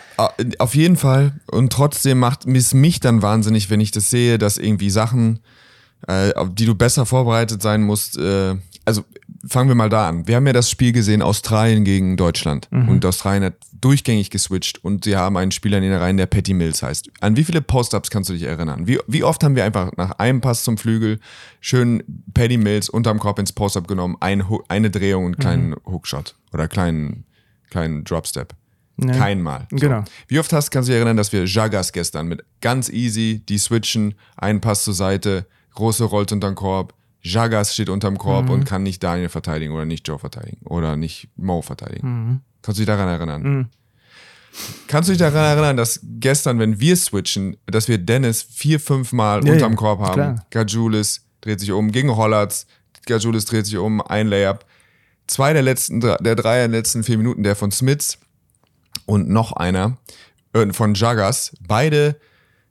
auf 0.58 0.74
jeden 0.74 0.96
Fall. 0.98 1.32
Und 1.50 1.72
trotzdem 1.72 2.18
macht 2.18 2.44
es 2.46 2.74
mich 2.74 3.00
dann 3.00 3.22
wahnsinnig, 3.22 3.70
wenn 3.70 3.80
ich 3.80 3.90
das 3.90 4.10
sehe, 4.10 4.36
dass 4.36 4.58
irgendwie 4.58 4.90
Sachen, 4.90 5.38
äh, 6.08 6.32
auf 6.34 6.48
die 6.52 6.66
du 6.66 6.74
besser 6.74 7.06
vorbereitet 7.06 7.62
sein 7.62 7.82
musst. 7.82 8.18
Äh, 8.18 8.56
also 8.84 9.04
fangen 9.46 9.68
wir 9.68 9.74
mal 9.74 9.88
da 9.88 10.08
an. 10.08 10.26
Wir 10.26 10.36
haben 10.36 10.46
ja 10.46 10.52
das 10.52 10.70
Spiel 10.70 10.92
gesehen, 10.92 11.22
Australien 11.22 11.84
gegen 11.84 12.16
Deutschland. 12.16 12.68
Und 12.70 13.04
Australien 13.04 13.44
hat 13.44 13.54
durchgängig 13.80 14.30
geswitcht 14.30 14.82
und 14.84 15.04
sie 15.04 15.16
haben 15.16 15.36
einen 15.36 15.50
Spieler 15.50 15.78
in 15.78 15.84
den 15.84 15.94
Reihen, 15.94 16.16
der 16.16 16.26
Patty 16.26 16.54
Mills 16.54 16.82
heißt. 16.82 17.10
An 17.20 17.36
wie 17.36 17.44
viele 17.44 17.60
Post-Ups 17.60 18.10
kannst 18.10 18.30
du 18.30 18.34
dich 18.34 18.44
erinnern? 18.44 18.86
Wie, 18.86 18.98
wie 19.08 19.24
oft 19.24 19.42
haben 19.42 19.56
wir 19.56 19.64
einfach 19.64 19.90
nach 19.96 20.12
einem 20.12 20.40
Pass 20.40 20.62
zum 20.62 20.78
Flügel 20.78 21.18
schön 21.60 22.02
Patty 22.32 22.56
Mills 22.56 22.88
unterm 22.88 23.18
Korb 23.18 23.38
ins 23.38 23.52
Post-Up 23.52 23.88
genommen, 23.88 24.16
ein, 24.20 24.44
eine 24.68 24.90
Drehung 24.90 25.26
und 25.26 25.34
einen 25.34 25.40
kleinen 25.40 25.74
Hookshot 25.84 26.36
oder 26.52 26.68
kleinen, 26.68 27.24
kleinen 27.70 28.04
Dropstep? 28.04 28.54
Ne? 28.96 29.18
Kein 29.18 29.42
Mal. 29.42 29.66
So. 29.70 29.76
Genau. 29.76 30.04
Wie 30.28 30.38
oft 30.38 30.52
hast, 30.52 30.70
kannst 30.70 30.88
du 30.88 30.92
dich 30.92 30.98
erinnern, 30.98 31.16
dass 31.16 31.32
wir 31.32 31.44
Jagas 31.44 31.92
gestern 31.92 32.28
mit 32.28 32.44
ganz 32.60 32.88
easy, 32.88 33.42
die 33.48 33.58
switchen, 33.58 34.14
einen 34.36 34.60
Pass 34.60 34.84
zur 34.84 34.94
Seite, 34.94 35.46
große 35.74 36.04
rollt 36.04 36.32
unterm 36.32 36.54
Korb, 36.54 36.94
Jagas 37.20 37.72
steht 37.74 37.88
unterm 37.88 38.18
Korb 38.18 38.46
Mhm. 38.46 38.50
und 38.50 38.64
kann 38.64 38.82
nicht 38.82 39.02
Daniel 39.02 39.28
verteidigen 39.28 39.72
oder 39.74 39.84
nicht 39.84 40.06
Joe 40.08 40.18
verteidigen 40.18 40.66
oder 40.66 40.96
nicht 40.96 41.28
Mo 41.36 41.62
verteidigen. 41.62 42.08
Mhm. 42.08 42.40
Kannst 42.62 42.78
du 42.78 42.82
dich 42.82 42.86
daran 42.86 43.08
erinnern? 43.08 43.70
Kannst 44.86 45.08
du 45.08 45.12
dich 45.12 45.18
daran 45.18 45.44
erinnern, 45.44 45.76
dass 45.76 46.00
gestern, 46.02 46.58
wenn 46.58 46.78
wir 46.78 46.96
switchen, 46.96 47.56
dass 47.66 47.88
wir 47.88 47.98
Dennis 47.98 48.42
vier, 48.42 48.78
fünf 48.80 49.12
Mal 49.12 49.44
Ja, 49.46 49.52
unterm 49.54 49.76
Korb 49.76 50.00
haben? 50.00 50.14
klar. 50.14 50.46
Gajulis 50.50 51.24
dreht 51.40 51.60
sich 51.60 51.72
um, 51.72 51.90
gegen 51.90 52.14
Hollatz, 52.16 52.66
Gajulis 53.06 53.46
dreht 53.46 53.66
sich 53.66 53.76
um, 53.78 54.00
ein 54.02 54.26
Layup. 54.28 54.64
Zwei 55.26 55.52
der 55.52 55.62
letzten, 55.62 56.00
der 56.00 56.18
drei 56.18 56.58
der 56.58 56.68
letzten 56.68 57.02
vier 57.04 57.16
Minuten, 57.16 57.42
der 57.42 57.56
von 57.56 57.70
Smiths, 57.70 58.18
und 59.06 59.28
noch 59.30 59.52
einer 59.52 59.96
äh, 60.52 60.72
von 60.72 60.94
Jagas. 60.94 61.56
Beide 61.66 62.16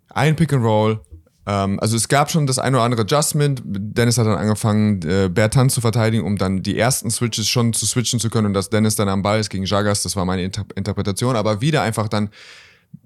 ein 0.09 0.35
Pick 0.35 0.53
and 0.53 0.63
Roll. 0.63 1.01
Ähm, 1.45 1.79
also 1.79 1.97
es 1.97 2.07
gab 2.07 2.31
schon 2.31 2.45
das 2.47 2.59
ein 2.59 2.75
oder 2.75 2.83
andere 2.83 3.01
Adjustment. 3.01 3.61
Dennis 3.65 4.17
hat 4.17 4.27
dann 4.27 4.37
angefangen, 4.37 5.01
äh, 5.03 5.29
Bertan 5.29 5.69
zu 5.69 5.81
verteidigen, 5.81 6.23
um 6.23 6.37
dann 6.37 6.61
die 6.63 6.77
ersten 6.77 7.09
Switches 7.09 7.47
schon 7.47 7.73
zu 7.73 7.85
switchen 7.85 8.19
zu 8.19 8.29
können 8.29 8.47
und 8.47 8.53
dass 8.53 8.69
Dennis 8.69 8.95
dann 8.95 9.09
am 9.09 9.21
Ball 9.21 9.39
ist 9.39 9.49
gegen 9.49 9.65
Jagas. 9.65 10.03
Das 10.03 10.15
war 10.15 10.25
meine 10.25 10.43
Inter 10.43 10.65
Interpretation. 10.75 11.35
Aber 11.35 11.61
wieder 11.61 11.81
einfach 11.81 12.07
dann 12.07 12.29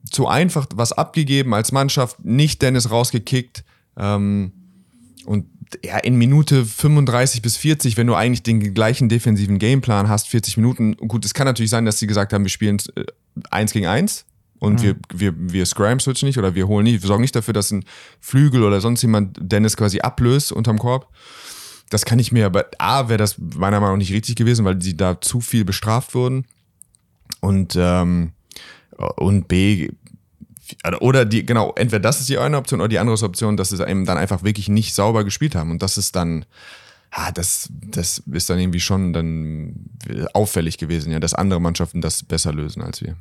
zu 0.10 0.28
einfach 0.28 0.68
was 0.76 0.92
abgegeben 0.92 1.54
als 1.54 1.72
Mannschaft, 1.72 2.24
nicht 2.24 2.62
Dennis 2.62 2.92
rausgekickt. 2.92 3.64
Ähm, 3.98 4.52
und 5.26 5.46
ja, 5.84 5.98
in 5.98 6.16
Minute 6.16 6.66
35 6.66 7.42
bis 7.42 7.58
40, 7.58 7.98
wenn 7.98 8.08
du 8.08 8.16
eigentlich 8.16 8.44
den 8.44 8.74
gleichen 8.74 9.10
defensiven 9.10 9.58
Gameplan 9.58 10.10
hast, 10.10 10.28
40 10.28 10.58
Minuten, 10.58 10.96
gut, 10.96 11.26
es 11.26 11.34
kann 11.34 11.46
natürlich 11.46 11.72
sein, 11.72 11.86
dass 11.86 12.00
sie 12.00 12.08
gesagt 12.08 12.34
haben, 12.34 12.44
wir 12.44 12.50
spielen 12.50 12.78
äh, 12.96 13.06
eins 13.50 13.72
gegen 13.72 13.88
eins 13.88 14.26
und 14.60 14.82
mhm. 14.82 14.84
wir, 14.84 14.96
wir, 15.14 15.34
wir 15.38 15.66
scram 15.66 16.00
switch 16.00 16.24
nicht 16.24 16.38
oder 16.38 16.56
wir 16.56 16.68
holen 16.68 16.86
nicht, 16.86 17.02
wir 17.02 17.08
sorgen 17.08 17.22
nicht 17.22 17.36
dafür, 17.36 17.54
dass 17.54 17.72
ein 17.72 17.86
Flügel 18.20 18.64
oder 18.64 18.82
sonst 18.82 19.02
jemand 19.02 19.38
Dennis 19.40 19.78
quasi 19.78 20.00
ablöst 20.00 20.52
unterm 20.52 20.80
Korb. 20.80 21.08
Das 21.90 22.06
kann 22.06 22.20
ich 22.20 22.32
mir, 22.32 22.48
aber 22.48 22.66
A, 22.80 23.10
wäre 23.10 23.18
das 23.18 23.38
meiner 23.38 23.80
Meinung 23.80 23.96
nach 23.96 24.00
nicht 24.00 24.14
richtig 24.14 24.36
gewesen, 24.36 24.66
weil 24.66 24.82
sie 24.82 24.98
da 24.98 25.22
zu 25.22 25.40
viel 25.40 25.66
bestraft 25.66 26.16
wurden. 26.16 26.46
Und, 27.42 27.76
ähm, 27.78 28.32
und 29.18 29.48
B, 29.48 29.90
oder 31.00 31.26
die, 31.26 31.46
genau, 31.46 31.74
entweder 31.76 32.00
das 32.00 32.20
ist 32.20 32.30
die 32.30 32.40
eine 32.40 32.58
Option 32.58 32.80
oder 32.82 32.88
die 32.88 32.98
andere 32.98 33.24
Option, 33.24 33.56
dass 33.56 33.70
sie 33.70 33.88
eben 33.88 34.06
dann 34.06 34.18
einfach 34.18 34.44
wirklich 34.44 34.68
nicht 34.68 34.96
sauber 34.96 35.24
gespielt 35.24 35.54
haben. 35.54 35.70
Und 35.70 35.84
das 35.84 35.98
ist 35.98 36.16
dann, 36.16 36.46
ah, 37.12 37.32
das, 37.32 37.70
das 37.72 38.24
ist 38.32 38.50
dann 38.50 38.58
irgendwie 38.58 38.80
schon 38.80 39.14
dann 39.14 39.90
auffällig 40.34 40.78
gewesen, 40.78 41.12
ja, 41.12 41.20
dass 41.20 41.34
andere 41.34 41.62
Mannschaften 41.62 42.02
das 42.02 42.24
besser 42.24 42.52
lösen 42.52 42.82
als 42.82 43.02
wir. 43.02 43.16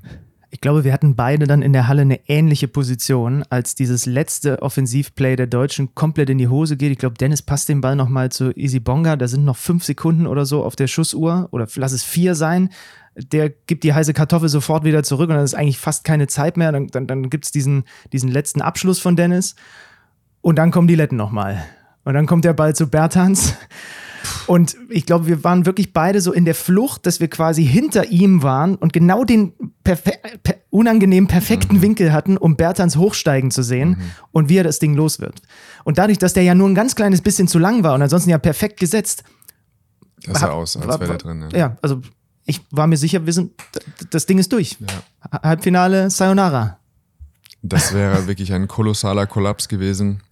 Ich 0.54 0.60
glaube, 0.60 0.84
wir 0.84 0.92
hatten 0.92 1.16
beide 1.16 1.48
dann 1.48 1.62
in 1.62 1.72
der 1.72 1.88
Halle 1.88 2.02
eine 2.02 2.28
ähnliche 2.28 2.68
Position, 2.68 3.42
als 3.50 3.74
dieses 3.74 4.06
letzte 4.06 4.62
Offensivplay 4.62 5.34
der 5.34 5.48
Deutschen 5.48 5.96
komplett 5.96 6.30
in 6.30 6.38
die 6.38 6.46
Hose 6.46 6.76
geht. 6.76 6.92
Ich 6.92 6.98
glaube, 6.98 7.16
Dennis 7.18 7.42
passt 7.42 7.68
den 7.68 7.80
Ball 7.80 7.96
nochmal 7.96 8.30
zu 8.30 8.56
Easy 8.56 8.78
Bonga. 8.78 9.16
Da 9.16 9.26
sind 9.26 9.44
noch 9.44 9.56
fünf 9.56 9.82
Sekunden 9.82 10.28
oder 10.28 10.46
so 10.46 10.62
auf 10.62 10.76
der 10.76 10.86
Schussuhr 10.86 11.48
oder 11.50 11.66
lass 11.74 11.90
es 11.90 12.04
vier 12.04 12.36
sein 12.36 12.70
der 13.16 13.48
gibt 13.48 13.84
die 13.84 13.94
heiße 13.94 14.12
Kartoffel 14.12 14.48
sofort 14.48 14.84
wieder 14.84 15.04
zurück 15.04 15.28
und 15.28 15.36
dann 15.36 15.44
ist 15.44 15.54
eigentlich 15.54 15.78
fast 15.78 16.02
keine 16.02 16.26
Zeit 16.26 16.56
mehr. 16.56 16.72
Dann, 16.72 16.88
dann, 16.88 17.06
dann 17.06 17.30
gibt 17.30 17.44
es 17.44 17.52
diesen, 17.52 17.84
diesen 18.12 18.28
letzten 18.28 18.60
Abschluss 18.60 18.98
von 18.98 19.14
Dennis 19.14 19.54
und 20.40 20.56
dann 20.56 20.70
kommen 20.72 20.88
die 20.88 20.96
Letten 20.96 21.16
nochmal. 21.16 21.64
Und 22.04 22.14
dann 22.14 22.26
kommt 22.26 22.44
der 22.44 22.54
Ball 22.54 22.74
zu 22.74 22.88
Bertans. 22.88 23.54
Und 24.46 24.76
ich 24.88 25.06
glaube, 25.06 25.26
wir 25.26 25.44
waren 25.44 25.66
wirklich 25.66 25.92
beide 25.92 26.20
so 26.20 26.32
in 26.32 26.44
der 26.44 26.54
Flucht, 26.54 27.06
dass 27.06 27.20
wir 27.20 27.28
quasi 27.28 27.64
hinter 27.64 28.06
ihm 28.10 28.42
waren 28.42 28.74
und 28.76 28.92
genau 28.92 29.24
den 29.24 29.52
perfe 29.82 30.12
per 30.42 30.56
unangenehm 30.70 31.26
perfekten 31.26 31.76
mhm. 31.76 31.82
Winkel 31.82 32.12
hatten, 32.12 32.36
um 32.36 32.56
Bertans 32.56 32.96
hochsteigen 32.96 33.50
zu 33.50 33.62
sehen 33.62 33.90
mhm. 33.90 34.02
und 34.32 34.48
wie 34.48 34.56
er 34.56 34.64
das 34.64 34.78
Ding 34.78 34.94
los 34.94 35.20
wird. 35.20 35.42
Und 35.84 35.98
dadurch, 35.98 36.18
dass 36.18 36.32
der 36.32 36.42
ja 36.42 36.54
nur 36.54 36.68
ein 36.68 36.74
ganz 36.74 36.94
kleines 36.94 37.20
bisschen 37.20 37.48
zu 37.48 37.58
lang 37.58 37.84
war 37.84 37.94
und 37.94 38.02
ansonsten 38.02 38.30
ja 38.30 38.38
perfekt 38.38 38.80
gesetzt. 38.80 39.24
Das 40.26 40.40
sah 40.40 40.50
aus, 40.50 40.76
als 40.76 41.00
wäre 41.00 41.06
der 41.06 41.18
drin. 41.18 41.48
Ja. 41.52 41.58
ja, 41.58 41.76
also 41.82 42.00
ich 42.46 42.60
war 42.70 42.86
mir 42.86 42.96
sicher, 42.96 43.24
wir 43.26 43.32
sind, 43.32 43.52
das 44.10 44.26
Ding 44.26 44.38
ist 44.38 44.52
durch. 44.52 44.76
Ja. 44.80 45.42
Halbfinale, 45.42 46.10
Sayonara. 46.10 46.78
Das 47.62 47.94
wäre 47.94 48.26
wirklich 48.26 48.52
ein 48.52 48.68
kolossaler 48.68 49.26
Kollaps 49.26 49.68
gewesen. 49.68 50.22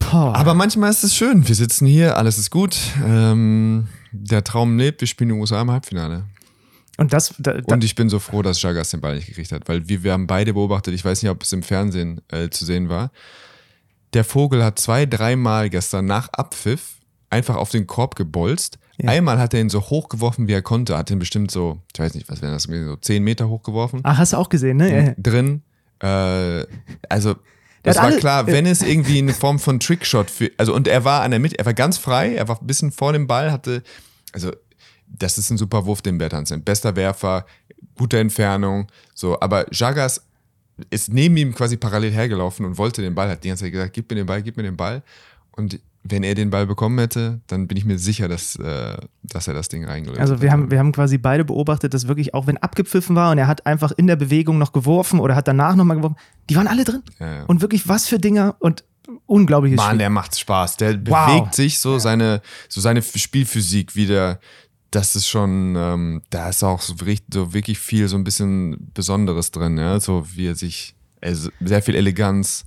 Boah. 0.00 0.34
Aber 0.34 0.54
manchmal 0.54 0.90
ist 0.90 1.04
es 1.04 1.14
schön. 1.14 1.46
Wir 1.46 1.54
sitzen 1.54 1.86
hier, 1.86 2.16
alles 2.16 2.36
ist 2.38 2.50
gut. 2.50 2.76
Ähm, 3.06 3.86
der 4.10 4.42
Traum 4.42 4.76
lebt, 4.76 5.00
wir 5.00 5.08
spielen 5.08 5.30
in 5.30 5.36
den 5.36 5.40
USA 5.40 5.62
im 5.62 5.70
Halbfinale. 5.70 6.24
Und, 6.96 7.12
das, 7.12 7.34
da, 7.38 7.54
da 7.54 7.74
und 7.74 7.84
ich 7.84 7.94
bin 7.94 8.10
so 8.10 8.18
froh, 8.18 8.42
dass 8.42 8.60
Jagas 8.60 8.90
den 8.90 9.00
Ball 9.00 9.14
nicht 9.14 9.28
gekriegt 9.28 9.52
hat, 9.52 9.68
weil 9.68 9.88
wir, 9.88 10.02
wir 10.02 10.12
haben 10.12 10.26
beide 10.26 10.52
beobachtet, 10.52 10.92
ich 10.92 11.04
weiß 11.04 11.22
nicht, 11.22 11.30
ob 11.30 11.42
es 11.42 11.52
im 11.52 11.62
Fernsehen 11.62 12.20
äh, 12.28 12.50
zu 12.50 12.64
sehen 12.64 12.88
war. 12.88 13.10
Der 14.12 14.24
Vogel 14.24 14.64
hat 14.64 14.78
zwei, 14.78 15.06
dreimal 15.06 15.70
gestern 15.70 16.04
nach 16.04 16.28
Abpfiff 16.32 16.96
einfach 17.30 17.56
auf 17.56 17.70
den 17.70 17.86
Korb 17.86 18.16
gebolzt, 18.16 18.78
ja. 19.02 19.10
Einmal 19.10 19.38
hat 19.38 19.54
er 19.54 19.60
ihn 19.60 19.70
so 19.70 19.80
hoch 19.80 20.08
geworfen, 20.08 20.46
wie 20.46 20.52
er 20.52 20.62
konnte. 20.62 20.96
Hat 20.96 21.10
ihn 21.10 21.18
bestimmt 21.18 21.50
so, 21.50 21.78
ich 21.94 22.00
weiß 22.00 22.14
nicht, 22.14 22.28
was 22.28 22.42
wäre 22.42 22.52
das, 22.52 22.64
so 22.64 22.96
10 22.96 23.22
Meter 23.22 23.48
hochgeworfen. 23.48 24.00
Ach, 24.02 24.18
hast 24.18 24.32
du 24.32 24.36
auch 24.36 24.48
gesehen, 24.48 24.76
ne? 24.76 25.14
Drin. 25.18 25.62
Äh, 26.00 26.66
also, 27.08 27.36
das 27.82 27.96
war 27.96 28.12
klar, 28.12 28.46
wenn 28.46 28.66
es 28.66 28.82
irgendwie 28.82 29.18
eine 29.18 29.32
Form 29.32 29.58
von 29.58 29.80
Trickshot 29.80 30.30
für, 30.30 30.50
also 30.56 30.74
und 30.74 30.86
er 30.86 31.04
war 31.04 31.22
an 31.22 31.30
der 31.30 31.40
Mitte, 31.40 31.58
er 31.58 31.66
war 31.66 31.74
ganz 31.74 31.98
frei, 31.98 32.34
er 32.34 32.48
war 32.48 32.60
ein 32.60 32.66
bisschen 32.66 32.92
vor 32.92 33.12
dem 33.12 33.26
Ball, 33.26 33.50
hatte, 33.50 33.82
also 34.32 34.52
das 35.06 35.38
ist 35.38 35.50
ein 35.50 35.58
super 35.58 35.86
Wurf, 35.86 36.02
den 36.02 36.18
Bertans 36.18 36.50
sind. 36.50 36.64
Bester 36.64 36.94
Werfer, 36.94 37.46
gute 37.96 38.18
Entfernung, 38.18 38.86
so, 39.14 39.40
aber 39.40 39.66
Jagas 39.72 40.22
ist 40.90 41.12
neben 41.12 41.36
ihm 41.36 41.54
quasi 41.54 41.76
parallel 41.76 42.12
hergelaufen 42.12 42.64
und 42.64 42.78
wollte 42.78 43.02
den 43.02 43.14
Ball, 43.14 43.28
hat 43.28 43.44
die 43.44 43.48
ganze 43.48 43.64
Zeit 43.64 43.72
gesagt, 43.72 43.92
gib 43.92 44.10
mir 44.10 44.16
den 44.16 44.26
Ball, 44.26 44.42
gib 44.42 44.56
mir 44.56 44.62
den 44.62 44.76
Ball. 44.76 45.02
Und 45.52 45.78
wenn 46.02 46.22
er 46.22 46.34
den 46.34 46.50
Ball 46.50 46.66
bekommen 46.66 46.98
hätte, 46.98 47.40
dann 47.46 47.66
bin 47.68 47.76
ich 47.76 47.84
mir 47.84 47.98
sicher, 47.98 48.28
dass, 48.28 48.56
äh, 48.56 48.96
dass 49.22 49.48
er 49.48 49.54
das 49.54 49.68
Ding 49.68 49.84
reingelegt 49.84 50.18
hat. 50.18 50.30
Also 50.30 50.42
wir 50.42 50.50
haben, 50.50 50.70
wir 50.70 50.78
haben 50.78 50.92
quasi 50.92 51.18
beide 51.18 51.44
beobachtet, 51.44 51.92
dass 51.92 52.08
wirklich, 52.08 52.32
auch 52.32 52.46
wenn 52.46 52.56
abgepfiffen 52.56 53.16
war 53.16 53.30
und 53.30 53.38
er 53.38 53.46
hat 53.46 53.66
einfach 53.66 53.92
in 53.92 54.06
der 54.06 54.16
Bewegung 54.16 54.58
noch 54.58 54.72
geworfen 54.72 55.20
oder 55.20 55.36
hat 55.36 55.46
danach 55.46 55.76
nochmal 55.76 55.98
geworfen, 55.98 56.16
die 56.48 56.56
waren 56.56 56.68
alle 56.68 56.84
drin. 56.84 57.02
Ja, 57.18 57.34
ja. 57.34 57.44
Und 57.44 57.60
wirklich, 57.60 57.86
was 57.86 58.08
für 58.08 58.18
Dinger 58.18 58.56
und 58.60 58.84
unglaubliches 59.26 59.76
Mann, 59.76 59.88
Spiel. 59.88 59.98
der 59.98 60.10
macht 60.10 60.38
Spaß. 60.38 60.78
Der 60.78 60.94
wow. 61.06 61.26
bewegt 61.26 61.54
sich 61.54 61.78
so, 61.78 61.94
ja. 61.94 62.00
seine, 62.00 62.42
so 62.68 62.80
seine 62.80 63.02
Spielphysik 63.02 63.94
wieder. 63.94 64.40
Das 64.90 65.14
ist 65.14 65.28
schon, 65.28 65.76
ähm, 65.76 66.22
da 66.30 66.48
ist 66.48 66.64
auch 66.64 66.80
so, 66.80 66.94
so 67.32 67.52
wirklich 67.52 67.78
viel, 67.78 68.08
so 68.08 68.16
ein 68.16 68.24
bisschen 68.24 68.90
Besonderes 68.94 69.50
drin, 69.50 69.76
ja. 69.76 70.00
So 70.00 70.26
wie 70.34 70.48
er 70.48 70.54
sich, 70.54 70.94
also 71.20 71.50
sehr 71.60 71.82
viel 71.82 71.94
Eleganz 71.94 72.64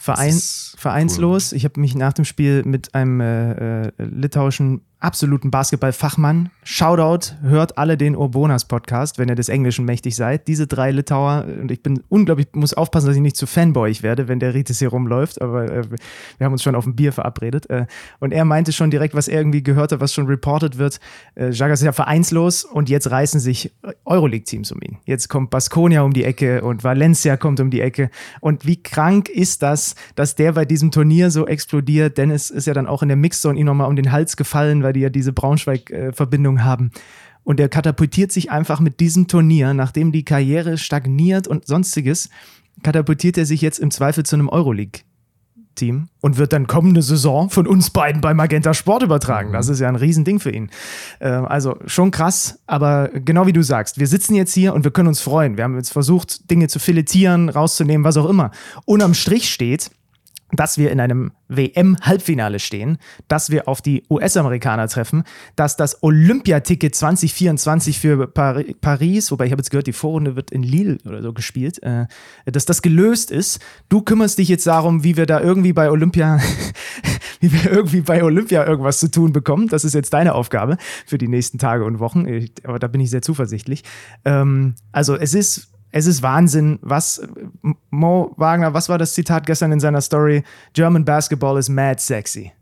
Verein, 0.00 0.40
vereinslos. 0.80 1.52
Cool. 1.52 1.58
Ich 1.58 1.64
habe 1.64 1.78
mich 1.78 1.94
nach 1.94 2.14
dem 2.14 2.24
Spiel 2.24 2.62
mit 2.64 2.94
einem 2.94 3.20
äh, 3.20 3.82
äh, 3.82 3.92
litauischen 3.98 4.80
absoluten 5.00 5.50
Basketballfachmann. 5.50 6.50
Shoutout, 6.62 7.34
hört 7.42 7.78
alle 7.78 7.96
den 7.96 8.14
Urbonas 8.14 8.66
Podcast, 8.66 9.18
wenn 9.18 9.28
ihr 9.28 9.34
des 9.34 9.48
Englischen 9.48 9.86
mächtig 9.86 10.14
seid. 10.14 10.46
Diese 10.46 10.66
drei 10.66 10.90
Litauer, 10.90 11.46
und 11.60 11.70
ich 11.70 11.82
bin 11.82 12.02
unglaublich, 12.08 12.48
muss 12.52 12.74
aufpassen, 12.74 13.06
dass 13.06 13.16
ich 13.16 13.22
nicht 13.22 13.36
zu 13.36 13.46
Fanboyig 13.46 14.02
werde, 14.02 14.28
wenn 14.28 14.40
der 14.40 14.52
Ritis 14.54 14.78
hier 14.78 14.90
rumläuft, 14.90 15.40
aber 15.40 15.70
äh, 15.72 15.84
wir 16.36 16.44
haben 16.44 16.52
uns 16.52 16.62
schon 16.62 16.74
auf 16.74 16.86
ein 16.86 16.94
Bier 16.94 17.12
verabredet. 17.12 17.68
Äh, 17.70 17.86
und 18.18 18.32
er 18.32 18.44
meinte 18.44 18.72
schon 18.72 18.90
direkt, 18.90 19.14
was 19.14 19.26
er 19.26 19.40
irgendwie 19.40 19.62
gehört 19.62 19.92
hat, 19.92 20.00
was 20.00 20.12
schon 20.12 20.26
reported 20.26 20.76
wird. 20.76 21.00
Äh, 21.34 21.50
Jagas 21.50 21.80
ist 21.80 21.86
ja 21.86 21.92
vereinslos 21.92 22.64
und 22.64 22.90
jetzt 22.90 23.10
reißen 23.10 23.40
sich 23.40 23.72
Euroleague-Teams 24.04 24.70
um 24.70 24.80
ihn. 24.82 24.98
Jetzt 25.06 25.28
kommt 25.28 25.50
Baskonia 25.50 26.02
um 26.02 26.12
die 26.12 26.24
Ecke 26.24 26.62
und 26.62 26.84
Valencia 26.84 27.38
kommt 27.38 27.58
um 27.60 27.70
die 27.70 27.80
Ecke. 27.80 28.10
Und 28.40 28.66
wie 28.66 28.82
krank 28.82 29.30
ist 29.30 29.62
das, 29.62 29.94
dass 30.14 30.34
der 30.34 30.52
bei 30.52 30.66
diesem 30.70 30.90
Turnier 30.90 31.30
so 31.30 31.46
explodiert? 31.46 32.16
Dennis 32.16 32.48
ist 32.50 32.66
ja 32.66 32.72
dann 32.72 32.86
auch 32.86 33.02
in 33.02 33.08
der 33.08 33.16
Mixzone 33.16 33.58
ihm 33.58 33.66
nochmal 33.66 33.88
um 33.88 33.96
den 33.96 34.12
Hals 34.12 34.36
gefallen, 34.36 34.82
weil 34.82 34.92
die 34.92 35.00
ja 35.00 35.10
diese 35.10 35.32
Braunschweig-Verbindung 35.32 36.64
haben. 36.64 36.90
Und 37.42 37.60
er 37.60 37.68
katapultiert 37.68 38.32
sich 38.32 38.50
einfach 38.50 38.80
mit 38.80 39.00
diesem 39.00 39.26
Turnier, 39.26 39.74
nachdem 39.74 40.12
die 40.12 40.24
Karriere 40.24 40.78
stagniert 40.78 41.48
und 41.48 41.66
sonstiges, 41.66 42.30
katapultiert 42.82 43.36
er 43.36 43.46
sich 43.46 43.60
jetzt 43.60 43.78
im 43.78 43.90
Zweifel 43.90 44.24
zu 44.24 44.36
einem 44.36 44.48
Euroleague. 44.48 45.02
Team 45.74 46.08
und 46.20 46.36
wird 46.36 46.52
dann 46.52 46.66
kommende 46.66 47.02
Saison 47.02 47.48
von 47.50 47.66
uns 47.66 47.90
beiden 47.90 48.20
bei 48.20 48.34
Magenta 48.34 48.74
Sport 48.74 49.02
übertragen. 49.02 49.52
Das 49.52 49.68
ist 49.68 49.80
ja 49.80 49.88
ein 49.88 49.96
Riesending 49.96 50.38
für 50.38 50.50
ihn. 50.50 50.70
Ähm, 51.20 51.46
also 51.46 51.76
schon 51.86 52.10
krass, 52.10 52.60
aber 52.66 53.08
genau 53.08 53.46
wie 53.46 53.52
du 53.52 53.62
sagst, 53.62 53.98
wir 53.98 54.06
sitzen 54.06 54.34
jetzt 54.34 54.52
hier 54.52 54.74
und 54.74 54.84
wir 54.84 54.90
können 54.90 55.08
uns 55.08 55.20
freuen. 55.20 55.56
Wir 55.56 55.64
haben 55.64 55.76
jetzt 55.76 55.92
versucht, 55.92 56.50
Dinge 56.50 56.68
zu 56.68 56.78
filetieren, 56.78 57.48
rauszunehmen, 57.48 58.04
was 58.04 58.16
auch 58.16 58.28
immer. 58.28 58.50
Unterm 58.84 59.14
Strich 59.14 59.50
steht, 59.50 59.90
dass 60.52 60.78
wir 60.78 60.90
in 60.90 61.00
einem 61.00 61.32
WM-Halbfinale 61.48 62.58
stehen, 62.58 62.98
dass 63.28 63.50
wir 63.50 63.68
auf 63.68 63.82
die 63.82 64.04
US-Amerikaner 64.08 64.88
treffen, 64.88 65.24
dass 65.56 65.76
das 65.76 66.02
Olympiaticket 66.02 66.94
2024 66.94 67.98
für 67.98 68.26
Par 68.26 68.62
Paris, 68.80 69.30
wobei 69.30 69.46
ich 69.46 69.52
habe 69.52 69.60
jetzt 69.60 69.70
gehört, 69.70 69.86
die 69.86 69.92
Vorrunde 69.92 70.36
wird 70.36 70.50
in 70.50 70.62
Lille 70.62 70.98
oder 71.06 71.22
so 71.22 71.32
gespielt, 71.32 71.82
äh, 71.82 72.06
dass 72.46 72.64
das 72.64 72.82
gelöst 72.82 73.30
ist. 73.30 73.60
Du 73.88 74.02
kümmerst 74.02 74.38
dich 74.38 74.48
jetzt 74.48 74.66
darum, 74.66 75.04
wie 75.04 75.16
wir 75.16 75.26
da 75.26 75.40
irgendwie 75.40 75.72
bei 75.72 75.90
Olympia, 75.90 76.40
wie 77.40 77.52
wir 77.52 77.70
irgendwie 77.70 78.00
bei 78.00 78.22
Olympia 78.22 78.66
irgendwas 78.66 79.00
zu 79.00 79.10
tun 79.10 79.32
bekommen. 79.32 79.68
Das 79.68 79.84
ist 79.84 79.94
jetzt 79.94 80.12
deine 80.12 80.34
Aufgabe 80.34 80.76
für 81.06 81.18
die 81.18 81.28
nächsten 81.28 81.58
Tage 81.58 81.84
und 81.84 81.98
Wochen. 81.98 82.26
Ich, 82.26 82.52
aber 82.64 82.78
da 82.78 82.86
bin 82.86 83.00
ich 83.00 83.10
sehr 83.10 83.22
zuversichtlich. 83.22 83.82
Ähm, 84.24 84.74
also 84.92 85.16
es 85.16 85.34
ist 85.34 85.70
es 85.92 86.06
ist 86.06 86.22
Wahnsinn, 86.22 86.78
was 86.82 87.20
Mo 87.90 88.32
Wagner, 88.36 88.74
was 88.74 88.88
war 88.88 88.98
das 88.98 89.14
Zitat 89.14 89.46
gestern 89.46 89.72
in 89.72 89.80
seiner 89.80 90.00
Story? 90.00 90.44
German 90.72 91.04
Basketball 91.04 91.58
is 91.58 91.68
mad 91.68 92.00
sexy. 92.00 92.52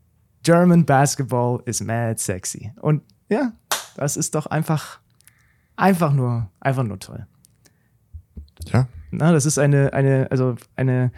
German 0.43 0.85
Basketball 0.85 1.61
is 1.67 1.81
mad 1.83 2.19
sexy. 2.19 2.73
Und 2.81 3.03
ja, 3.29 3.53
das 3.97 4.17
ist 4.17 4.35
doch 4.35 4.47
einfach, 4.47 5.01
einfach 5.77 6.13
nur, 6.13 6.51
einfach 6.61 6.85
nur 6.85 6.99
toll. 6.99 7.27
Ja. 8.67 8.89
Na, 9.11 9.33
das 9.33 9.47
ist 9.47 9.59
eine, 9.59 9.93
eine, 9.93 10.29
also 10.31 10.57
eine, 10.77 11.13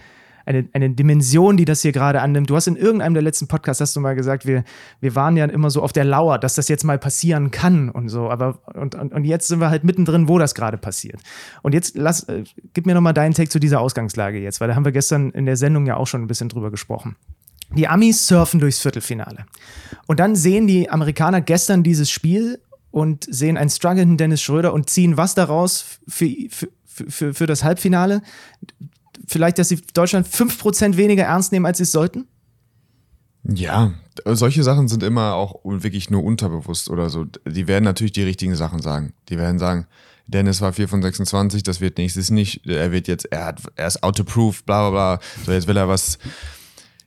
eine, 0.51 0.69
eine 0.73 0.91
Dimension, 0.91 1.57
die 1.57 1.65
das 1.65 1.83
hier 1.83 1.93
gerade 1.93 2.21
annimmt. 2.21 2.51
Du 2.51 2.57
hast 2.57 2.67
in 2.67 2.77
irgendeinem 2.77 3.15
der 3.15 3.23
letzten 3.23 3.47
Podcasts 3.47 3.81
hast 3.81 3.95
du 3.95 4.01
mal 4.01 4.15
gesagt, 4.15 4.47
wir, 4.47 4.65
wir 5.01 5.15
waren 5.15 5.37
ja 5.37 5.45
immer 5.47 5.71
so 5.71 5.81
auf 5.83 5.93
der 5.93 6.05
Lauer, 6.05 6.39
dass 6.39 6.57
das 6.57 6.69
jetzt 6.69 6.85
mal 6.85 6.99
passieren 6.99 7.51
kann 7.51 7.89
und 7.89 8.09
so. 8.09 8.29
Aber 8.29 8.59
und, 8.75 8.97
und, 8.97 9.13
und 9.13 9.25
jetzt 9.25 9.49
sind 9.49 9.61
wir 9.61 9.71
halt 9.71 9.85
mittendrin, 9.85 10.29
wo 10.29 10.39
das 10.39 10.55
gerade 10.55 10.77
passiert. 10.77 11.21
Und 11.63 11.73
jetzt 11.73 11.97
lass, 11.97 12.25
äh, 12.25 12.45
gib 12.75 12.87
mir 12.87 12.95
nochmal 12.95 13.15
deinen 13.15 13.33
Take 13.33 13.49
zu 13.49 13.61
dieser 13.61 13.81
Ausgangslage 13.81 14.41
jetzt, 14.41 14.61
weil 14.61 14.69
da 14.69 14.75
haben 14.75 14.85
wir 14.85 14.93
gestern 14.93 15.31
in 15.31 15.47
der 15.47 15.57
Sendung 15.57 15.87
ja 15.87 15.97
auch 15.97 16.07
schon 16.07 16.23
ein 16.23 16.27
bisschen 16.27 16.49
drüber 16.49 16.71
gesprochen. 16.71 17.17
Die 17.77 17.87
Amis 17.87 18.27
surfen 18.27 18.59
durchs 18.59 18.81
Viertelfinale. 18.81 19.47
Und 20.07 20.19
dann 20.19 20.35
sehen 20.35 20.67
die 20.67 20.91
Amerikaner 20.91 21.41
gestern 21.41 21.85
dieses 21.85 22.11
Spiel 22.11 22.61
und 22.91 23.25
sehen 23.33 23.57
einen 23.57 23.71
strugglenden 23.71 24.17
Dennis 24.17 24.43
Schröder 24.43 24.73
und 24.73 24.91
ziehen 24.91 25.17
was 25.17 25.37
daraus 25.37 26.01
für, 26.09 26.29
für, 26.49 26.69
für, 26.87 27.35
für 27.35 27.47
das 27.47 27.63
Halbfinale? 27.63 28.23
Vielleicht, 29.27 29.59
dass 29.59 29.68
sie 29.68 29.81
Deutschland 29.95 30.27
5% 30.27 30.97
weniger 30.97 31.25
ernst 31.25 31.53
nehmen, 31.53 31.66
als 31.66 31.79
sie 31.79 31.85
es 31.85 31.93
sollten? 31.93 32.27
Ja, 33.45 33.93
solche 34.27 34.62
Sachen 34.62 34.89
sind 34.89 35.03
immer 35.03 35.35
auch 35.35 35.61
wirklich 35.64 36.11
nur 36.11 36.23
unterbewusst 36.23 36.91
oder 36.91 37.09
so. 37.09 37.25
Die 37.47 37.68
werden 37.68 37.85
natürlich 37.85 38.12
die 38.12 38.23
richtigen 38.23 38.55
Sachen 38.55 38.81
sagen. 38.81 39.14
Die 39.29 39.39
werden 39.39 39.59
sagen, 39.59 39.87
Dennis 40.27 40.61
war 40.61 40.73
4 40.73 40.89
von 40.89 41.03
26, 41.03 41.62
das 41.62 41.81
wird 41.81 41.99
nächstes 41.99 42.31
nicht. 42.31 42.66
Er 42.66 42.93
wird 42.93 43.09
jetzt, 43.09 43.27
er 43.33 43.47
hat, 43.47 43.62
er 43.77 43.87
ist 43.87 44.03
autoproof, 44.03 44.62
bla 44.64 44.91
bla 44.91 45.16
bla. 45.16 45.27
So, 45.45 45.53
jetzt 45.53 45.66
will 45.66 45.77
er 45.77 45.89
was. 45.89 46.18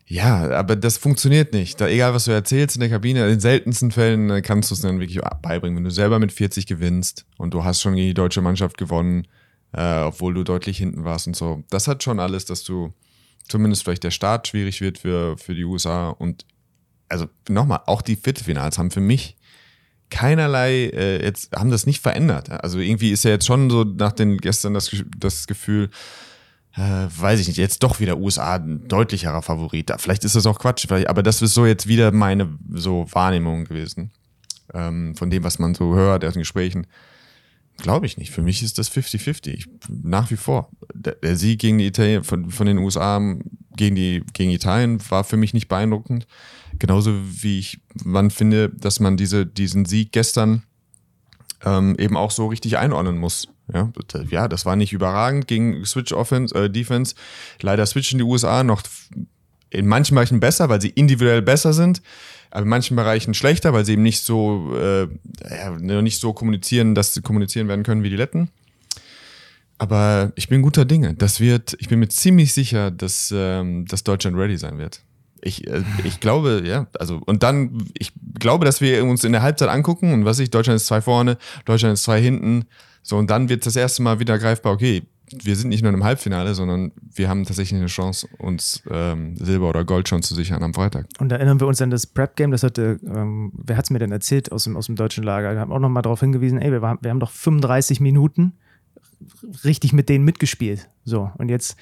Ja, 0.05 0.51
aber 0.51 0.76
das 0.76 0.97
funktioniert 0.97 1.53
nicht. 1.53 1.80
Da, 1.80 1.88
egal, 1.88 2.14
was 2.14 2.26
du 2.26 2.32
erzählst 2.32 2.76
in 2.76 2.82
der 2.82 2.89
Kabine, 2.89 3.30
in 3.30 3.39
seltensten 3.39 3.91
Fällen 3.91 4.30
äh, 4.30 4.41
kannst 4.41 4.70
du 4.70 4.76
es 4.76 4.82
dann 4.82 4.99
wirklich 4.99 5.22
beibringen. 5.41 5.78
Wenn 5.78 5.86
du 5.86 5.91
selber 5.91 6.20
mit 6.20 6.32
40 6.32 6.68
gewinnst 6.68 7.26
und 7.38 7.53
du 7.53 7.64
hast 7.64 7.82
schon 7.82 7.95
gegen 7.95 8.07
die 8.07 8.14
deutsche 8.14 8.41
Mannschaft 8.41 8.78
gewonnen, 8.78 9.28
äh, 9.74 10.01
obwohl 10.01 10.34
du 10.34 10.43
deutlich 10.43 10.78
hinten 10.78 11.03
warst 11.03 11.28
und 11.28 11.36
so. 11.36 11.63
Das 11.69 11.88
hat 11.88 12.03
schon 12.03 12.19
alles, 12.19 12.45
dass 12.45 12.63
du 12.63 12.93
zumindest 13.47 13.84
vielleicht 13.84 14.03
der 14.03 14.11
Start 14.11 14.47
schwierig 14.47 14.82
wird 14.82 14.97
für, 14.97 15.38
für 15.38 15.55
die 15.55 15.65
USA. 15.65 16.09
Und 16.09 16.45
also 17.09 17.28
nochmal, 17.49 17.82
auch 17.86 18.01
die 18.01 18.15
Viertelfinals 18.15 18.78
haben 18.78 18.91
für 18.91 19.01
mich 19.01 19.36
keinerlei, 20.09 20.91
äh, 20.93 21.24
jetzt 21.24 21.55
haben 21.55 21.71
das 21.71 21.86
nicht 21.86 22.01
verändert. 22.01 22.51
Also 22.51 22.80
irgendwie 22.80 23.11
ist 23.11 23.24
ja 23.24 23.32
jetzt 23.32 23.47
schon 23.47 23.69
so 23.69 23.84
nach 23.84 24.11
den 24.11 24.38
gestern 24.38 24.76
das, 24.76 24.95
das 25.17 25.47
Gefühl, 25.47 25.89
äh, 26.76 27.07
weiß 27.09 27.39
ich 27.39 27.47
nicht, 27.47 27.57
jetzt 27.57 27.84
doch 27.84 27.99
wieder 27.99 28.17
USA 28.17 28.55
ein 28.55 28.88
deutlicherer 28.88 29.41
Favorit. 29.41 29.91
Vielleicht 29.97 30.24
ist 30.24 30.36
das 30.36 30.45
auch 30.45 30.59
Quatsch, 30.59 30.86
aber 30.91 31.24
das 31.24 31.41
ist 31.41 31.55
so 31.55 31.65
jetzt 31.65 31.88
wieder 31.88 32.11
meine 32.11 32.57
so 32.71 33.07
Wahrnehmung 33.11 33.65
gewesen. 33.65 34.11
Ähm, 34.74 35.15
von 35.15 35.30
dem, 35.30 35.43
was 35.43 35.59
man 35.59 35.76
so 35.76 35.95
hört 35.95 36.24
aus 36.26 36.34
den 36.34 36.41
Gesprächen. 36.41 36.88
Glaube 37.78 38.05
ich 38.05 38.17
nicht. 38.17 38.32
Für 38.32 38.41
mich 38.41 38.63
ist 38.63 38.78
das 38.78 38.91
50-50. 38.91 39.65
Nach 39.89 40.30
wie 40.32 40.38
vor. 40.38 40.69
Der, 40.93 41.15
der, 41.15 41.36
Sieg 41.36 41.59
gegen 41.59 41.80
die 41.80 41.88
Italien, 41.88 42.24
von, 42.24 42.49
von 42.51 42.67
den 42.67 42.78
USA 42.78 43.19
gegen, 43.76 43.95
die, 43.95 44.24
gegen 44.34 44.51
Italien 44.51 44.99
war 45.09 45.24
für 45.24 45.38
mich 45.38 45.53
nicht 45.53 45.67
beeindruckend. 45.67 46.28
Genauso 46.80 47.13
wie 47.26 47.59
ich, 47.59 47.80
man 48.03 48.32
finde, 48.32 48.69
dass 48.69 48.99
man 48.99 49.17
diese, 49.17 49.45
diesen 49.45 49.86
Sieg 49.86 50.11
gestern 50.11 50.63
ähm, 51.65 51.95
eben 51.97 52.15
auch 52.15 52.32
so 52.32 52.47
richtig 52.47 52.78
einordnen 52.78 53.17
muss. 53.17 53.47
Ja, 53.74 53.91
ja, 54.30 54.47
das 54.47 54.65
war 54.65 54.76
nicht 54.76 54.93
überragend 54.93 55.47
gegen 55.47 55.86
Switch 55.86 56.11
Offense, 56.11 56.53
äh, 56.53 56.69
Defense. 56.69 57.15
Leider 57.61 57.86
switchen 57.86 58.17
die 58.19 58.26
USA 58.26 58.63
noch 58.63 58.84
in 59.69 59.88
manchen 59.88 60.15
Bereichen 60.15 60.39
besser, 60.39 60.69
weil 60.69 60.82
sie 60.82 60.89
individuell 60.89 61.41
besser 61.41 61.74
sind 61.74 62.01
aber 62.54 62.64
in 62.64 62.70
manchen 62.70 62.95
Bereichen 62.95 63.34
schlechter, 63.34 63.74
weil 63.74 63.84
sie 63.84 63.93
eben 63.93 64.04
nicht 64.04 64.22
so, 64.22 64.76
äh, 64.78 65.08
ja, 65.49 65.72
nicht 66.01 66.20
so 66.20 66.34
kommunizieren, 66.34 66.93
dass 66.93 67.16
sie 67.16 67.22
kommunizieren 67.22 67.68
werden 67.68 67.84
können 67.84 68.04
wie 68.04 68.12
die 68.12 68.16
Letten. 68.16 68.49
Aber 69.80 70.32
ich 70.36 70.49
bin 70.49 70.62
guter 70.62 70.86
Dinge. 70.86 71.16
Das 71.16 71.39
wird, 71.39 71.76
ich 71.80 71.89
bin 71.89 71.97
mir 71.97 72.10
ziemlich 72.10 72.54
sicher, 72.54 72.91
dass, 72.91 73.34
ähm, 73.36 73.86
dass 73.88 74.04
Deutschland 74.04 74.38
ready 74.38 74.56
sein 74.56 74.78
wird. 74.78 75.01
Ich, 75.41 75.68
äh, 75.68 75.82
ich 76.04 76.20
glaube, 76.20 76.62
ja, 76.64 76.86
also, 76.99 77.20
und 77.26 77.41
dann, 77.41 77.86
ich 77.97 78.12
glaube, 78.39 78.66
dass 78.66 78.82
wir 78.82 79.04
uns 79.04 79.24
in 79.24 79.32
der 79.32 79.41
Halbzeit 79.41 79.70
angucken 79.70 80.14
und 80.14 80.24
was 80.26 80.38
ich, 80.38 80.51
Deutschland 80.51 80.76
ist 80.76 80.86
zwei 80.86 81.01
vorne, 81.01 81.39
Deutschland 81.66 81.95
ist 81.95 82.04
zwei 82.04 82.22
hinten. 82.22 82.66
So, 83.01 83.18
und 83.18 83.32
dann 83.32 83.49
wird 83.49 83.66
das 83.66 83.76
erste 83.76 84.04
Mal 84.04 84.20
wieder 84.20 84.38
greifbar, 84.38 84.74
okay, 84.74 85.01
wir 85.43 85.55
sind 85.55 85.69
nicht 85.69 85.84
nur 85.84 85.93
im 85.93 86.03
Halbfinale, 86.03 86.53
sondern 86.53 86.91
wir 87.13 87.29
haben 87.29 87.45
tatsächlich 87.45 87.79
eine 87.79 87.88
Chance, 87.88 88.27
uns 88.38 88.84
ähm, 88.89 89.36
Silber 89.38 89.69
oder 89.69 89.86
Gold 89.86 90.09
schon 90.09 90.21
zu 90.21 90.36
sichern 90.36 90.63
am 90.63 90.73
Freitag. 90.73 91.07
Und 91.19 91.29
da 91.29 91.38
erinnern 91.38 91.59
wir 91.59 91.67
uns 91.67 91.81
an 91.81 91.89
das 91.89 92.07
Prep-Game, 92.07 92.51
das 92.51 92.63
hatte, 92.63 92.99
ähm, 93.05 93.51
wer 93.55 93.77
hat 93.77 93.86
es 93.86 93.91
mir 93.91 93.99
denn 93.99 94.11
erzählt 94.11 94.51
aus 94.51 94.65
dem, 94.65 94.77
aus 94.77 94.88
dem 94.88 94.95
deutschen 94.95 95.23
Lager? 95.23 95.53
Wir 95.53 95.59
haben 95.59 95.71
auch 95.71 95.79
nochmal 95.79 96.03
darauf 96.03 96.19
hingewiesen, 96.19 96.59
ey, 96.59 96.71
wir, 96.71 96.81
war, 96.81 96.97
wir 97.01 97.09
haben 97.09 97.19
doch 97.19 97.31
35 97.31 97.99
Minuten 97.99 98.53
richtig 99.63 99.93
mit 99.93 100.09
denen 100.09 100.25
mitgespielt. 100.25 100.89
So, 101.05 101.31
und 101.38 101.49
jetzt 101.49 101.77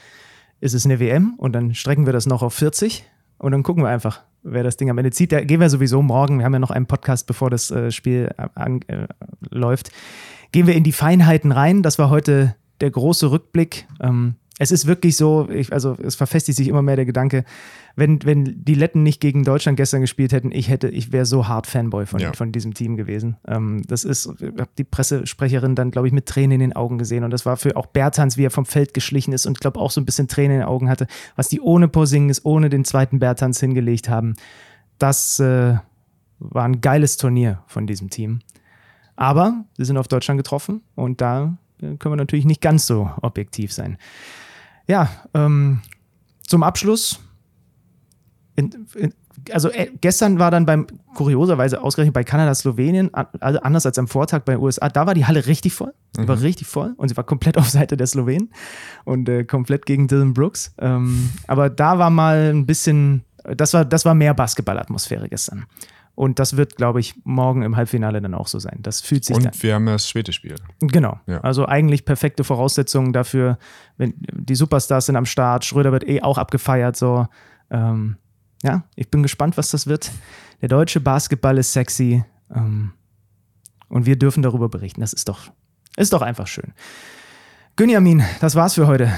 ist 0.60 0.74
es 0.74 0.86
eine 0.86 1.00
WM 1.00 1.34
und 1.38 1.54
dann 1.54 1.74
strecken 1.74 2.06
wir 2.06 2.14
das 2.14 2.26
noch 2.26 2.44
auf 2.44 2.54
40 2.54 3.04
und 3.38 3.52
dann 3.52 3.64
gucken 3.64 3.84
wir 3.84 3.90
einfach, 3.90 4.22
wer 4.44 4.64
das 4.64 4.78
Ding 4.78 4.90
am 4.90 4.98
Ende 4.98 5.12
zieht. 5.12 5.32
Da 5.32 5.44
gehen 5.44 5.60
wir 5.60 5.70
sowieso 5.70 6.02
morgen, 6.02 6.40
wir 6.40 6.46
haben 6.46 6.54
ja 6.54 6.60
noch 6.60 6.72
einen 6.72 6.86
Podcast, 6.86 7.28
bevor 7.28 7.50
das 7.50 7.72
äh, 7.72 7.92
Spiel 7.92 8.30
an, 8.56 8.82
äh, 8.88 9.08
läuft, 9.50 9.92
gehen 10.52 10.68
wir 10.68 10.76
in 10.76 10.84
die 10.84 10.92
Feinheiten 10.92 11.52
rein. 11.52 11.82
Das 11.82 11.98
war 11.98 12.10
heute 12.10 12.56
der 12.82 12.92
große 12.92 13.32
Rückblick. 13.32 13.88
Ähm, 14.02 14.36
es 14.60 14.72
ist 14.72 14.86
wirklich 14.86 15.18
so, 15.18 15.50
ich, 15.50 15.74
also 15.74 15.98
es 16.04 16.14
verfestigt 16.14 16.56
sich 16.56 16.68
immer 16.68 16.84
mehr 16.84 16.96
der 16.96 17.06
Gedanke, 17.06 17.46
wenn, 17.96 18.24
wenn 18.24 18.64
die 18.64 18.76
Letten 18.76 19.02
nicht 19.02 19.20
gegen 19.20 19.44
Deutschland 19.44 19.76
gestern 19.76 20.02
gespielt 20.02 20.34
hätten, 20.34 20.52
ich 20.52 20.70
hätte, 20.70 20.88
ich 20.88 21.12
wäre 21.12 21.26
so 21.26 21.48
hart 21.48 21.66
Fanboy 21.66 22.06
von, 22.06 22.20
ja. 22.20 22.32
von 22.34 22.52
diesem 22.52 22.74
Team 22.76 22.96
gewesen. 22.96 23.38
Ähm, 23.48 23.82
das 23.88 24.04
ist, 24.04 24.32
ich 24.40 24.48
habe 24.50 24.70
die 24.78 24.84
Pressesprecherin 24.84 25.74
dann, 25.74 25.90
glaube 25.90 26.08
ich, 26.08 26.14
mit 26.14 26.28
Tränen 26.28 26.52
in 26.52 26.60
den 26.60 26.76
Augen 26.76 27.00
gesehen. 27.00 27.24
Und 27.24 27.32
das 27.32 27.46
war 27.46 27.58
für 27.58 27.76
auch 27.76 27.88
Bertans, 27.88 28.38
wie 28.38 28.46
er 28.46 28.52
vom 28.52 28.66
Feld 28.66 28.94
geschlichen 28.94 29.34
ist 29.34 29.46
und 29.46 29.54
ich 29.54 29.62
glaube 29.62 29.80
auch 29.80 29.90
so 29.90 30.00
ein 30.00 30.06
bisschen 30.06 30.28
Tränen 30.28 30.58
in 30.58 30.60
den 30.60 30.68
Augen 30.68 30.90
hatte, 30.90 31.08
was 31.36 31.48
die 31.48 31.60
ohne 31.60 31.88
Porzingis, 31.88 32.46
ohne 32.46 32.70
den 32.70 32.86
zweiten 32.86 33.20
Bertans 33.20 33.60
hingelegt 33.60 34.10
haben. 34.10 34.36
Das 35.00 35.40
äh, 35.40 35.78
war 36.38 36.66
ein 36.66 36.82
geiles 36.82 37.18
Turnier 37.18 37.64
von 37.66 37.88
diesem 37.88 38.10
Team. 38.10 38.42
Aber 39.16 39.66
sie 39.78 39.86
sind 39.86 39.98
auf 39.98 40.08
Deutschland 40.08 40.38
getroffen 40.38 40.82
und 40.96 41.22
da 41.22 41.58
können 41.82 42.14
wir 42.14 42.16
natürlich 42.16 42.46
nicht 42.46 42.62
ganz 42.62 42.86
so 42.86 43.10
objektiv 43.22 43.74
sein. 43.74 43.98
Ja, 44.88 45.10
ähm, 45.34 45.82
zum 46.46 46.64
Abschluss. 46.64 47.20
In, 48.56 48.88
in, 48.96 49.14
also 49.52 49.70
äh, 49.70 49.90
gestern 50.02 50.40
war 50.40 50.52
dann 50.52 50.66
beim, 50.66 50.88
kurioserweise 51.16 51.82
ausgerechnet 51.82 52.14
bei 52.14 52.24
Kanada, 52.24 52.54
Slowenien, 52.54 53.10
also 53.14 53.60
anders 53.62 53.86
als 53.86 53.98
am 53.98 54.08
Vortag 54.08 54.42
bei 54.42 54.54
den 54.54 54.62
USA, 54.62 54.90
da 54.90 55.08
war 55.08 55.14
die 55.14 55.26
Halle 55.26 55.46
richtig 55.48 55.74
voll. 55.74 55.94
Sie 56.16 56.22
mhm. 56.22 56.28
war 56.28 56.42
richtig 56.42 56.68
voll 56.68 56.94
und 56.98 57.10
sie 57.10 57.18
war 57.18 57.24
komplett 57.24 57.58
auf 57.58 57.70
Seite 57.70 57.98
der 57.98 58.08
Slowenen 58.08 58.52
und 59.06 59.28
äh, 59.30 59.44
komplett 59.44 59.86
gegen 59.86 60.08
Dylan 60.08 60.34
Brooks. 60.34 60.74
Ähm, 60.80 61.30
aber 61.48 61.70
da 61.70 61.98
war 61.98 62.10
mal 62.10 62.52
ein 62.54 62.66
bisschen, 62.66 63.24
das 63.44 63.74
war, 63.74 63.86
das 63.86 64.06
war 64.06 64.14
mehr 64.14 64.34
Basketballatmosphäre 64.34 65.30
gestern. 65.30 65.66
Und 66.22 66.38
das 66.38 66.56
wird, 66.56 66.76
glaube 66.76 67.00
ich, 67.00 67.16
morgen 67.24 67.64
im 67.64 67.76
Halbfinale 67.76 68.22
dann 68.22 68.36
auch 68.36 68.46
so 68.46 68.60
sein. 68.60 68.78
Das 68.84 69.02
fühlt 69.02 69.26
sich 69.26 69.36
Und 69.36 69.46
dann. 69.46 69.54
wir 69.60 69.74
haben 69.74 69.88
das 69.88 70.08
späte 70.08 70.32
Spiel. 70.34 70.54
Genau. 70.80 71.20
Ja. 71.26 71.42
Also 71.42 71.66
eigentlich 71.66 72.06
perfekte 72.06 72.44
Voraussetzungen 72.44 73.12
dafür, 73.12 73.58
wenn 73.98 74.14
die 74.20 74.54
Superstars 74.54 75.08
sind 75.08 75.16
am 75.16 75.26
Start, 75.26 75.66
Schröder 75.66 75.92
wird 75.92 76.08
eh 76.08 76.22
auch 76.22 76.38
abgefeiert. 76.38 76.96
So, 76.96 77.28
ähm, 77.72 78.18
ja, 78.62 78.84
ich 78.96 79.10
bin 79.10 79.24
gespannt, 79.24 79.58
was 79.58 79.72
das 79.72 79.88
wird. 79.88 80.12
Der 80.62 80.70
deutsche 80.70 81.00
Basketball 81.00 81.58
ist 81.58 81.74
sexy. 81.74 82.24
Ähm, 82.54 82.92
und 83.88 84.06
wir 84.06 84.16
dürfen 84.16 84.44
darüber 84.44 84.70
berichten. 84.70 85.02
Das 85.02 85.14
ist 85.14 85.28
doch, 85.28 85.52
ist 85.98 86.14
doch 86.14 86.22
einfach 86.22 86.46
schön. 86.46 86.74
Günjamin, 87.78 88.24
das 88.42 88.54
war's 88.54 88.76
für 88.76 88.86
heute 88.86 89.12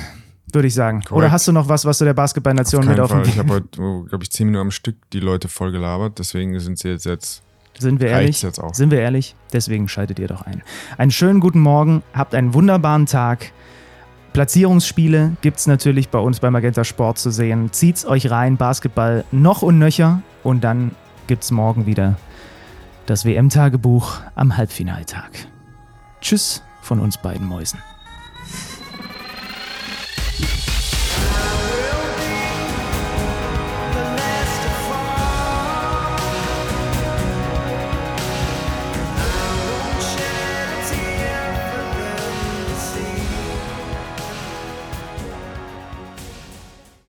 würde 0.54 0.68
ich 0.68 0.74
sagen. 0.74 1.02
Korrekt. 1.02 1.12
Oder 1.12 1.32
hast 1.32 1.48
du 1.48 1.52
noch 1.52 1.68
was, 1.68 1.86
was 1.86 1.98
du 1.98 2.06
der 2.06 2.14
Basketballnation 2.14 2.86
mit 2.86 3.00
auf 3.00 3.12
dem 3.12 3.24
Ich 3.24 3.38
habe 3.38 3.54
heute, 3.54 3.82
oh, 3.82 4.04
glaube 4.04 4.24
ich, 4.24 4.32
zehn 4.32 4.48
Minuten 4.48 4.68
am 4.68 4.72
Stück 4.72 4.96
die 5.12 5.20
Leute 5.20 5.48
voll 5.48 5.72
gelabert, 5.72 6.20
deswegen 6.20 6.60
sind 6.60 6.80
sie 6.80 6.90
jetzt 6.90 7.06
jetzt. 7.06 7.44
Sind 7.80 8.00
wir 8.00 8.10
ehrlich? 8.10 8.42
Jetzt 8.42 8.60
auch. 8.60 8.74
Sind 8.74 8.92
wir 8.92 9.00
ehrlich? 9.00 9.36
Deswegen 9.52 9.88
schaltet 9.88 10.20
ihr 10.20 10.28
doch 10.28 10.44
ein. 10.44 10.62
Einen 10.98 11.12
schönen 11.12 11.40
guten 11.40 11.60
Morgen, 11.60 12.04
habt 12.14 12.36
einen 12.36 12.54
wunderbaren 12.54 13.08
Tag. 13.08 13.52
Platzierungsspiele 14.34 15.38
gibt 15.42 15.58
es 15.58 15.68
natürlich 15.68 16.10
bei 16.10 16.20
uns 16.20 16.40
bei 16.40 16.50
Magenta 16.50 16.84
Sport 16.84 17.20
zu 17.20 17.32
sehen. 17.32 17.72
Zieht's 17.72 18.06
euch 18.06 18.32
rein, 18.32 18.58
Basketball 18.58 19.26
noch 19.32 19.62
und 19.62 19.80
nöcher. 19.80 20.22
Und 20.44 20.64
dann 20.64 20.92
gibt 21.28 21.44
es 21.44 21.52
morgen 21.52 21.86
wieder 21.86 22.18
das 23.06 23.26
WM-Tagebuch 23.26 24.22
am 24.36 24.58
Halbfinaltag. 24.58 25.32
Tschüss 26.22 26.64
von 26.82 27.00
uns 27.00 27.18
beiden 27.18 27.48
Mäusen. 27.48 27.80
Yeah. 30.40 30.63